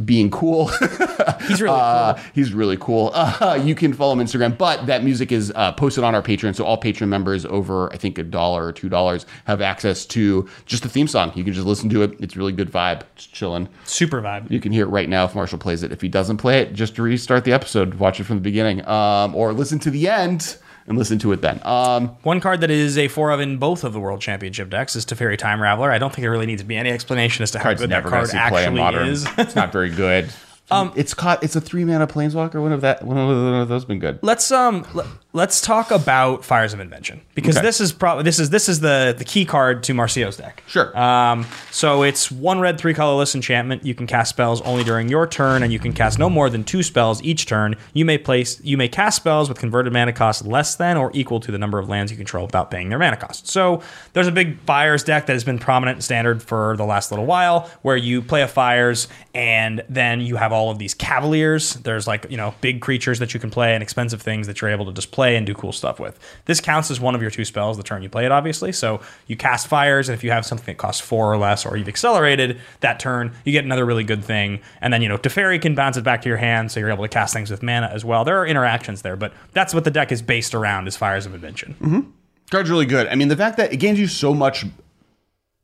being 0.06 0.30
cool. 0.30 0.68
He's 1.48 1.60
really 1.60 1.76
Uh, 1.78 2.14
cool. 2.14 2.24
he's 2.32 2.52
really 2.54 2.76
cool. 2.78 3.10
Uh, 3.12 3.60
you 3.64 3.74
can 3.74 3.92
follow 3.92 4.12
him 4.12 4.20
on 4.20 4.26
Instagram, 4.26 4.56
but 4.56 4.86
that 4.86 5.02
music 5.04 5.30
is 5.32 5.52
uh, 5.56 5.72
posted 5.72 6.04
on 6.04 6.14
our 6.14 6.22
Patreon. 6.22 6.54
So 6.54 6.64
all 6.64 6.80
Patreon 6.80 7.08
members 7.08 7.44
over, 7.44 7.92
I 7.92 7.96
think, 7.96 8.18
a 8.18 8.22
dollar 8.22 8.64
or 8.64 8.72
two 8.72 8.88
dollars 8.88 9.26
have 9.46 9.60
access 9.60 10.06
to 10.06 10.48
just 10.64 10.84
the 10.84 10.88
theme 10.88 11.08
song. 11.08 11.32
You 11.34 11.44
can 11.44 11.52
just 11.52 11.66
listen 11.66 11.88
to 11.90 12.02
it. 12.02 12.14
It's 12.20 12.36
really 12.36 12.52
good 12.52 12.70
vibe. 12.70 13.02
It's 13.16 13.26
chilling. 13.26 13.68
Super 13.84 14.22
vibe. 14.22 14.50
You 14.50 14.60
can 14.60 14.72
hear 14.72 14.84
it 14.84 14.90
right 14.90 15.08
now 15.08 15.24
if 15.24 15.34
Marshall 15.34 15.58
plays 15.58 15.82
it. 15.82 15.92
If 15.92 16.00
he 16.00 16.08
doesn't 16.08 16.36
play 16.38 16.60
it, 16.60 16.72
just 16.72 16.98
restart 16.98 17.44
the 17.44 17.52
episode, 17.52 17.94
watch 17.94 18.20
it 18.20 18.24
from 18.24 18.36
the 18.36 18.42
beginning, 18.42 18.86
um, 18.88 19.34
or 19.34 19.52
listen 19.52 19.78
to 19.80 19.90
the 19.90 20.08
end 20.08 20.56
and 20.88 20.98
listen 20.98 21.18
to 21.20 21.32
it 21.32 21.42
then. 21.42 21.60
Um, 21.64 22.08
One 22.22 22.40
card 22.40 22.60
that 22.62 22.70
is 22.70 22.98
a 22.98 23.08
four 23.08 23.30
of 23.30 23.40
in 23.40 23.58
both 23.58 23.84
of 23.84 23.92
the 23.92 24.00
World 24.00 24.20
Championship 24.20 24.70
decks 24.70 24.96
is 24.96 25.04
Teferi 25.06 25.36
Time 25.38 25.60
Raveler. 25.60 25.90
I 25.90 25.98
don't 25.98 26.10
think 26.12 26.22
there 26.22 26.30
really 26.30 26.46
needs 26.46 26.62
to 26.62 26.66
be 26.66 26.76
any 26.76 26.90
explanation 26.90 27.42
as 27.42 27.50
to 27.52 27.58
how 27.58 27.74
good 27.74 27.90
that 27.90 28.04
card 28.04 28.24
to 28.24 28.30
see 28.30 28.38
play 28.48 28.64
actually 28.64 28.80
modern. 28.80 29.08
is. 29.08 29.26
it's 29.38 29.54
not 29.54 29.72
very 29.72 29.90
good. 29.90 30.32
Um, 30.70 30.92
it's 30.96 31.14
caught. 31.14 31.42
It's 31.42 31.56
a 31.56 31.62
three 31.62 31.86
mana 31.86 32.06
planeswalker. 32.06 32.62
When 32.62 32.72
of 32.72 32.82
that? 32.82 33.02
When 33.02 33.16
have 33.16 33.68
those 33.68 33.86
been 33.86 34.00
good? 34.00 34.18
Let's 34.20 34.52
um 34.52 34.86
l- 34.94 35.06
let's 35.38 35.60
talk 35.60 35.90
about 35.92 36.44
Fires 36.44 36.74
of 36.74 36.80
Invention 36.80 37.20
because 37.34 37.56
Okay. 37.56 37.64
this 37.64 37.80
is 37.80 37.92
probably 37.92 38.24
this 38.24 38.38
is 38.40 38.50
this 38.50 38.68
is 38.68 38.80
the 38.80 39.14
the 39.16 39.24
key 39.24 39.44
card 39.44 39.84
to 39.84 39.94
Marcio's 39.94 40.36
deck. 40.36 40.62
Sure. 40.66 40.96
Um, 40.98 41.46
so 41.70 42.02
it's 42.02 42.30
one 42.30 42.58
red, 42.58 42.76
three 42.78 42.92
colorless 42.92 43.34
enchantment. 43.36 43.86
You 43.86 43.94
can 43.94 44.06
cast 44.08 44.30
spells 44.30 44.60
only 44.62 44.82
during 44.82 45.08
your 45.08 45.26
turn, 45.28 45.62
and 45.62 45.72
you 45.72 45.78
can 45.78 45.92
cast 45.92 46.18
no 46.18 46.28
more 46.28 46.50
than 46.50 46.64
two 46.64 46.82
spells 46.82 47.22
each 47.22 47.46
turn. 47.46 47.76
You 47.94 48.04
may 48.04 48.18
place 48.18 48.60
you 48.64 48.76
may 48.76 48.88
cast 48.88 49.16
spells 49.16 49.48
with 49.48 49.58
converted 49.58 49.92
mana 49.92 50.12
cost 50.12 50.44
less 50.44 50.74
than 50.74 50.96
or 50.96 51.10
equal 51.14 51.38
to 51.40 51.52
the 51.52 51.58
number 51.58 51.78
of 51.78 51.88
lands 51.88 52.10
you 52.10 52.18
control 52.18 52.44
without 52.44 52.70
paying 52.70 52.88
their 52.88 52.98
mana 52.98 53.16
cost. 53.16 53.46
So 53.48 53.80
there's 54.14 54.26
a 54.26 54.32
big 54.32 54.58
fires 54.60 55.04
deck 55.04 55.26
that 55.26 55.32
has 55.34 55.44
been 55.44 55.58
prominent 55.60 55.96
and 55.96 56.04
standard 56.04 56.42
for 56.42 56.76
the 56.76 56.84
last 56.84 57.12
little 57.12 57.26
while, 57.26 57.70
where 57.82 57.96
you 57.96 58.20
play 58.22 58.42
a 58.42 58.48
fires 58.48 59.06
and 59.34 59.82
then 59.88 60.20
you 60.20 60.34
have 60.36 60.52
all 60.52 60.70
of 60.72 60.78
these 60.78 60.94
cavaliers. 60.94 61.74
There's 61.74 62.06
like 62.08 62.26
you 62.28 62.36
know 62.36 62.54
big 62.60 62.80
creatures 62.80 63.20
that 63.20 63.32
you 63.34 63.38
can 63.40 63.50
play 63.50 63.74
and 63.74 63.82
expensive 63.84 64.20
things 64.20 64.48
that 64.48 64.60
you're 64.60 64.70
able 64.70 64.86
to 64.86 64.92
just 64.92 65.12
play 65.28 65.36
and 65.36 65.46
do 65.46 65.54
cool 65.54 65.72
stuff 65.72 66.00
with. 66.00 66.18
This 66.46 66.60
counts 66.60 66.90
as 66.90 67.00
one 67.00 67.14
of 67.14 67.20
your 67.20 67.30
two 67.30 67.44
spells 67.44 67.76
the 67.76 67.82
turn 67.82 68.02
you 68.02 68.08
play 68.08 68.24
it, 68.24 68.32
obviously. 68.32 68.72
So 68.72 69.00
you 69.26 69.36
cast 69.36 69.66
fires, 69.66 70.08
and 70.08 70.16
if 70.16 70.24
you 70.24 70.30
have 70.30 70.46
something 70.46 70.66
that 70.66 70.78
costs 70.78 71.00
four 71.00 71.30
or 71.32 71.36
less, 71.36 71.66
or 71.66 71.76
you've 71.76 71.88
accelerated 71.88 72.60
that 72.80 72.98
turn, 72.98 73.34
you 73.44 73.52
get 73.52 73.64
another 73.64 73.84
really 73.84 74.04
good 74.04 74.24
thing. 74.24 74.60
And 74.80 74.92
then 74.92 75.02
you 75.02 75.08
know 75.08 75.18
Teferi 75.18 75.60
can 75.60 75.74
bounce 75.74 75.96
it 75.96 76.04
back 76.04 76.22
to 76.22 76.28
your 76.28 76.38
hand, 76.38 76.72
so 76.72 76.80
you're 76.80 76.90
able 76.90 77.04
to 77.04 77.08
cast 77.08 77.34
things 77.34 77.50
with 77.50 77.62
mana 77.62 77.90
as 77.92 78.04
well. 78.04 78.24
There 78.24 78.38
are 78.38 78.46
interactions 78.46 79.02
there, 79.02 79.16
but 79.16 79.32
that's 79.52 79.74
what 79.74 79.84
the 79.84 79.90
deck 79.90 80.10
is 80.10 80.22
based 80.22 80.54
around: 80.54 80.88
is 80.88 80.96
Fires 80.96 81.26
of 81.26 81.34
Invention. 81.34 81.74
Mm-hmm. 81.80 82.10
Card's 82.50 82.70
really 82.70 82.86
good. 82.86 83.06
I 83.08 83.14
mean, 83.14 83.28
the 83.28 83.36
fact 83.36 83.58
that 83.58 83.72
it 83.72 83.76
gains 83.76 84.00
you 84.00 84.06
so 84.06 84.32
much 84.32 84.64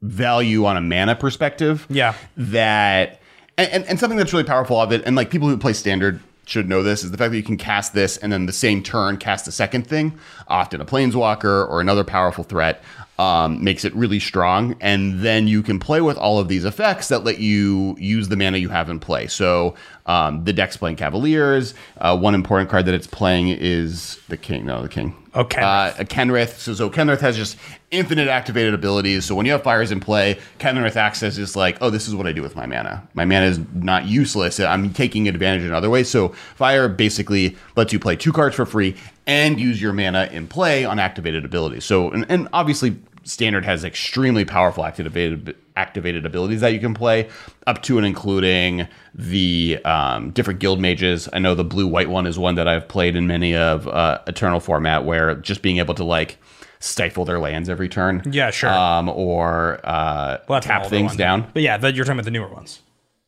value 0.02 0.66
on 0.66 0.76
a 0.76 0.82
mana 0.82 1.16
perspective. 1.16 1.86
Yeah. 1.88 2.14
That 2.36 3.20
and, 3.56 3.70
and, 3.70 3.84
and 3.84 4.00
something 4.00 4.18
that's 4.18 4.32
really 4.32 4.44
powerful 4.44 4.78
of 4.78 4.92
it, 4.92 5.02
and 5.06 5.16
like 5.16 5.30
people 5.30 5.48
who 5.48 5.56
play 5.56 5.72
standard 5.72 6.20
should 6.46 6.68
know 6.68 6.82
this, 6.82 7.04
is 7.04 7.10
the 7.10 7.16
fact 7.16 7.30
that 7.30 7.36
you 7.36 7.42
can 7.42 7.56
cast 7.56 7.94
this 7.94 8.16
and 8.16 8.32
then 8.32 8.46
the 8.46 8.52
same 8.52 8.82
turn 8.82 9.16
cast 9.16 9.48
a 9.48 9.52
second 9.52 9.86
thing, 9.86 10.18
often 10.48 10.80
a 10.80 10.84
planeswalker 10.84 11.68
or 11.68 11.80
another 11.80 12.04
powerful 12.04 12.44
threat. 12.44 12.82
Um, 13.16 13.62
makes 13.62 13.84
it 13.84 13.94
really 13.94 14.18
strong, 14.18 14.74
and 14.80 15.20
then 15.20 15.46
you 15.46 15.62
can 15.62 15.78
play 15.78 16.00
with 16.00 16.16
all 16.16 16.40
of 16.40 16.48
these 16.48 16.64
effects 16.64 17.06
that 17.08 17.22
let 17.22 17.38
you 17.38 17.94
use 17.96 18.28
the 18.28 18.36
mana 18.36 18.58
you 18.58 18.70
have 18.70 18.90
in 18.90 18.98
play. 18.98 19.28
So 19.28 19.76
um, 20.06 20.42
the 20.42 20.52
deck's 20.52 20.76
playing 20.76 20.96
Cavaliers. 20.96 21.74
Uh, 21.98 22.18
one 22.18 22.34
important 22.34 22.70
card 22.70 22.86
that 22.86 22.94
it's 22.94 23.06
playing 23.06 23.50
is 23.50 24.18
the 24.28 24.36
King. 24.36 24.66
No, 24.66 24.82
the 24.82 24.88
King. 24.88 25.14
Kenrith. 25.42 26.00
Uh, 26.00 26.04
Kenrith. 26.04 26.58
So, 26.58 26.74
so 26.74 26.88
Kenrith 26.88 27.20
has 27.20 27.36
just 27.36 27.56
infinite 27.90 28.28
activated 28.28 28.72
abilities. 28.72 29.24
So 29.24 29.34
when 29.34 29.46
you 29.46 29.52
have 29.52 29.62
fires 29.62 29.90
in 29.90 29.98
play, 29.98 30.38
Kenrith 30.58 30.96
as 31.22 31.36
just 31.36 31.56
like, 31.56 31.76
oh, 31.80 31.90
this 31.90 32.06
is 32.06 32.14
what 32.14 32.26
I 32.26 32.32
do 32.32 32.42
with 32.42 32.54
my 32.54 32.66
mana. 32.66 33.06
My 33.14 33.24
mana 33.24 33.46
is 33.46 33.58
not 33.74 34.06
useless. 34.06 34.60
I'm 34.60 34.92
taking 34.92 35.26
advantage 35.28 35.62
in 35.62 35.72
other 35.72 35.90
ways. 35.90 36.08
So 36.08 36.28
fire 36.54 36.88
basically 36.88 37.56
lets 37.76 37.92
you 37.92 37.98
play 37.98 38.14
two 38.14 38.32
cards 38.32 38.54
for 38.54 38.64
free 38.64 38.94
and 39.26 39.58
use 39.58 39.82
your 39.82 39.92
mana 39.92 40.28
in 40.30 40.46
play 40.46 40.84
on 40.84 40.98
activated 40.98 41.44
abilities. 41.44 41.84
So 41.84 42.10
and, 42.10 42.24
and 42.28 42.48
obviously 42.52 42.96
standard 43.24 43.64
has 43.64 43.84
extremely 43.84 44.44
powerful 44.44 44.84
activated 44.84 45.56
activated 45.76 46.24
abilities 46.24 46.60
that 46.60 46.72
you 46.72 46.78
can 46.78 46.94
play 46.94 47.28
up 47.66 47.82
to 47.82 47.96
and 47.98 48.06
including 48.06 48.86
the 49.14 49.78
um, 49.84 50.30
different 50.30 50.60
guild 50.60 50.80
mages 50.80 51.28
i 51.32 51.38
know 51.38 51.54
the 51.54 51.64
blue 51.64 51.86
white 51.86 52.08
one 52.08 52.26
is 52.26 52.38
one 52.38 52.54
that 52.54 52.68
i've 52.68 52.86
played 52.86 53.16
in 53.16 53.26
many 53.26 53.56
of 53.56 53.88
uh, 53.88 54.18
eternal 54.28 54.60
format 54.60 55.04
where 55.04 55.34
just 55.34 55.62
being 55.62 55.78
able 55.78 55.94
to 55.94 56.04
like 56.04 56.38
stifle 56.78 57.24
their 57.24 57.38
lands 57.40 57.68
every 57.68 57.88
turn 57.88 58.22
Yeah, 58.30 58.50
sure. 58.50 58.70
um, 58.70 59.08
or 59.08 59.80
uh, 59.84 60.38
Well, 60.48 60.60
tap 60.60 60.86
things 60.86 61.12
one. 61.12 61.16
down 61.16 61.50
But 61.54 61.62
yeah, 61.62 61.76
you're 61.88 62.04
talking 62.04 62.12
about 62.18 62.24
the 62.26 62.30
newer 62.30 62.48
ones. 62.52 62.80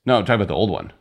no 0.04 0.18
i'm 0.18 0.24
talking 0.24 0.36
about 0.36 0.48
the 0.48 0.54
old 0.54 0.70
one 0.70 0.92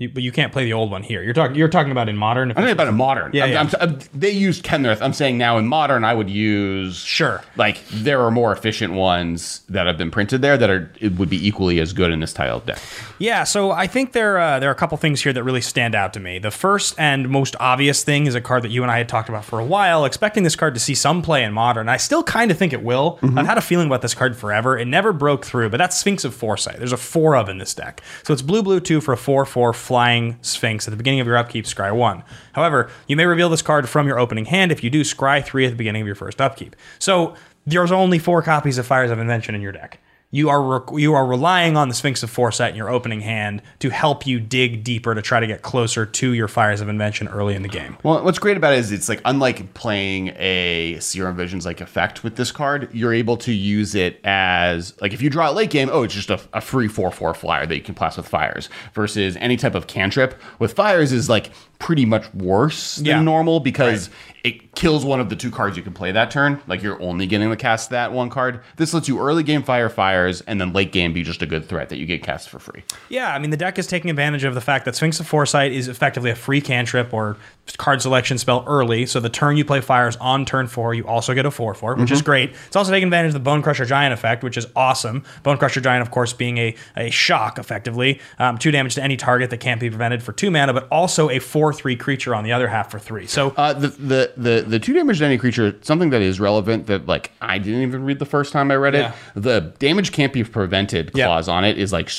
You, 0.00 0.08
but 0.08 0.22
you 0.22 0.32
can't 0.32 0.50
play 0.50 0.64
the 0.64 0.72
old 0.72 0.90
one 0.90 1.02
here. 1.02 1.22
You're 1.22 1.34
talking. 1.34 1.54
You're 1.56 1.68
talking 1.68 1.92
about 1.92 2.08
in 2.08 2.16
modern. 2.16 2.48
I'm 2.48 2.54
talking 2.54 2.70
about 2.70 2.88
in 2.88 2.94
modern. 2.94 3.32
Yeah, 3.34 3.44
I'm, 3.44 3.50
yeah. 3.52 3.60
I'm, 3.60 3.68
I'm- 3.80 3.98
they 4.14 4.30
used 4.30 4.64
Kenrith. 4.64 5.02
I'm 5.02 5.12
saying 5.12 5.36
now 5.36 5.58
in 5.58 5.66
modern, 5.68 6.04
I 6.04 6.14
would 6.14 6.30
use 6.30 6.96
Sure. 6.96 7.42
Like 7.56 7.86
there 7.88 8.22
are 8.22 8.30
more 8.30 8.50
efficient 8.50 8.94
ones 8.94 9.60
that 9.68 9.86
have 9.86 9.98
been 9.98 10.10
printed 10.10 10.40
there 10.40 10.56
that 10.56 10.70
are 10.70 10.90
it 11.00 11.16
would 11.16 11.28
be 11.28 11.46
equally 11.46 11.80
as 11.80 11.92
good 11.92 12.10
in 12.12 12.20
this 12.20 12.32
tiled 12.32 12.64
deck. 12.64 12.78
Yeah, 13.18 13.44
so 13.44 13.72
I 13.72 13.86
think 13.86 14.12
there 14.12 14.38
uh, 14.38 14.58
there 14.58 14.70
are 14.70 14.72
a 14.72 14.76
couple 14.76 14.96
things 14.96 15.20
here 15.22 15.34
that 15.34 15.44
really 15.44 15.60
stand 15.60 15.94
out 15.94 16.14
to 16.14 16.20
me. 16.20 16.38
The 16.38 16.50
first 16.50 16.94
and 16.98 17.28
most 17.28 17.54
obvious 17.60 18.02
thing 18.02 18.26
is 18.26 18.34
a 18.34 18.40
card 18.40 18.62
that 18.64 18.70
you 18.70 18.82
and 18.82 18.90
I 18.90 18.96
had 18.96 19.08
talked 19.08 19.28
about 19.28 19.44
for 19.44 19.58
a 19.58 19.64
while, 19.66 20.06
expecting 20.06 20.44
this 20.44 20.56
card 20.56 20.72
to 20.72 20.80
see 20.80 20.94
some 20.94 21.20
play 21.20 21.44
in 21.44 21.52
modern. 21.52 21.90
I 21.90 21.98
still 21.98 22.22
kind 22.22 22.50
of 22.50 22.56
think 22.56 22.72
it 22.72 22.82
will. 22.82 23.18
I've 23.22 23.44
had 23.44 23.58
a 23.58 23.60
feeling 23.60 23.86
about 23.86 24.00
this 24.00 24.14
card 24.14 24.34
forever. 24.34 24.78
It 24.78 24.86
never 24.86 25.12
broke 25.12 25.44
through, 25.44 25.68
but 25.68 25.76
that's 25.76 25.98
Sphinx 26.00 26.24
of 26.24 26.34
Foresight. 26.34 26.78
There's 26.78 26.92
a 26.92 26.96
four 26.96 27.36
of 27.36 27.50
in 27.50 27.58
this 27.58 27.74
deck, 27.74 28.00
so 28.22 28.32
it's 28.32 28.40
blue 28.40 28.62
blue 28.62 28.80
two 28.80 29.02
for 29.02 29.12
a 29.12 29.16
four 29.18 29.44
four 29.44 29.74
flying 29.90 30.38
Sphinx 30.40 30.86
at 30.86 30.92
the 30.92 30.96
beginning 30.96 31.18
of 31.18 31.26
your 31.26 31.36
upkeep. 31.36 31.64
Scry 31.64 31.92
one. 31.92 32.22
However, 32.52 32.88
you 33.08 33.16
may 33.16 33.26
reveal 33.26 33.48
this 33.48 33.60
card 33.60 33.88
from 33.88 34.06
your 34.06 34.20
opening 34.20 34.44
hand. 34.44 34.70
If 34.70 34.84
you 34.84 34.88
do, 34.88 35.00
scry 35.00 35.44
three 35.44 35.66
at 35.66 35.70
the 35.70 35.76
beginning 35.76 36.00
of 36.00 36.06
your 36.06 36.14
first 36.14 36.40
upkeep. 36.40 36.76
So 37.00 37.34
there's 37.66 37.90
only 37.90 38.20
four 38.20 38.40
copies 38.40 38.78
of 38.78 38.86
Fires 38.86 39.10
of 39.10 39.18
Invention 39.18 39.56
in 39.56 39.60
your 39.60 39.72
deck. 39.72 40.00
You 40.32 40.48
are 40.48 40.62
re- 40.62 41.02
you 41.02 41.14
are 41.14 41.26
relying 41.26 41.76
on 41.76 41.88
the 41.88 41.94
Sphinx 41.94 42.22
of 42.22 42.30
Foresight 42.30 42.70
in 42.70 42.76
your 42.76 42.88
opening 42.88 43.20
hand 43.20 43.62
to 43.80 43.90
help 43.90 44.28
you 44.28 44.38
dig 44.38 44.84
deeper 44.84 45.12
to 45.12 45.20
try 45.22 45.40
to 45.40 45.46
get 45.46 45.62
closer 45.62 46.06
to 46.06 46.32
your 46.32 46.46
Fires 46.46 46.80
of 46.80 46.88
Invention 46.88 47.26
early 47.26 47.56
in 47.56 47.62
the 47.62 47.68
game. 47.68 47.96
Well, 48.04 48.22
what's 48.22 48.38
great 48.38 48.56
about 48.56 48.74
it 48.74 48.78
is 48.78 48.92
it's 48.92 49.08
like 49.08 49.20
unlike 49.24 49.74
playing 49.74 50.28
a 50.36 50.98
Serum 51.00 51.36
Visions 51.36 51.66
like 51.66 51.80
effect 51.80 52.22
with 52.22 52.36
this 52.36 52.52
card, 52.52 52.88
you're 52.94 53.12
able 53.12 53.36
to 53.38 53.52
use 53.52 53.96
it 53.96 54.20
as 54.22 54.94
like 55.00 55.12
if 55.12 55.20
you 55.20 55.30
draw 55.30 55.48
it 55.48 55.54
late 55.54 55.70
game, 55.70 55.90
oh, 55.92 56.04
it's 56.04 56.14
just 56.14 56.30
a, 56.30 56.40
a 56.52 56.60
free 56.60 56.86
four 56.86 57.10
four 57.10 57.34
flyer 57.34 57.66
that 57.66 57.74
you 57.74 57.82
can 57.82 57.94
blast 57.94 58.16
with 58.16 58.28
fires. 58.28 58.68
Versus 58.94 59.36
any 59.40 59.56
type 59.56 59.74
of 59.74 59.88
cantrip 59.88 60.40
with 60.60 60.74
fires 60.74 61.10
is 61.10 61.28
like 61.28 61.50
pretty 61.80 62.04
much 62.04 62.32
worse 62.34 62.96
than 62.96 63.06
Yeah. 63.06 63.22
normal 63.22 63.58
because 63.58 64.10
it 64.44 64.74
kills 64.74 65.04
one 65.04 65.18
of 65.20 65.28
the 65.28 65.36
two 65.36 65.50
cards 65.50 65.76
you 65.76 65.82
can 65.82 65.92
play 65.92 66.12
that 66.12 66.30
turn. 66.30 66.60
Like 66.66 66.82
you're 66.82 67.00
only 67.02 67.26
getting 67.26 67.50
to 67.50 67.56
cast 67.56 67.90
that 67.90 68.12
one 68.12 68.30
card. 68.30 68.60
This 68.76 68.94
lets 68.94 69.08
you 69.08 69.18
early 69.18 69.42
game 69.42 69.62
fire 69.62 69.88
fire 69.88 70.19
and 70.28 70.60
then 70.60 70.72
late 70.72 70.92
game 70.92 71.12
be 71.12 71.22
just 71.22 71.42
a 71.42 71.46
good 71.46 71.66
threat 71.66 71.88
that 71.88 71.98
you 71.98 72.06
get 72.06 72.22
cast 72.22 72.48
for 72.48 72.58
free. 72.58 72.82
Yeah, 73.08 73.34
I 73.34 73.38
mean 73.38 73.50
the 73.50 73.56
deck 73.56 73.78
is 73.78 73.86
taking 73.86 74.10
advantage 74.10 74.44
of 74.44 74.54
the 74.54 74.60
fact 74.60 74.84
that 74.84 74.94
Sphinx 74.94 75.20
of 75.20 75.26
Foresight 75.26 75.72
is 75.72 75.88
effectively 75.88 76.30
a 76.30 76.34
free 76.34 76.60
cantrip 76.60 77.12
or 77.12 77.36
card 77.76 78.02
selection 78.02 78.38
spell 78.38 78.64
early. 78.66 79.06
So 79.06 79.20
the 79.20 79.28
turn 79.28 79.56
you 79.56 79.64
play 79.64 79.80
fires 79.80 80.16
on 80.16 80.44
turn 80.44 80.66
four, 80.66 80.94
you 80.94 81.06
also 81.06 81.34
get 81.34 81.46
a 81.46 81.50
four 81.50 81.74
four, 81.74 81.94
which 81.96 82.10
is 82.10 82.22
great. 82.22 82.50
It's 82.66 82.76
also 82.76 82.90
taking 82.90 83.08
advantage 83.08 83.34
of 83.34 83.42
the 83.44 83.50
Bonecrusher 83.50 83.86
Giant 83.86 84.12
effect, 84.12 84.42
which 84.44 84.56
is 84.56 84.66
awesome. 84.76 85.24
Bonecrusher 85.44 85.82
Giant, 85.82 86.02
of 86.02 86.10
course, 86.10 86.32
being 86.32 86.58
a, 86.58 86.74
a 86.96 87.10
shock 87.10 87.58
effectively, 87.58 88.20
um, 88.38 88.58
two 88.58 88.70
damage 88.70 88.94
to 88.94 89.02
any 89.02 89.16
target 89.16 89.50
that 89.50 89.58
can't 89.58 89.80
be 89.80 89.88
prevented 89.90 90.22
for 90.22 90.32
two 90.32 90.50
mana, 90.50 90.72
but 90.72 90.88
also 90.88 91.28
a 91.30 91.38
four 91.38 91.72
three 91.72 91.96
creature 91.96 92.34
on 92.34 92.44
the 92.44 92.52
other 92.52 92.68
half 92.68 92.90
for 92.90 92.98
three. 92.98 93.26
So 93.26 93.50
Uh, 93.56 93.72
the, 93.72 93.88
the 93.88 94.32
the 94.36 94.64
the 94.66 94.78
two 94.78 94.92
damage 94.92 95.18
to 95.18 95.24
any 95.24 95.38
creature, 95.38 95.76
something 95.82 96.10
that 96.10 96.22
is 96.22 96.40
relevant 96.40 96.86
that 96.86 97.06
like 97.06 97.30
I 97.40 97.58
didn't 97.58 97.82
even 97.82 98.04
read 98.04 98.18
the 98.18 98.26
first 98.26 98.52
time 98.52 98.70
I 98.70 98.76
read 98.76 98.94
it. 98.94 99.12
The 99.34 99.60
damage 99.78 100.12
can't 100.12 100.32
be 100.32 100.44
prevented 100.44 101.10
Yeah. 101.14 101.26
clause 101.26 101.48
on 101.48 101.64
it 101.64 101.78
is 101.78 101.92
like 101.92 102.10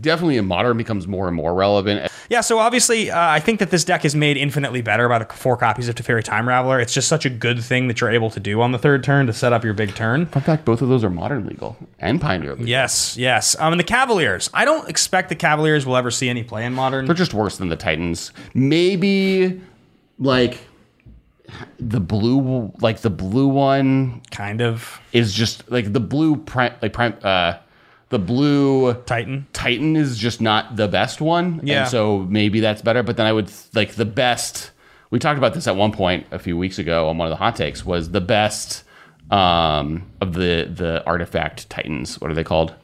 definitely 0.00 0.36
in 0.36 0.46
modern 0.46 0.76
becomes 0.76 1.06
more 1.06 1.26
and 1.28 1.36
more 1.36 1.54
relevant. 1.54 2.10
Yeah, 2.30 2.40
so 2.42 2.58
obviously, 2.58 3.10
uh, 3.10 3.18
I 3.18 3.40
think 3.40 3.58
that 3.60 3.70
this 3.70 3.84
deck 3.84 4.04
is 4.04 4.14
made 4.14 4.36
infinitely 4.36 4.82
better 4.82 4.97
by 5.06 5.18
the 5.18 5.26
four 5.26 5.58
copies 5.58 5.86
of 5.90 5.96
Teferi 5.96 6.24
Time 6.24 6.46
Raveler. 6.46 6.80
It's 6.80 6.94
just 6.94 7.08
such 7.08 7.26
a 7.26 7.30
good 7.30 7.62
thing 7.62 7.88
that 7.88 8.00
you're 8.00 8.08
able 8.08 8.30
to 8.30 8.40
do 8.40 8.62
on 8.62 8.72
the 8.72 8.78
third 8.78 9.04
turn 9.04 9.26
to 9.26 9.34
set 9.34 9.52
up 9.52 9.64
your 9.64 9.74
big 9.74 9.94
turn. 9.94 10.24
Fun 10.26 10.42
fact: 10.42 10.64
both 10.64 10.80
of 10.80 10.88
those 10.88 11.04
are 11.04 11.10
modern 11.10 11.46
legal 11.46 11.76
and 11.98 12.18
pioneer 12.18 12.52
legal. 12.52 12.66
Yes, 12.66 13.18
yes. 13.18 13.54
Um, 13.60 13.74
and 13.74 13.78
the 13.78 13.84
Cavaliers. 13.84 14.48
I 14.54 14.64
don't 14.64 14.88
expect 14.88 15.28
the 15.28 15.34
Cavaliers 15.34 15.84
will 15.84 15.96
ever 15.98 16.10
see 16.10 16.30
any 16.30 16.42
play 16.42 16.64
in 16.64 16.72
Modern. 16.72 17.04
They're 17.04 17.14
just 17.14 17.34
worse 17.34 17.58
than 17.58 17.68
the 17.68 17.76
Titans. 17.76 18.32
Maybe 18.54 19.60
like 20.18 20.58
the 21.78 22.00
blue, 22.00 22.72
like 22.80 23.00
the 23.00 23.10
blue 23.10 23.48
one 23.48 24.22
Kind 24.30 24.60
of. 24.60 25.00
is 25.12 25.32
just 25.32 25.70
like 25.70 25.92
the 25.92 26.00
blue 26.00 26.36
prime, 26.36 26.74
like 26.82 26.92
prime, 26.92 27.16
uh, 27.22 27.54
the 28.10 28.18
blue 28.18 28.94
Titan. 29.04 29.46
Titan 29.52 29.96
is 29.96 30.18
just 30.18 30.40
not 30.40 30.76
the 30.76 30.88
best 30.88 31.20
one. 31.20 31.60
Yeah. 31.62 31.82
And 31.82 31.90
so 31.90 32.20
maybe 32.28 32.60
that's 32.60 32.82
better. 32.82 33.02
But 33.02 33.16
then 33.16 33.26
I 33.26 33.32
would 33.32 33.50
like 33.74 33.92
the 33.92 34.04
best. 34.04 34.70
We 35.10 35.18
talked 35.18 35.38
about 35.38 35.54
this 35.54 35.66
at 35.66 35.76
one 35.76 35.92
point 35.92 36.26
a 36.30 36.38
few 36.38 36.56
weeks 36.56 36.78
ago 36.78 37.08
on 37.08 37.18
one 37.18 37.26
of 37.26 37.30
the 37.30 37.36
hot 37.36 37.56
takes 37.56 37.84
was 37.84 38.10
the 38.10 38.20
best 38.20 38.84
um, 39.30 40.10
of 40.20 40.34
the 40.34 40.70
the 40.72 41.02
artifact 41.06 41.68
Titans. 41.70 42.20
What 42.20 42.30
are 42.30 42.34
they 42.34 42.44
called? 42.44 42.74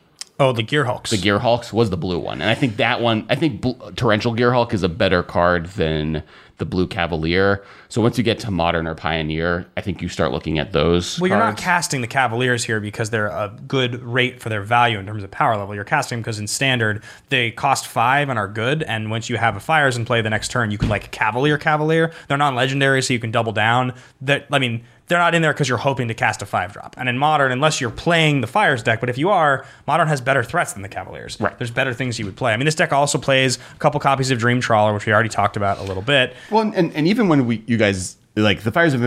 Oh, 0.40 0.52
the 0.52 0.64
Gearhulks. 0.64 1.10
The 1.10 1.16
Gearhulks 1.16 1.72
was 1.72 1.90
the 1.90 1.96
blue 1.96 2.18
one, 2.18 2.40
and 2.40 2.50
I 2.50 2.54
think 2.54 2.76
that 2.76 3.00
one. 3.00 3.24
I 3.30 3.36
think 3.36 3.60
bl- 3.60 3.90
Torrential 3.94 4.34
Gearhulk 4.34 4.74
is 4.74 4.82
a 4.82 4.88
better 4.88 5.22
card 5.22 5.66
than 5.66 6.24
the 6.58 6.64
blue 6.64 6.86
Cavalier. 6.86 7.64
So 7.88 8.00
once 8.00 8.16
you 8.16 8.24
get 8.24 8.38
to 8.40 8.50
Modern 8.50 8.86
or 8.86 8.94
Pioneer, 8.94 9.66
I 9.76 9.80
think 9.80 10.00
you 10.02 10.08
start 10.08 10.32
looking 10.32 10.58
at 10.58 10.72
those. 10.72 11.20
Well, 11.20 11.28
you're 11.28 11.38
not 11.38 11.56
casting 11.56 12.00
the 12.00 12.06
Cavaliers 12.06 12.64
here 12.64 12.80
because 12.80 13.10
they're 13.10 13.26
a 13.26 13.56
good 13.66 14.02
rate 14.02 14.40
for 14.40 14.48
their 14.48 14.62
value 14.62 14.98
in 14.98 15.06
terms 15.06 15.24
of 15.24 15.30
power 15.30 15.56
level. 15.56 15.74
You're 15.74 15.84
casting 15.84 16.16
them 16.16 16.22
because 16.22 16.38
in 16.38 16.46
standard 16.46 17.02
they 17.28 17.50
cost 17.50 17.86
five 17.86 18.28
and 18.28 18.38
are 18.38 18.48
good. 18.48 18.82
And 18.84 19.10
once 19.10 19.28
you 19.28 19.36
have 19.36 19.56
a 19.56 19.60
fires 19.60 19.96
in 19.96 20.04
play 20.04 20.20
the 20.22 20.30
next 20.30 20.50
turn, 20.50 20.70
you 20.70 20.78
can 20.78 20.88
like 20.88 21.10
Cavalier 21.10 21.58
Cavalier. 21.58 22.12
They're 22.28 22.38
non-legendary, 22.38 23.02
so 23.02 23.12
you 23.12 23.20
can 23.20 23.30
double 23.30 23.52
down. 23.52 23.94
That 24.20 24.46
I 24.50 24.58
mean, 24.58 24.84
they're 25.08 25.18
not 25.18 25.34
in 25.34 25.42
there 25.42 25.52
because 25.52 25.68
you're 25.68 25.78
hoping 25.78 26.08
to 26.08 26.14
cast 26.14 26.40
a 26.42 26.46
five 26.46 26.72
drop. 26.72 26.94
And 26.98 27.08
in 27.08 27.18
modern, 27.18 27.52
unless 27.52 27.80
you're 27.80 27.90
playing 27.90 28.40
the 28.40 28.46
fires 28.46 28.82
deck, 28.82 29.00
but 29.00 29.10
if 29.10 29.18
you 29.18 29.30
are, 29.30 29.66
modern 29.86 30.08
has 30.08 30.20
better 30.20 30.42
threats 30.42 30.72
than 30.72 30.82
the 30.82 30.88
Cavaliers. 30.88 31.38
Right. 31.40 31.56
There's 31.58 31.70
better 31.70 31.92
things 31.92 32.18
you 32.18 32.24
would 32.24 32.36
play. 32.36 32.52
I 32.52 32.56
mean, 32.56 32.64
this 32.64 32.74
deck 32.74 32.92
also 32.92 33.18
plays 33.18 33.58
a 33.74 33.78
couple 33.78 34.00
copies 34.00 34.30
of 34.30 34.38
Dream 34.38 34.60
Trawler, 34.60 34.94
which 34.94 35.04
we 35.06 35.12
already 35.12 35.28
talked 35.28 35.56
about 35.56 35.78
a 35.78 35.82
little 35.82 36.02
bit. 36.02 36.34
Well, 36.50 36.72
and, 36.74 36.92
and 36.94 37.06
even 37.06 37.28
when 37.28 37.46
we, 37.46 37.62
you 37.66 37.76
guys, 37.76 38.16
like 38.36 38.62
the 38.62 38.72
Fires 38.72 38.94
of 38.94 39.02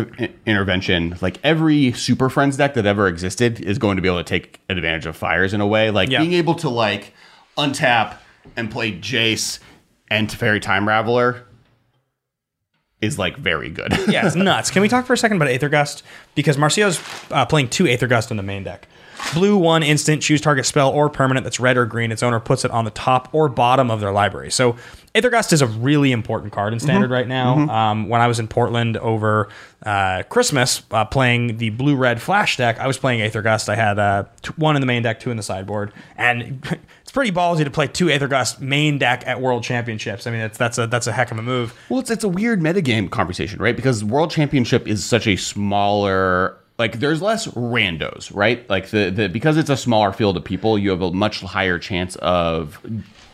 Intervention, 0.46 1.18
like 1.22 1.40
every 1.44 1.92
Super 1.94 2.30
Friends 2.30 2.58
deck 2.58 2.76
that 2.76 2.86
ever 2.86 3.08
existed 3.08 3.60
is 3.60 3.78
going 3.78 3.96
to 3.98 4.02
be 4.02 4.08
able 4.08 4.20
to 4.20 4.24
take 4.24 4.60
advantage 4.70 5.06
of 5.06 5.16
Fires 5.18 5.54
in 5.54 5.62
a 5.62 5.68
way. 5.68 5.90
Like 5.92 6.10
Yeah. 6.10 6.20
being 6.20 6.34
able 6.34 6.56
to 6.56 6.70
like 6.70 7.14
untap 7.58 8.18
and 8.56 8.72
play 8.72 8.92
Jace 8.94 9.60
and 10.10 10.30
Teferi 10.30 10.62
Time 10.62 10.86
Raveler 10.86 11.42
is 13.02 13.20
like 13.20 13.38
very 13.38 13.70
good. 13.70 13.92
yeah, 14.08 14.26
it's 14.26 14.36
nuts. 14.36 14.72
Can 14.72 14.82
we 14.82 14.88
talk 14.88 15.06
for 15.06 15.14
a 15.14 15.18
second 15.18 15.38
about 15.38 15.50
Aether 15.50 15.70
Gust? 15.70 16.04
Because 16.36 16.58
Marcio's 16.58 17.00
uh, 17.32 17.46
playing 17.46 17.70
two 17.70 17.88
Aether 17.88 18.08
Gust 18.08 18.32
in 18.32 18.38
the 18.38 18.44
main 18.44 18.64
deck. 18.64 18.88
Blue 19.34 19.58
one 19.58 19.84
instant, 19.84 20.22
choose 20.22 20.42
target 20.42 20.66
spell 20.66 20.92
or 20.92 21.10
permanent 21.10 21.44
that's 21.44 21.60
red 21.60 21.78
or 21.78 21.86
green. 21.86 22.12
Its 22.12 22.24
owner 22.24 22.40
puts 22.40 22.64
it 22.66 22.72
on 22.72 22.86
the 22.86 22.92
top 22.92 23.34
or 23.34 23.50
bottom 23.50 23.90
of 23.90 24.00
their 24.00 24.12
library. 24.12 24.52
So 24.52 24.76
Aether 25.18 25.32
Gust 25.32 25.52
is 25.52 25.64
a 25.64 25.68
really 25.68 26.12
important 26.12 26.54
card 26.54 26.74
in 26.74 26.80
standard 26.80 27.10
right 27.10 27.28
now. 27.28 27.58
Um, 27.58 28.08
when 28.08 28.22
I 28.22 28.28
was 28.28 28.40
in 28.40 28.48
Portland 28.48 28.98
over 28.98 29.50
uh, 29.84 30.22
Christmas 30.30 30.84
uh, 30.92 31.06
playing 31.06 31.58
the 31.58 31.72
blue 31.72 31.96
red 31.96 32.22
flash 32.22 32.56
deck, 32.56 32.78
I 32.78 32.86
was 32.86 33.00
playing 33.00 33.22
Aether 33.22 33.42
Gust. 33.42 33.68
I 33.68 33.76
had 33.76 33.98
uh, 33.98 34.26
t- 34.44 34.52
one 34.58 34.76
in 34.76 34.80
the 34.80 34.86
main 34.86 35.02
deck, 35.02 35.20
two 35.20 35.32
in 35.32 35.38
the 35.38 35.42
sideboard, 35.42 35.92
and 36.18 36.64
it's 37.02 37.12
pretty 37.12 37.32
ballsy 37.32 37.64
to 37.64 37.72
play 37.72 37.88
two 37.88 38.12
Aether 38.12 38.28
Gust 38.28 38.62
main 38.62 39.00
deck 39.00 39.24
at 39.26 39.42
World 39.42 39.64
Championships. 39.64 40.28
I 40.28 40.32
mean, 40.32 40.42
that's 40.42 40.58
that's 40.60 40.78
a 40.78 40.86
that's 40.86 41.08
a 41.08 41.12
heck 41.12 41.32
of 41.32 41.40
a 41.40 41.42
move. 41.42 41.74
Well, 41.90 42.00
it's 42.00 42.12
it's 42.12 42.24
a 42.24 42.30
weird 42.30 42.62
metagame 42.62 43.10
conversation, 43.10 43.60
right? 43.60 43.76
Because 43.76 44.04
World 44.04 44.30
Championship 44.30 44.88
is 44.88 45.04
such 45.04 45.26
a 45.26 45.36
smaller 45.36 46.58
like 46.78 47.00
there's 47.00 47.24
less 47.24 47.48
randos, 47.48 48.34
right? 48.36 48.70
Like 48.70 48.90
the, 48.90 49.10
the 49.10 49.30
because 49.30 49.58
it's 49.58 49.72
a 49.72 49.78
smaller 49.78 50.14
field 50.14 50.38
of 50.38 50.44
people, 50.44 50.78
you 50.78 50.92
have 50.92 51.02
a 51.02 51.12
much 51.12 51.42
higher 51.42 51.80
chance 51.80 52.16
of 52.18 52.80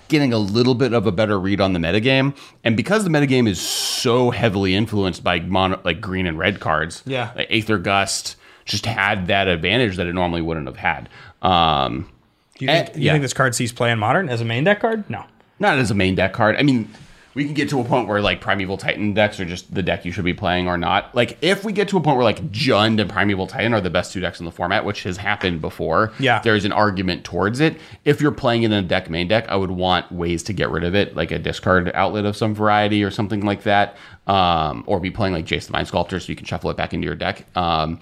getting 0.07 0.33
a 0.33 0.37
little 0.37 0.75
bit 0.75 0.93
of 0.93 1.07
a 1.07 1.11
better 1.11 1.39
read 1.39 1.59
on 1.61 1.73
the 1.73 1.79
metagame. 1.79 2.35
And 2.63 2.75
because 2.77 3.03
the 3.03 3.09
metagame 3.09 3.47
is 3.47 3.59
so 3.61 4.29
heavily 4.31 4.75
influenced 4.75 5.23
by 5.23 5.39
mono, 5.39 5.79
like 5.83 6.01
green 6.01 6.25
and 6.27 6.37
red 6.37 6.59
cards, 6.59 7.03
Yeah. 7.05 7.31
like 7.35 7.47
Aether 7.49 7.77
Gust 7.77 8.35
just 8.65 8.85
had 8.85 9.27
that 9.27 9.47
advantage 9.47 9.97
that 9.97 10.07
it 10.07 10.13
normally 10.13 10.41
wouldn't 10.41 10.67
have 10.67 10.77
had. 10.77 11.09
Um 11.41 12.09
Do 12.57 12.65
you 12.65 12.71
think, 12.71 12.89
Eh, 12.89 12.91
you 12.95 13.01
yeah. 13.05 13.11
think 13.13 13.23
this 13.23 13.33
card 13.33 13.55
sees 13.55 13.71
play 13.73 13.91
in 13.91 13.99
modern 13.99 14.29
as 14.29 14.39
a 14.41 14.45
main 14.45 14.63
deck 14.63 14.79
card? 14.79 15.03
No. 15.09 15.25
not 15.59 15.77
as 15.79 15.89
a 15.91 15.95
main 15.95 16.15
deck 16.15 16.33
card. 16.33 16.55
I 16.57 16.63
mean, 16.63 16.89
we 17.35 17.45
can 17.45 17.53
get 17.53 17.67
to 17.69 17.79
a 17.79 17.83
point 17.83 18.07
where 18.07 18.21
like 18.21 18.41
Primeval 18.41 18.77
Titan 18.77 19.13
decks 19.13 19.39
are 19.39 19.45
just 19.45 19.73
the 19.73 19.81
deck 19.81 20.05
you 20.05 20.11
should 20.11 20.23
be 20.25 20.33
playing 20.33 20.67
or 20.67 20.77
not. 20.77 21.13
Like 21.15 21.37
if 21.41 21.63
we 21.63 21.73
get 21.73 21.87
to 21.89 21.97
a 21.97 22.01
point 22.01 22.17
where 22.17 22.23
like 22.23 22.51
Jund 22.51 23.01
and 23.01 23.09
Primeval 23.09 23.47
Titan 23.47 23.73
are 23.73 23.81
the 23.81 23.89
best 23.89 24.13
two 24.13 24.19
decks 24.19 24.39
in 24.39 24.45
the 24.45 24.51
format, 24.51 24.85
which 24.85 25.03
has 25.03 25.17
happened 25.17 25.59
before, 25.61 26.13
Yeah. 26.19 26.39
there's 26.43 26.63
an 26.65 26.71
argument 26.71 27.23
towards 27.23 27.59
it. 27.59 27.77
If 28.05 28.21
you're 28.21 28.31
playing 28.31 28.63
it 28.63 28.67
in 28.67 28.73
a 28.73 28.81
deck 28.87 29.09
main 29.09 29.27
deck, 29.27 29.45
I 29.49 29.55
would 29.55 29.71
want 29.71 30.11
ways 30.11 30.43
to 30.43 30.53
get 30.53 30.69
rid 30.69 30.83
of 30.83 30.93
it, 30.93 31.15
like 31.15 31.31
a 31.31 31.39
discard 31.39 31.91
outlet 31.95 32.25
of 32.25 32.35
some 32.37 32.53
variety 32.53 33.03
or 33.03 33.09
something 33.09 33.45
like 33.45 33.63
that, 33.63 33.97
um, 34.27 34.83
or 34.85 34.99
be 34.99 35.09
playing 35.09 35.33
like 35.33 35.45
Jace 35.45 35.65
the 35.67 35.71
Mind 35.73 35.87
Sculptor 35.87 36.19
so 36.19 36.29
you 36.29 36.35
can 36.35 36.45
shuffle 36.45 36.69
it 36.69 36.77
back 36.77 36.93
into 36.93 37.05
your 37.05 37.15
deck. 37.15 37.45
Um, 37.57 37.99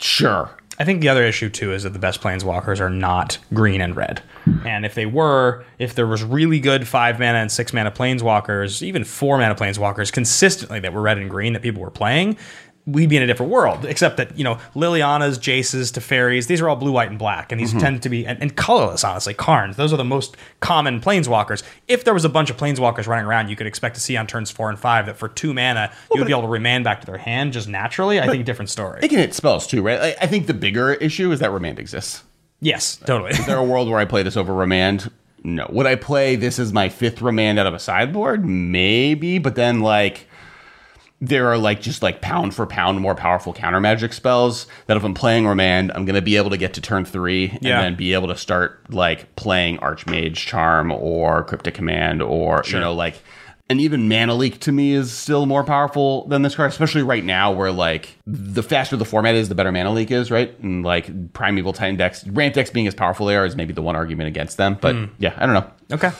sure, 0.00 0.50
I 0.78 0.84
think 0.84 1.00
the 1.00 1.08
other 1.08 1.24
issue 1.24 1.50
too 1.50 1.72
is 1.72 1.82
that 1.82 1.92
the 1.92 1.98
best 1.98 2.20
planeswalkers 2.20 2.80
are 2.80 2.90
not 2.90 3.38
green 3.52 3.80
and 3.80 3.94
red. 3.94 4.22
And 4.64 4.86
if 4.86 4.94
they 4.94 5.06
were, 5.06 5.64
if 5.78 5.94
there 5.94 6.06
was 6.06 6.24
really 6.24 6.60
good 6.60 6.88
five 6.88 7.18
mana 7.18 7.38
and 7.38 7.52
six 7.52 7.72
mana 7.72 7.90
planeswalkers, 7.90 8.82
even 8.82 9.04
four 9.04 9.38
mana 9.38 9.54
planeswalkers 9.54 10.10
consistently 10.10 10.80
that 10.80 10.92
were 10.92 11.02
red 11.02 11.18
and 11.18 11.28
green 11.28 11.52
that 11.52 11.62
people 11.62 11.82
were 11.82 11.90
playing, 11.90 12.38
we'd 12.86 13.08
be 13.08 13.16
in 13.16 13.22
a 13.22 13.26
different 13.26 13.52
world. 13.52 13.84
Except 13.84 14.16
that, 14.16 14.36
you 14.36 14.44
know, 14.44 14.58
Liliana's, 14.74 15.38
Jace's, 15.38 15.92
Teferis, 15.92 16.46
these 16.48 16.60
are 16.60 16.68
all 16.68 16.76
blue, 16.76 16.92
white, 16.92 17.08
and 17.08 17.18
black. 17.18 17.52
And 17.52 17.60
these 17.60 17.70
mm-hmm. 17.70 17.78
tend 17.78 18.02
to 18.02 18.08
be, 18.08 18.26
and, 18.26 18.40
and 18.42 18.56
colorless, 18.56 19.04
honestly. 19.04 19.34
Karns, 19.34 19.76
those 19.76 19.92
are 19.92 19.96
the 19.96 20.04
most 20.04 20.36
common 20.60 21.00
planeswalkers. 21.00 21.62
If 21.86 22.04
there 22.04 22.14
was 22.14 22.24
a 22.24 22.28
bunch 22.28 22.50
of 22.50 22.56
planeswalkers 22.56 23.06
running 23.06 23.26
around, 23.26 23.48
you 23.48 23.56
could 23.56 23.66
expect 23.66 23.94
to 23.94 24.00
see 24.00 24.16
on 24.16 24.26
turns 24.26 24.50
four 24.50 24.68
and 24.68 24.78
five 24.78 25.06
that 25.06 25.16
for 25.16 25.28
two 25.28 25.54
mana, 25.54 25.92
you 26.12 26.20
would 26.20 26.26
be 26.26 26.32
able 26.32 26.42
to 26.42 26.48
remand 26.48 26.84
back 26.84 27.00
to 27.00 27.06
their 27.06 27.18
hand 27.18 27.52
just 27.52 27.68
naturally. 27.68 28.20
I 28.20 28.26
think 28.26 28.44
different 28.44 28.70
story. 28.70 29.00
it 29.02 29.08
can 29.08 29.18
hit 29.18 29.34
spells 29.34 29.66
too, 29.66 29.82
right? 29.82 30.00
Like, 30.00 30.16
I 30.20 30.26
think 30.26 30.46
the 30.46 30.54
bigger 30.54 30.92
issue 30.92 31.30
is 31.30 31.40
that 31.40 31.52
Remand 31.52 31.78
exists. 31.78 32.24
yes, 32.60 32.96
totally. 32.96 33.30
Is 33.30 33.46
there 33.46 33.58
a 33.58 33.64
world 33.64 33.88
where 33.88 34.00
I 34.00 34.04
play 34.04 34.22
this 34.22 34.36
over 34.36 34.52
Remand? 34.52 35.10
No. 35.44 35.66
Would 35.70 35.86
I 35.86 35.96
play 35.96 36.36
this 36.36 36.58
as 36.58 36.72
my 36.72 36.88
fifth 36.88 37.20
Remand 37.22 37.58
out 37.58 37.66
of 37.66 37.74
a 37.74 37.78
sideboard? 37.78 38.44
Maybe, 38.44 39.38
but 39.38 39.54
then 39.54 39.80
like 39.80 40.26
there 41.22 41.46
are 41.46 41.56
like 41.56 41.80
just 41.80 42.02
like 42.02 42.20
pound 42.20 42.52
for 42.52 42.66
pound 42.66 42.98
more 43.00 43.14
powerful 43.14 43.52
counter 43.52 43.78
magic 43.78 44.12
spells 44.12 44.66
that 44.86 44.96
if 44.96 45.04
I'm 45.04 45.14
playing 45.14 45.46
Remand, 45.46 45.92
I'm 45.94 46.04
gonna 46.04 46.20
be 46.20 46.36
able 46.36 46.50
to 46.50 46.56
get 46.56 46.74
to 46.74 46.80
turn 46.80 47.04
three 47.04 47.48
and 47.48 47.62
Yeah. 47.62 47.80
then 47.80 47.94
be 47.94 48.12
able 48.12 48.26
to 48.28 48.36
start 48.36 48.92
like 48.92 49.34
playing 49.36 49.78
Archmage 49.78 50.34
Charm 50.34 50.90
or 50.90 51.44
Cryptic 51.44 51.74
Command 51.74 52.22
or 52.22 52.64
you 52.66 52.80
know 52.80 52.92
like 52.92 53.22
and 53.70 53.80
even 53.80 54.08
Mana 54.08 54.34
Leak 54.34 54.58
to 54.60 54.72
me 54.72 54.92
is 54.92 55.12
still 55.12 55.46
more 55.46 55.64
powerful 55.64 56.26
than 56.26 56.42
this 56.42 56.56
card, 56.56 56.70
especially 56.70 57.02
right 57.02 57.24
now 57.24 57.52
where 57.52 57.70
like 57.70 58.18
the 58.26 58.62
faster 58.62 58.96
the 58.96 59.04
format 59.04 59.34
is, 59.34 59.48
the 59.48 59.54
better 59.54 59.72
Mana 59.72 59.92
Leak 59.92 60.10
is, 60.10 60.30
right? 60.30 60.58
And 60.60 60.84
like 60.84 61.32
Primeval 61.32 61.72
Titan 61.72 61.96
decks, 61.96 62.26
Ramp 62.26 62.54
decks 62.54 62.68
being 62.68 62.86
as 62.86 62.94
powerful 62.94 63.26
they 63.26 63.36
are 63.36 63.46
is 63.46 63.56
maybe 63.56 63.72
the 63.72 63.80
one 63.80 63.96
argument 63.96 64.26
against 64.28 64.56
them. 64.58 64.76
But 64.78 64.96
hmm. 64.96 65.04
yeah, 65.18 65.34
I 65.38 65.46
don't 65.46 65.54
know. 65.54 65.70
Okay. 65.92 66.10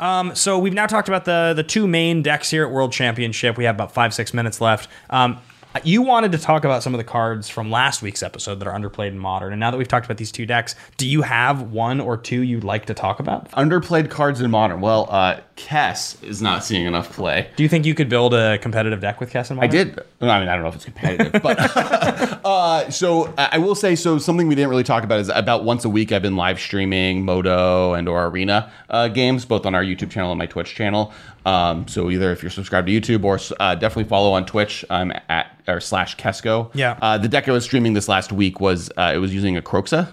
Um, 0.00 0.34
so 0.34 0.58
we've 0.58 0.74
now 0.74 0.86
talked 0.86 1.08
about 1.08 1.26
the 1.26 1.52
the 1.54 1.62
two 1.62 1.86
main 1.86 2.22
decks 2.22 2.50
here 2.50 2.64
at 2.64 2.70
World 2.70 2.92
Championship. 2.92 3.56
We 3.56 3.64
have 3.64 3.76
about 3.76 3.92
five 3.92 4.12
six 4.14 4.34
minutes 4.34 4.60
left. 4.60 4.88
Um, 5.10 5.38
you 5.84 6.02
wanted 6.02 6.32
to 6.32 6.38
talk 6.38 6.64
about 6.64 6.82
some 6.82 6.94
of 6.94 6.98
the 6.98 7.04
cards 7.04 7.48
from 7.48 7.70
last 7.70 8.02
week's 8.02 8.24
episode 8.24 8.56
that 8.56 8.66
are 8.66 8.76
underplayed 8.76 9.08
in 9.08 9.18
modern, 9.18 9.52
and 9.52 9.60
now 9.60 9.70
that 9.70 9.76
we've 9.76 9.86
talked 9.86 10.04
about 10.04 10.16
these 10.16 10.32
two 10.32 10.46
decks, 10.46 10.74
do 10.96 11.06
you 11.06 11.22
have 11.22 11.62
one 11.62 12.00
or 12.00 12.16
two 12.16 12.40
you'd 12.42 12.64
like 12.64 12.86
to 12.86 12.94
talk 12.94 13.20
about? 13.20 13.48
Underplayed 13.52 14.10
cards 14.10 14.40
in 14.40 14.50
modern. 14.50 14.80
Well, 14.80 15.06
uh 15.10 15.40
Kess 15.60 16.22
is 16.24 16.40
not 16.40 16.64
seeing 16.64 16.86
enough 16.86 17.12
play. 17.12 17.48
Do 17.56 17.62
you 17.62 17.68
think 17.68 17.84
you 17.84 17.94
could 17.94 18.08
build 18.08 18.32
a 18.32 18.58
competitive 18.58 19.00
deck 19.00 19.20
with 19.20 19.30
Kess 19.30 19.50
in 19.50 19.56
modern? 19.56 19.70
I 19.70 19.72
did. 19.72 20.00
I 20.20 20.40
mean, 20.40 20.48
I 20.48 20.54
don't 20.54 20.62
know 20.62 20.68
if 20.68 20.74
it's 20.74 20.86
competitive, 20.86 21.42
but 21.42 21.58
uh, 22.44 22.90
so 22.90 23.32
I 23.36 23.58
will 23.58 23.74
say 23.74 23.94
so. 23.94 24.18
Something 24.18 24.48
we 24.48 24.54
didn't 24.54 24.70
really 24.70 24.84
talk 24.84 25.04
about 25.04 25.20
is 25.20 25.28
about 25.28 25.64
once 25.64 25.84
a 25.84 25.90
week 25.90 26.12
I've 26.12 26.22
been 26.22 26.36
live 26.36 26.58
streaming 26.58 27.24
Moto 27.24 27.92
and 27.92 28.08
or 28.08 28.26
Arena 28.26 28.72
uh, 28.88 29.08
games, 29.08 29.44
both 29.44 29.66
on 29.66 29.74
our 29.74 29.84
YouTube 29.84 30.10
channel 30.10 30.32
and 30.32 30.38
my 30.38 30.46
Twitch 30.46 30.74
channel. 30.74 31.12
Um, 31.44 31.86
so 31.88 32.10
either 32.10 32.32
if 32.32 32.42
you're 32.42 32.50
subscribed 32.50 32.86
to 32.86 33.00
YouTube 33.00 33.24
or 33.24 33.38
uh, 33.60 33.74
definitely 33.74 34.08
follow 34.08 34.32
on 34.32 34.46
Twitch, 34.46 34.84
I'm 34.88 35.12
at 35.28 35.60
or 35.68 35.80
slash 35.80 36.16
Kesco. 36.16 36.70
Yeah. 36.74 36.98
Uh, 37.00 37.18
the 37.18 37.28
deck 37.28 37.48
I 37.48 37.52
was 37.52 37.64
streaming 37.64 37.92
this 37.92 38.08
last 38.08 38.32
week 38.32 38.60
was 38.60 38.90
uh, 38.96 39.12
it 39.14 39.18
was 39.18 39.34
using 39.34 39.56
a 39.56 39.62
Kroxa. 39.62 40.12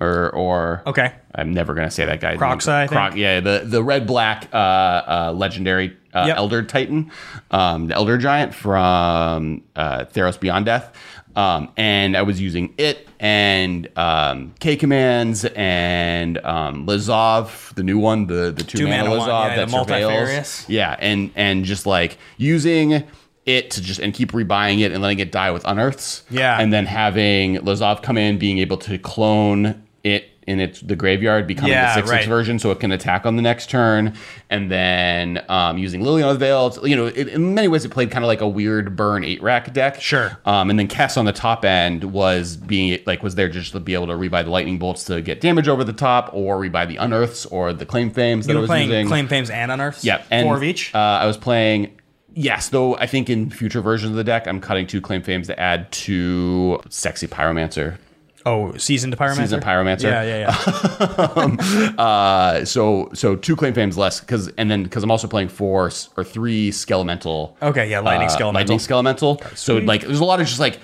Or, 0.00 0.30
or 0.30 0.82
Okay. 0.86 1.12
I'm 1.34 1.52
never 1.52 1.74
gonna 1.74 1.90
say 1.90 2.04
that 2.06 2.20
guy. 2.20 2.36
Kroxa, 2.36 2.66
name. 2.68 2.74
I 2.76 2.86
think. 2.86 2.90
Croc- 2.92 3.16
yeah, 3.16 3.40
the 3.40 3.62
the 3.64 3.82
red 3.82 4.06
black 4.06 4.48
uh, 4.52 4.56
uh, 4.56 5.32
legendary 5.36 5.96
uh, 6.14 6.24
Yep. 6.26 6.36
Elder 6.38 6.62
Titan, 6.64 7.10
um, 7.50 7.86
the 7.88 7.94
Elder 7.94 8.18
Giant 8.18 8.54
from 8.54 9.62
uh, 9.76 10.04
Theros 10.06 10.40
Beyond 10.40 10.64
Death. 10.66 10.92
Um, 11.36 11.70
and 11.76 12.16
I 12.16 12.22
was 12.22 12.40
using 12.40 12.74
it 12.76 13.08
and 13.20 13.88
um, 13.96 14.52
K 14.58 14.74
commands 14.74 15.44
and 15.44 16.38
um, 16.38 16.86
Lazav, 16.86 17.72
the 17.76 17.84
new 17.84 17.98
one, 17.98 18.26
the 18.26 18.50
the 18.50 18.64
two, 18.64 18.78
Two 18.78 18.88
mana 18.88 19.10
one, 19.10 19.28
yeah, 19.28 19.54
that 19.56 19.68
the 19.68 19.76
surveils. 19.76 20.64
Yeah, 20.68 20.96
and 20.98 21.30
and 21.36 21.64
just 21.64 21.86
like 21.86 22.18
using 22.36 23.04
it 23.46 23.70
to 23.70 23.80
just 23.80 24.00
and 24.00 24.12
keep 24.12 24.32
rebuying 24.32 24.80
it 24.80 24.90
and 24.92 25.00
letting 25.02 25.20
it 25.20 25.30
die 25.30 25.50
with 25.52 25.62
unearths. 25.64 26.24
Yeah. 26.30 26.60
and 26.60 26.72
then 26.72 26.86
having 26.86 27.56
Lazav 27.58 28.02
come 28.02 28.18
in, 28.18 28.38
being 28.38 28.58
able 28.58 28.76
to 28.78 28.98
clone 28.98 29.82
it 30.04 30.28
in 30.46 30.58
its 30.58 30.80
the 30.80 30.96
graveyard, 30.96 31.46
becoming 31.46 31.72
Yeah, 31.72 31.94
the 31.94 32.00
six 32.00 32.10
six 32.10 32.26
version, 32.26 32.58
so 32.58 32.70
it 32.70 32.80
can 32.80 32.90
attack 32.90 33.26
on 33.26 33.36
the 33.36 33.42
next 33.42 33.70
turn, 33.70 34.14
and 34.48 34.70
then 34.70 35.44
um, 35.48 35.78
using 35.78 36.02
Liliana's 36.02 36.38
Veil. 36.38 36.76
You 36.82 36.96
know, 36.96 37.06
it, 37.06 37.28
in 37.28 37.54
many 37.54 37.68
ways, 37.68 37.84
it 37.84 37.90
played 37.90 38.10
kind 38.10 38.24
of 38.24 38.26
like 38.28 38.40
a 38.40 38.48
weird 38.48 38.96
burn 38.96 39.22
eight 39.22 39.42
rack 39.42 39.72
deck. 39.72 40.00
Sure. 40.00 40.38
Um, 40.44 40.70
and 40.70 40.78
then 40.78 40.88
Kess 40.88 41.16
on 41.16 41.24
the 41.26 41.32
top 41.32 41.64
end 41.64 42.04
was 42.04 42.56
being 42.56 42.98
like 43.06 43.22
was 43.22 43.34
there 43.34 43.48
just 43.48 43.72
to 43.72 43.80
be 43.80 43.94
able 43.94 44.08
to 44.08 44.14
rebuy 44.14 44.42
the 44.42 44.50
lightning 44.50 44.78
bolts 44.78 45.04
to 45.04 45.20
get 45.20 45.40
damage 45.40 45.68
over 45.68 45.84
the 45.84 45.92
top, 45.92 46.30
or 46.32 46.58
rebuy 46.58 46.88
the 46.88 46.96
unearths 46.96 47.46
or 47.46 47.72
the 47.72 47.86
claim 47.86 48.10
fames 48.10 48.46
that 48.46 48.52
You 48.52 48.58
I 48.58 48.60
were 48.60 48.62
was 48.62 48.68
playing 48.68 48.88
using. 48.88 49.06
Claim 49.06 49.28
Fames 49.28 49.50
and 49.50 49.70
Unearths? 49.70 50.04
Yeah, 50.04 50.22
and 50.30 50.46
Four 50.46 50.56
of 50.56 50.62
each? 50.64 50.94
Uh, 50.94 50.98
I 50.98 51.26
was 51.26 51.36
playing. 51.36 51.96
Yes, 52.32 52.68
though 52.68 52.96
I 52.96 53.06
think 53.06 53.28
in 53.28 53.50
future 53.50 53.80
versions 53.80 54.10
of 54.12 54.16
the 54.16 54.24
deck, 54.24 54.46
I'm 54.46 54.60
cutting 54.60 54.86
two 54.86 55.00
claim 55.00 55.22
fames 55.22 55.48
to 55.48 55.60
add 55.60 55.90
to 55.92 56.80
sexy 56.88 57.26
pyromancer. 57.26 57.98
Oh, 58.46 58.74
seasoned 58.76 59.16
pyromancer. 59.16 59.36
Seasoned 59.36 59.62
pyromancer. 59.62 60.02
Yeah, 60.04 60.22
yeah, 60.22 60.38
yeah. 60.40 61.96
Uh, 62.00 62.64
so 62.64 63.10
so 63.12 63.36
two 63.36 63.54
claim 63.54 63.74
fames 63.74 63.98
less 63.98 64.20
because 64.20 64.48
and 64.56 64.70
then 64.70 64.82
because 64.82 65.02
I'm 65.02 65.10
also 65.10 65.28
playing 65.28 65.48
four 65.48 65.90
or 66.16 66.24
three 66.24 66.70
skelemental. 66.70 67.54
Okay, 67.60 67.90
yeah, 67.90 68.00
lightning 68.00 68.28
uh, 68.28 68.32
skelemental. 68.32 68.54
Lightning 68.54 68.78
skelemental. 68.78 69.56
So 69.56 69.76
like, 69.78 70.02
there's 70.02 70.20
a 70.20 70.24
lot 70.24 70.40
of 70.40 70.46
just 70.46 70.60
like 70.60 70.78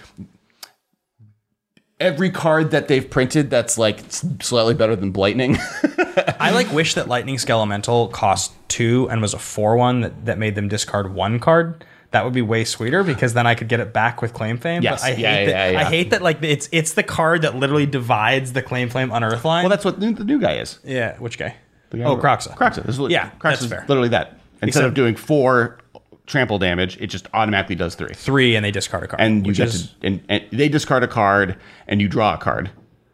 every 1.98 2.30
card 2.30 2.72
that 2.72 2.88
they've 2.88 3.08
printed 3.08 3.48
that's 3.48 3.78
like 3.78 4.00
slightly 4.10 4.74
better 4.74 4.94
than 4.94 5.12
Blightning. 5.12 5.58
I 6.40 6.50
like 6.50 6.70
wish 6.72 6.94
that 6.94 7.08
lightning 7.08 7.36
skelemental 7.36 8.12
cost 8.12 8.52
two 8.68 9.08
and 9.10 9.22
was 9.22 9.32
a 9.34 9.38
four 9.38 9.76
one 9.76 10.00
that, 10.00 10.26
that 10.26 10.38
made 10.38 10.54
them 10.54 10.68
discard 10.68 11.14
one 11.14 11.38
card. 11.38 11.84
That 12.12 12.24
would 12.24 12.32
be 12.34 12.42
way 12.42 12.64
sweeter 12.64 13.02
because 13.02 13.34
then 13.34 13.46
I 13.46 13.54
could 13.54 13.68
get 13.68 13.80
it 13.80 13.92
back 13.92 14.22
with 14.22 14.32
claim 14.32 14.58
fame. 14.58 14.82
Yes, 14.82 15.02
but 15.02 15.10
I 15.10 15.14
hate 15.14 15.20
yeah, 15.22 15.44
that. 15.44 15.48
yeah, 15.50 15.70
yeah. 15.70 15.80
I 15.80 15.84
hate 15.84 16.10
that. 16.10 16.22
Like 16.22 16.42
it's 16.42 16.68
it's 16.72 16.94
the 16.94 17.02
card 17.02 17.42
that 17.42 17.56
literally 17.56 17.86
divides 17.86 18.52
the 18.52 18.62
claim 18.62 18.88
flame 18.88 19.10
unearth 19.12 19.44
line. 19.44 19.64
well, 19.64 19.70
that's 19.70 19.84
what 19.84 19.98
the 20.00 20.12
new 20.24 20.40
guy 20.40 20.54
is. 20.58 20.78
yeah. 20.84 21.16
Which 21.18 21.36
guy? 21.38 21.56
Guy 21.90 22.02
oh, 22.04 22.16
Kroxa. 22.16 22.56
Kroxa. 22.56 22.82
This 22.84 22.98
is 22.98 23.10
Yeah, 23.10 23.30
Kroxa 23.38 23.42
that's 23.42 23.62
is 23.62 23.68
fair. 23.70 23.84
literally 23.88 24.08
that. 24.10 24.38
Instead 24.62 24.68
Except- 24.68 24.86
of 24.86 24.94
doing 24.94 25.16
four 25.16 25.78
trample 26.26 26.58
damage, 26.58 26.96
it 27.00 27.06
just 27.08 27.28
automatically 27.34 27.76
does 27.76 27.94
three. 27.94 28.12
Three, 28.14 28.56
and 28.56 28.64
they 28.64 28.70
discard 28.72 29.04
a 29.04 29.06
card. 29.08 29.20
And 29.20 29.46
you 29.46 29.50
which 29.50 29.58
get 29.58 29.68
is, 29.68 29.88
to 29.88 30.06
and, 30.06 30.22
and 30.28 30.44
they 30.52 30.68
discard 30.68 31.02
a 31.04 31.08
card 31.08 31.56
and 31.86 32.00
you 32.00 32.08
draw 32.08 32.34
a 32.34 32.38
card. 32.38 32.70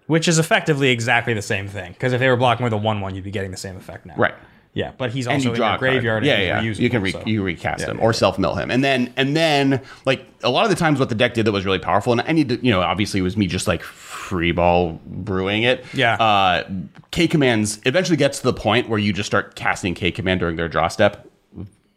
which 0.07 0.29
is 0.29 0.39
effectively 0.39 0.91
exactly 0.91 1.35
the 1.35 1.43
same 1.43 1.69
thing. 1.69 1.93
Because 1.93 2.13
if 2.13 2.21
they 2.21 2.29
were 2.29 2.37
blocking 2.37 2.65
with 2.65 2.73
a 2.73 2.77
one 2.79 3.01
one, 3.01 3.15
you'd 3.15 3.25
be 3.25 3.31
getting 3.31 3.51
the 3.51 3.57
same 3.57 3.77
effect 3.77 4.07
now. 4.07 4.15
Right. 4.17 4.35
Yeah, 4.75 4.93
but 4.97 5.11
he's 5.13 5.27
also 5.27 5.53
in 5.53 5.57
your 5.57 5.77
graveyard. 5.79 6.25
Yeah, 6.25 6.35
and 6.35 6.67
yeah. 6.67 6.73
You 6.73 6.89
can 6.89 7.03
re- 7.03 7.13
so. 7.13 7.23
you 7.27 7.43
recast 7.43 7.83
Yeah, 7.83 7.91
him 7.91 7.99
yeah, 7.99 8.05
or 8.05 8.13
self 8.15 8.39
mill 8.39 8.55
him, 8.55 8.71
and 8.71 8.83
then 8.83 9.13
and 9.17 9.37
then 9.37 9.83
like 10.07 10.25
a 10.43 10.49
lot 10.49 10.65
of 10.65 10.71
the 10.71 10.77
times 10.77 10.99
what 10.99 11.11
the 11.11 11.15
deck 11.15 11.35
did 11.35 11.45
that 11.45 11.53
was 11.53 11.67
really 11.67 11.79
powerful, 11.79 12.13
and 12.13 12.23
I 12.23 12.33
need 12.33 12.49
to 12.49 12.65
you 12.65 12.71
know 12.71 12.81
obviously 12.81 13.21
it 13.21 13.23
was 13.23 13.37
me 13.37 13.47
just 13.47 13.69
like 13.69 13.83
free 13.83 14.53
ball 14.53 14.99
brewing 15.05 15.65
it. 15.65 15.85
Yeah. 15.93 16.15
Uh, 16.15 16.69
K 17.11 17.29
commands 17.29 17.81
eventually 17.85 18.17
gets 18.17 18.39
to 18.39 18.45
the 18.45 18.55
point 18.55 18.89
where 18.89 18.99
you 18.99 19.13
just 19.13 19.27
start 19.27 19.57
casting 19.57 19.93
K 19.95 20.11
command 20.11 20.41
during 20.41 20.57
their 20.57 20.69
draw 20.69 20.89
step 20.89 21.29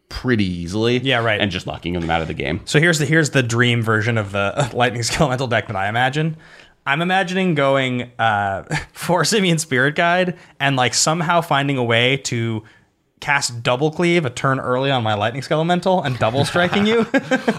pretty 0.09 0.45
easily. 0.45 0.97
Yeah, 0.97 1.23
right. 1.23 1.39
And 1.39 1.51
just 1.51 1.65
knocking 1.65 1.93
them 1.93 2.09
out 2.09 2.21
of 2.21 2.28
the 2.28 2.34
game. 2.34 2.61
So 2.65 2.80
here's 2.80 2.99
the 2.99 3.05
here's 3.05 3.32
the 3.32 3.43
dream 3.43 3.82
version 3.82 4.17
of 4.17 4.32
the 4.32 4.71
lightning 4.73 5.03
elemental 5.19 5.47
deck 5.47 5.67
that 5.67 5.76
I 5.76 5.88
imagine. 5.88 6.38
I'm 6.86 7.01
imagining 7.01 7.55
going 7.55 8.11
uh, 8.19 8.63
for 8.93 9.23
Simian 9.25 9.57
Spirit 9.57 9.95
Guide 9.95 10.38
and 10.59 10.75
like 10.75 10.93
somehow 10.93 11.41
finding 11.41 11.77
a 11.77 11.83
way 11.83 12.17
to 12.17 12.63
cast 13.21 13.63
double 13.63 13.89
cleave 13.91 14.25
a 14.25 14.29
turn 14.29 14.59
early 14.59 14.91
on 14.91 15.01
my 15.01 15.15
lightning 15.15 15.41
skelemental 15.41 16.05
and 16.05 16.19
double 16.19 16.45
striking 16.45 16.86
you. 16.86 17.05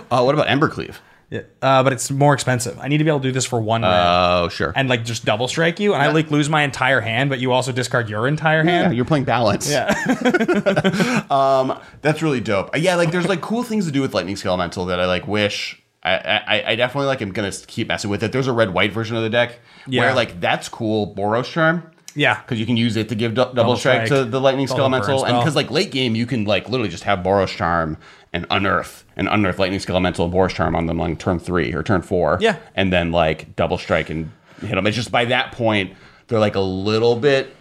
Uh, 0.09 0.22
what 0.22 0.35
about 0.37 0.47
Embercleave? 0.47 0.97
Yeah. 1.29 1.41
uh, 1.61 1.83
but 1.83 1.93
it's 1.93 2.09
more 2.12 2.33
expensive. 2.35 2.79
I 2.79 2.87
need 2.87 2.99
to 2.99 3.05
be 3.05 3.11
able 3.11 3.18
to 3.18 3.29
do 3.29 3.33
this 3.33 3.45
for 3.45 3.61
one 3.61 3.83
red 3.83 3.91
Oh, 3.91 4.49
sure. 4.49 4.72
and 4.77 4.89
like 4.89 5.05
just 5.05 5.24
double 5.24 5.49
strike 5.49 5.81
you, 5.81 5.93
and 5.93 6.01
I 6.01 6.12
like 6.12 6.31
lose 6.31 6.49
my 6.49 6.62
entire 6.62 7.01
hand, 7.01 7.29
but 7.31 7.41
you 7.41 7.51
also 7.51 7.72
discard 7.72 8.09
your 8.09 8.29
entire 8.29 8.64
yeah, 8.64 8.83
hand. 8.83 8.95
you're 8.95 9.05
playing 9.05 9.24
balance. 9.24 9.68
Yeah. 9.68 9.93
um, 11.31 11.81
That's 12.03 12.22
really 12.22 12.41
dope. 12.41 12.72
Uh, 12.74 12.79
Yeah, 12.79 12.95
like 12.95 13.11
there's 13.11 13.27
like 13.27 13.41
cool 13.41 13.64
things 13.64 13.87
to 13.87 13.91
do 13.91 14.01
with 14.01 14.14
Lightning 14.14 14.37
Skelemental 14.37 14.87
that 14.87 15.01
I 15.01 15.07
like 15.07 15.27
wish. 15.27 15.83
I, 16.07 16.43
I, 16.47 16.71
I 16.73 16.77
definitely 16.77 17.07
like. 17.09 17.23
am 17.23 17.33
gonna 17.33 17.53
keep 17.67 17.89
messing 17.89 18.11
with 18.11 18.23
it. 18.23 18.33
There's 18.33 18.47
a 18.47 18.53
red 18.53 18.73
white 18.73 18.93
version 18.93 19.17
of 19.17 19.23
the 19.23 19.31
deck 19.31 19.59
Yeah. 19.87 20.03
where 20.03 20.15
like 20.15 20.41
that's 20.41 20.69
cool. 20.69 21.15
Boros 21.15 21.45
Charm 21.45 21.91
yeah. 22.15 22.41
because 22.41 22.59
you 22.61 22.67
can 22.67 22.77
use 22.77 22.97
it 22.97 23.09
to 23.11 23.15
give 23.15 23.35
du- 23.35 23.51
double, 23.55 23.77
strike, 23.77 24.07
strike. 24.07 24.21
to 24.21 24.25
the 24.25 24.41
Lightning 24.41 24.67
Double 24.67 24.89
burn 24.91 25.01
Skelemental, 25.03 25.27
and 25.29 25.39
because 25.39 25.57
like 25.57 25.71
late 25.71 25.91
game 25.91 26.15
you 26.15 26.27
can 26.27 26.45
like 26.45 26.69
literally 26.69 26.91
just 26.91 27.05
have 27.05 27.21
Boros 27.21 27.49
Charm 27.49 27.99
and 28.33 28.47
unearth 28.51 29.05
and 29.17 29.29
unearth 29.29 29.59
Lightning 29.59 29.81
Elemental, 29.89 30.25
and 30.27 30.35
Boros 30.35 30.51
Charm 30.51 30.77
on 30.77 30.87
them 30.87 31.01
on 31.01 31.17
turn 31.17 31.39
three 31.39 31.73
or 31.73 31.83
turn 31.83 32.03
four. 32.03 32.39
Yeah. 32.41 32.57
and 32.75 32.93
then 32.93 33.13
like 33.13 33.57
double 33.57 33.79
strike 33.79 34.11
and 34.11 34.31
hit 34.61 34.75
them. 34.75 34.87
It's 34.87 34.97
just 34.97 35.11
by 35.13 35.25
that 35.27 35.53
point 35.53 35.93
they're 36.29 36.41
like 36.41 36.55
a 36.57 36.61
little 36.61 37.17
bit 37.17 37.55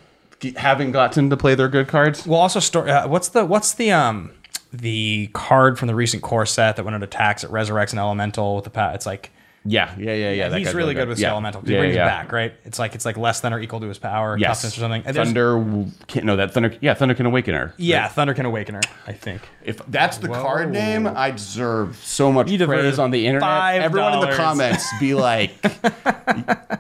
haven't 0.58 0.92
gotten 0.92 1.30
to 1.30 1.38
play 1.38 1.56
their 1.56 1.70
good 1.70 1.88
cards. 1.88 2.26
Well, 2.28 2.40
also, 2.40 2.60
store, 2.60 2.88
uh, 2.88 3.08
what's 3.08 3.30
the 3.30 3.46
what's 3.46 3.74
the 3.74 3.92
um 3.92 4.32
the 4.80 5.30
card 5.34 5.78
from 5.80 5.88
the 5.88 5.96
recent 5.96 6.24
core 6.24 6.46
set 6.46 6.76
that 6.76 6.84
when 6.86 6.94
it 6.94 7.04
attacks 7.04 7.44
it 7.44 7.52
resurrects 7.52 7.94
an 7.94 8.00
elemental 8.00 8.56
with 8.56 8.64
the 8.66 8.70
pat? 8.70 8.96
It's 8.96 9.06
like 9.06 9.32
Yeah, 9.68 9.96
yeah, 9.98 10.14
yeah, 10.14 10.32
yeah. 10.32 10.58
he's 10.58 10.74
really 10.76 10.94
good 10.94 11.08
with 11.08 11.18
Yeah. 11.20 11.32
elemental. 11.32 11.62
'cause 11.62 11.70
Yeah, 11.72 11.78
he 11.78 11.82
brings 11.82 11.96
yeah, 11.96 12.04
it 12.06 12.08
back, 12.10 12.32
right? 12.32 12.54
It's 12.66 12.78
like 12.78 12.94
it's 12.94 13.06
like 13.06 13.18
less 13.18 13.40
than 13.40 13.52
or 13.54 13.60
equal 13.60 13.80
to 13.80 13.88
his 13.88 13.98
power, 13.98 14.38
Yes. 14.38 14.58
toughness 14.62 14.78
or 14.78 14.82
something. 14.82 15.02
Thunder 15.02 15.86
can't 16.08 16.26
no 16.26 16.36
that 16.36 16.54
Thunder 16.54 16.74
yeah, 16.82 16.94
Thunderkin 16.94 17.26
Awakener. 17.26 17.74
yeah, 17.78 18.08
Thunderkin 18.08 18.46
Awakener. 18.46 18.82
I 19.08 19.14
think. 19.14 19.42
If 19.66 19.86
that's 19.88 20.18
the 20.18 20.28
card 20.28 20.72
name, 20.72 21.08
I 21.08 21.32
deserve 21.32 21.98
so 22.04 22.32
much 22.32 22.50
You 22.50 22.66
praise 22.66 23.00
on 23.00 23.12
the 23.12 23.26
internet. 23.26 23.50
$5. 23.50 23.80
Everyone 23.80 24.14
in 24.14 24.20
the 24.22 24.36
comments 24.36 24.86
be 25.00 25.14
like 25.16 25.52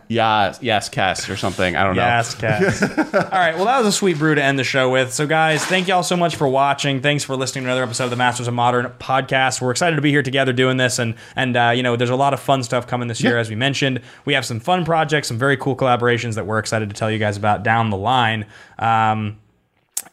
yes, 0.07 0.59
yes, 0.61 0.89
Kess 0.89 1.29
or 1.29 1.35
something. 1.35 1.75
I 1.75 1.83
don't 1.83 1.95
know. 1.95 2.01
Yes, 2.03 2.35
Cass. 2.35 2.81
all 3.13 3.21
right. 3.31 3.55
Well, 3.55 3.65
that 3.65 3.79
was 3.79 3.87
a 3.87 3.91
sweet 3.91 4.17
brew 4.17 4.35
to 4.35 4.43
end 4.43 4.59
the 4.59 4.63
show 4.63 4.89
with. 4.89 5.13
So, 5.13 5.27
guys, 5.27 5.65
thank 5.65 5.87
you 5.87 5.93
all 5.93 6.03
so 6.03 6.15
much 6.17 6.35
for 6.35 6.47
watching. 6.47 7.01
Thanks 7.01 7.23
for 7.23 7.35
listening 7.35 7.63
to 7.63 7.69
another 7.69 7.83
episode 7.83 8.05
of 8.05 8.09
the 8.11 8.15
Masters 8.15 8.47
of 8.47 8.53
Modern 8.53 8.85
podcast. 8.99 9.61
We're 9.61 9.71
excited 9.71 9.95
to 9.95 10.01
be 10.01 10.11
here 10.11 10.23
together 10.23 10.53
doing 10.53 10.77
this, 10.77 10.99
and 10.99 11.15
and 11.35 11.57
uh, 11.57 11.73
you 11.75 11.83
know, 11.83 11.95
there's 11.95 12.09
a 12.09 12.15
lot 12.15 12.33
of 12.33 12.39
fun 12.39 12.63
stuff 12.63 12.87
coming 12.87 13.07
this 13.07 13.23
year, 13.23 13.37
as 13.37 13.49
we 13.49 13.55
mentioned. 13.55 14.01
We 14.25 14.33
have 14.33 14.45
some 14.45 14.59
fun 14.59 14.85
projects, 14.85 15.27
some 15.27 15.37
very 15.37 15.57
cool 15.57 15.75
collaborations 15.75 16.35
that 16.35 16.45
we're 16.45 16.59
excited 16.59 16.89
to 16.89 16.95
tell 16.95 17.09
you 17.09 17.19
guys 17.19 17.37
about 17.37 17.63
down 17.63 17.89
the 17.89 17.97
line. 17.97 18.45
Um, 18.77 19.37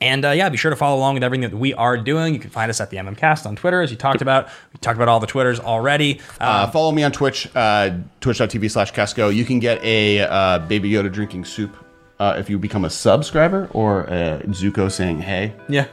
and 0.00 0.24
uh, 0.24 0.30
yeah, 0.30 0.48
be 0.48 0.56
sure 0.56 0.70
to 0.70 0.76
follow 0.76 0.96
along 0.96 1.14
with 1.14 1.22
everything 1.24 1.48
that 1.50 1.56
we 1.56 1.74
are 1.74 1.96
doing. 1.96 2.34
You 2.34 2.40
can 2.40 2.50
find 2.50 2.70
us 2.70 2.80
at 2.80 2.90
the 2.90 2.96
MMCast 2.98 3.46
on 3.46 3.56
Twitter, 3.56 3.80
as 3.82 3.90
you 3.90 3.96
talked 3.96 4.22
about. 4.22 4.48
We 4.72 4.78
talked 4.80 4.96
about 4.96 5.08
all 5.08 5.20
the 5.20 5.26
Twitters 5.26 5.60
already. 5.60 6.20
Uh, 6.40 6.44
Uh, 6.44 6.66
follow 6.70 6.92
me 6.92 7.02
on 7.02 7.12
Twitch, 7.12 7.48
uh, 7.54 7.90
twitch.tv 8.20 8.70
slash 8.70 8.90
Casco. 8.92 9.28
You 9.28 9.44
can 9.44 9.58
get 9.58 9.82
a 9.84 10.20
uh, 10.20 10.58
Baby 10.60 10.90
Yoda 10.90 11.12
drinking 11.12 11.44
soup 11.44 11.76
uh, 12.20 12.36
if 12.38 12.48
you 12.48 12.58
become 12.58 12.84
a 12.84 12.90
subscriber 12.90 13.68
or 13.72 14.02
a 14.04 14.42
Zuko 14.48 14.90
saying 14.90 15.20
hey. 15.20 15.52
Yeah. 15.68 15.86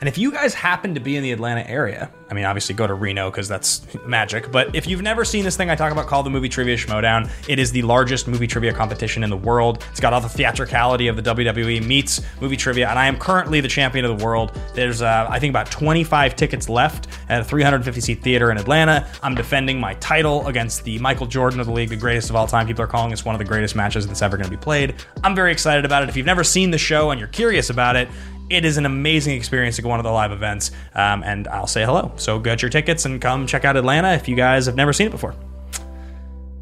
And 0.00 0.08
if 0.08 0.18
you 0.18 0.30
guys 0.30 0.54
happen 0.54 0.94
to 0.94 1.00
be 1.00 1.16
in 1.16 1.22
the 1.22 1.32
Atlanta 1.32 1.68
area, 1.68 2.10
I 2.30 2.34
mean, 2.34 2.44
obviously 2.44 2.74
go 2.74 2.86
to 2.86 2.94
Reno 2.94 3.30
because 3.30 3.48
that's 3.48 3.82
magic. 4.06 4.50
But 4.50 4.74
if 4.74 4.86
you've 4.86 5.02
never 5.02 5.24
seen 5.24 5.44
this 5.44 5.56
thing 5.56 5.70
I 5.70 5.76
talk 5.76 5.92
about 5.92 6.06
called 6.06 6.26
the 6.26 6.30
Movie 6.30 6.48
Trivia 6.48 6.76
Schmodown, 6.76 7.30
it 7.48 7.58
is 7.58 7.70
the 7.70 7.82
largest 7.82 8.26
movie 8.26 8.46
trivia 8.46 8.72
competition 8.72 9.22
in 9.22 9.30
the 9.30 9.36
world. 9.36 9.84
It's 9.90 10.00
got 10.00 10.12
all 10.12 10.20
the 10.20 10.28
theatricality 10.28 11.08
of 11.08 11.16
the 11.16 11.22
WWE 11.22 11.84
meets 11.84 12.20
movie 12.40 12.56
trivia, 12.56 12.88
and 12.88 12.98
I 12.98 13.06
am 13.06 13.18
currently 13.18 13.60
the 13.60 13.68
champion 13.68 14.04
of 14.04 14.18
the 14.18 14.24
world. 14.24 14.58
There's, 14.74 15.02
uh, 15.02 15.26
I 15.30 15.38
think, 15.38 15.50
about 15.50 15.70
25 15.70 16.36
tickets 16.36 16.68
left 16.68 17.08
at 17.28 17.40
a 17.40 17.44
350 17.44 18.00
seat 18.00 18.22
theater 18.22 18.50
in 18.50 18.58
Atlanta. 18.58 19.06
I'm 19.22 19.34
defending 19.34 19.78
my 19.78 19.94
title 19.94 20.46
against 20.46 20.84
the 20.84 20.98
Michael 20.98 21.26
Jordan 21.26 21.60
of 21.60 21.66
the 21.66 21.72
league, 21.72 21.90
the 21.90 21.96
greatest 21.96 22.30
of 22.30 22.36
all 22.36 22.46
time. 22.46 22.66
People 22.66 22.82
are 22.82 22.88
calling 22.88 23.10
this 23.10 23.24
one 23.24 23.34
of 23.34 23.38
the 23.38 23.44
greatest 23.44 23.76
matches 23.76 24.06
that's 24.06 24.22
ever 24.22 24.36
going 24.36 24.50
to 24.50 24.56
be 24.56 24.60
played. 24.60 24.94
I'm 25.22 25.34
very 25.34 25.52
excited 25.52 25.84
about 25.84 26.02
it. 26.02 26.08
If 26.08 26.16
you've 26.16 26.26
never 26.26 26.44
seen 26.44 26.70
the 26.70 26.78
show 26.78 27.10
and 27.10 27.18
you're 27.18 27.28
curious 27.28 27.70
about 27.70 27.96
it, 27.96 28.08
it 28.50 28.64
is 28.64 28.76
an 28.76 28.86
amazing 28.86 29.36
experience 29.36 29.76
to 29.76 29.82
go 29.82 29.88
one 29.88 29.98
of 29.98 30.04
the 30.04 30.12
live 30.12 30.32
events, 30.32 30.70
um, 30.94 31.22
and 31.22 31.48
I'll 31.48 31.66
say 31.66 31.84
hello. 31.84 32.12
So 32.16 32.38
get 32.38 32.62
your 32.62 32.70
tickets 32.70 33.04
and 33.04 33.20
come 33.20 33.46
check 33.46 33.64
out 33.64 33.76
Atlanta 33.76 34.12
if 34.12 34.28
you 34.28 34.36
guys 34.36 34.66
have 34.66 34.76
never 34.76 34.92
seen 34.92 35.06
it 35.06 35.10
before. 35.10 35.34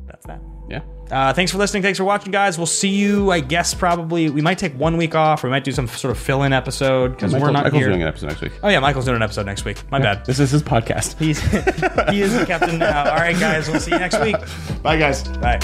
That's 0.06 0.26
that. 0.26 0.40
Yeah. 0.68 0.80
Uh, 1.10 1.32
thanks 1.32 1.52
for 1.52 1.58
listening. 1.58 1.82
Thanks 1.82 1.98
for 1.98 2.04
watching, 2.04 2.32
guys. 2.32 2.56
We'll 2.56 2.66
see 2.66 2.88
you. 2.88 3.30
I 3.30 3.40
guess 3.40 3.74
probably 3.74 4.30
we 4.30 4.40
might 4.40 4.56
take 4.58 4.72
one 4.78 4.96
week 4.96 5.14
off. 5.14 5.44
Or 5.44 5.48
we 5.48 5.50
might 5.50 5.64
do 5.64 5.72
some 5.72 5.86
sort 5.88 6.12
of 6.12 6.18
fill-in 6.22 6.52
episode 6.54 7.08
because 7.16 7.34
we're 7.34 7.50
not 7.50 7.64
Michael's 7.64 7.74
here. 7.74 7.88
doing 7.88 8.00
an 8.02 8.08
episode 8.08 8.28
next 8.28 8.40
week. 8.40 8.52
Oh 8.62 8.68
yeah, 8.68 8.78
Michael's 8.80 9.04
doing 9.04 9.16
an 9.16 9.22
episode 9.22 9.44
next 9.44 9.64
week. 9.66 9.82
My 9.90 9.98
bad. 9.98 10.24
This 10.24 10.38
is 10.38 10.50
his 10.50 10.62
podcast. 10.62 11.18
He's 11.18 11.38
he 12.10 12.22
is 12.22 12.38
the 12.38 12.46
captain 12.46 12.78
now. 12.78 13.10
All 13.10 13.16
right, 13.16 13.38
guys. 13.38 13.68
We'll 13.68 13.80
see 13.80 13.90
you 13.90 13.98
next 13.98 14.20
week. 14.20 14.36
Bye, 14.82 14.96
guys. 14.96 15.22
Bye. 15.38 15.58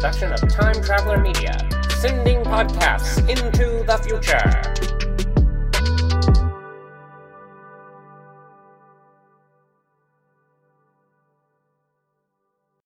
Production 0.00 0.32
of 0.32 0.40
Time 0.48 0.82
Traveler 0.82 1.18
Media, 1.18 1.52
sending 1.90 2.42
podcasts 2.42 3.18
into 3.28 3.84
the 3.84 3.98
future. 3.98 4.99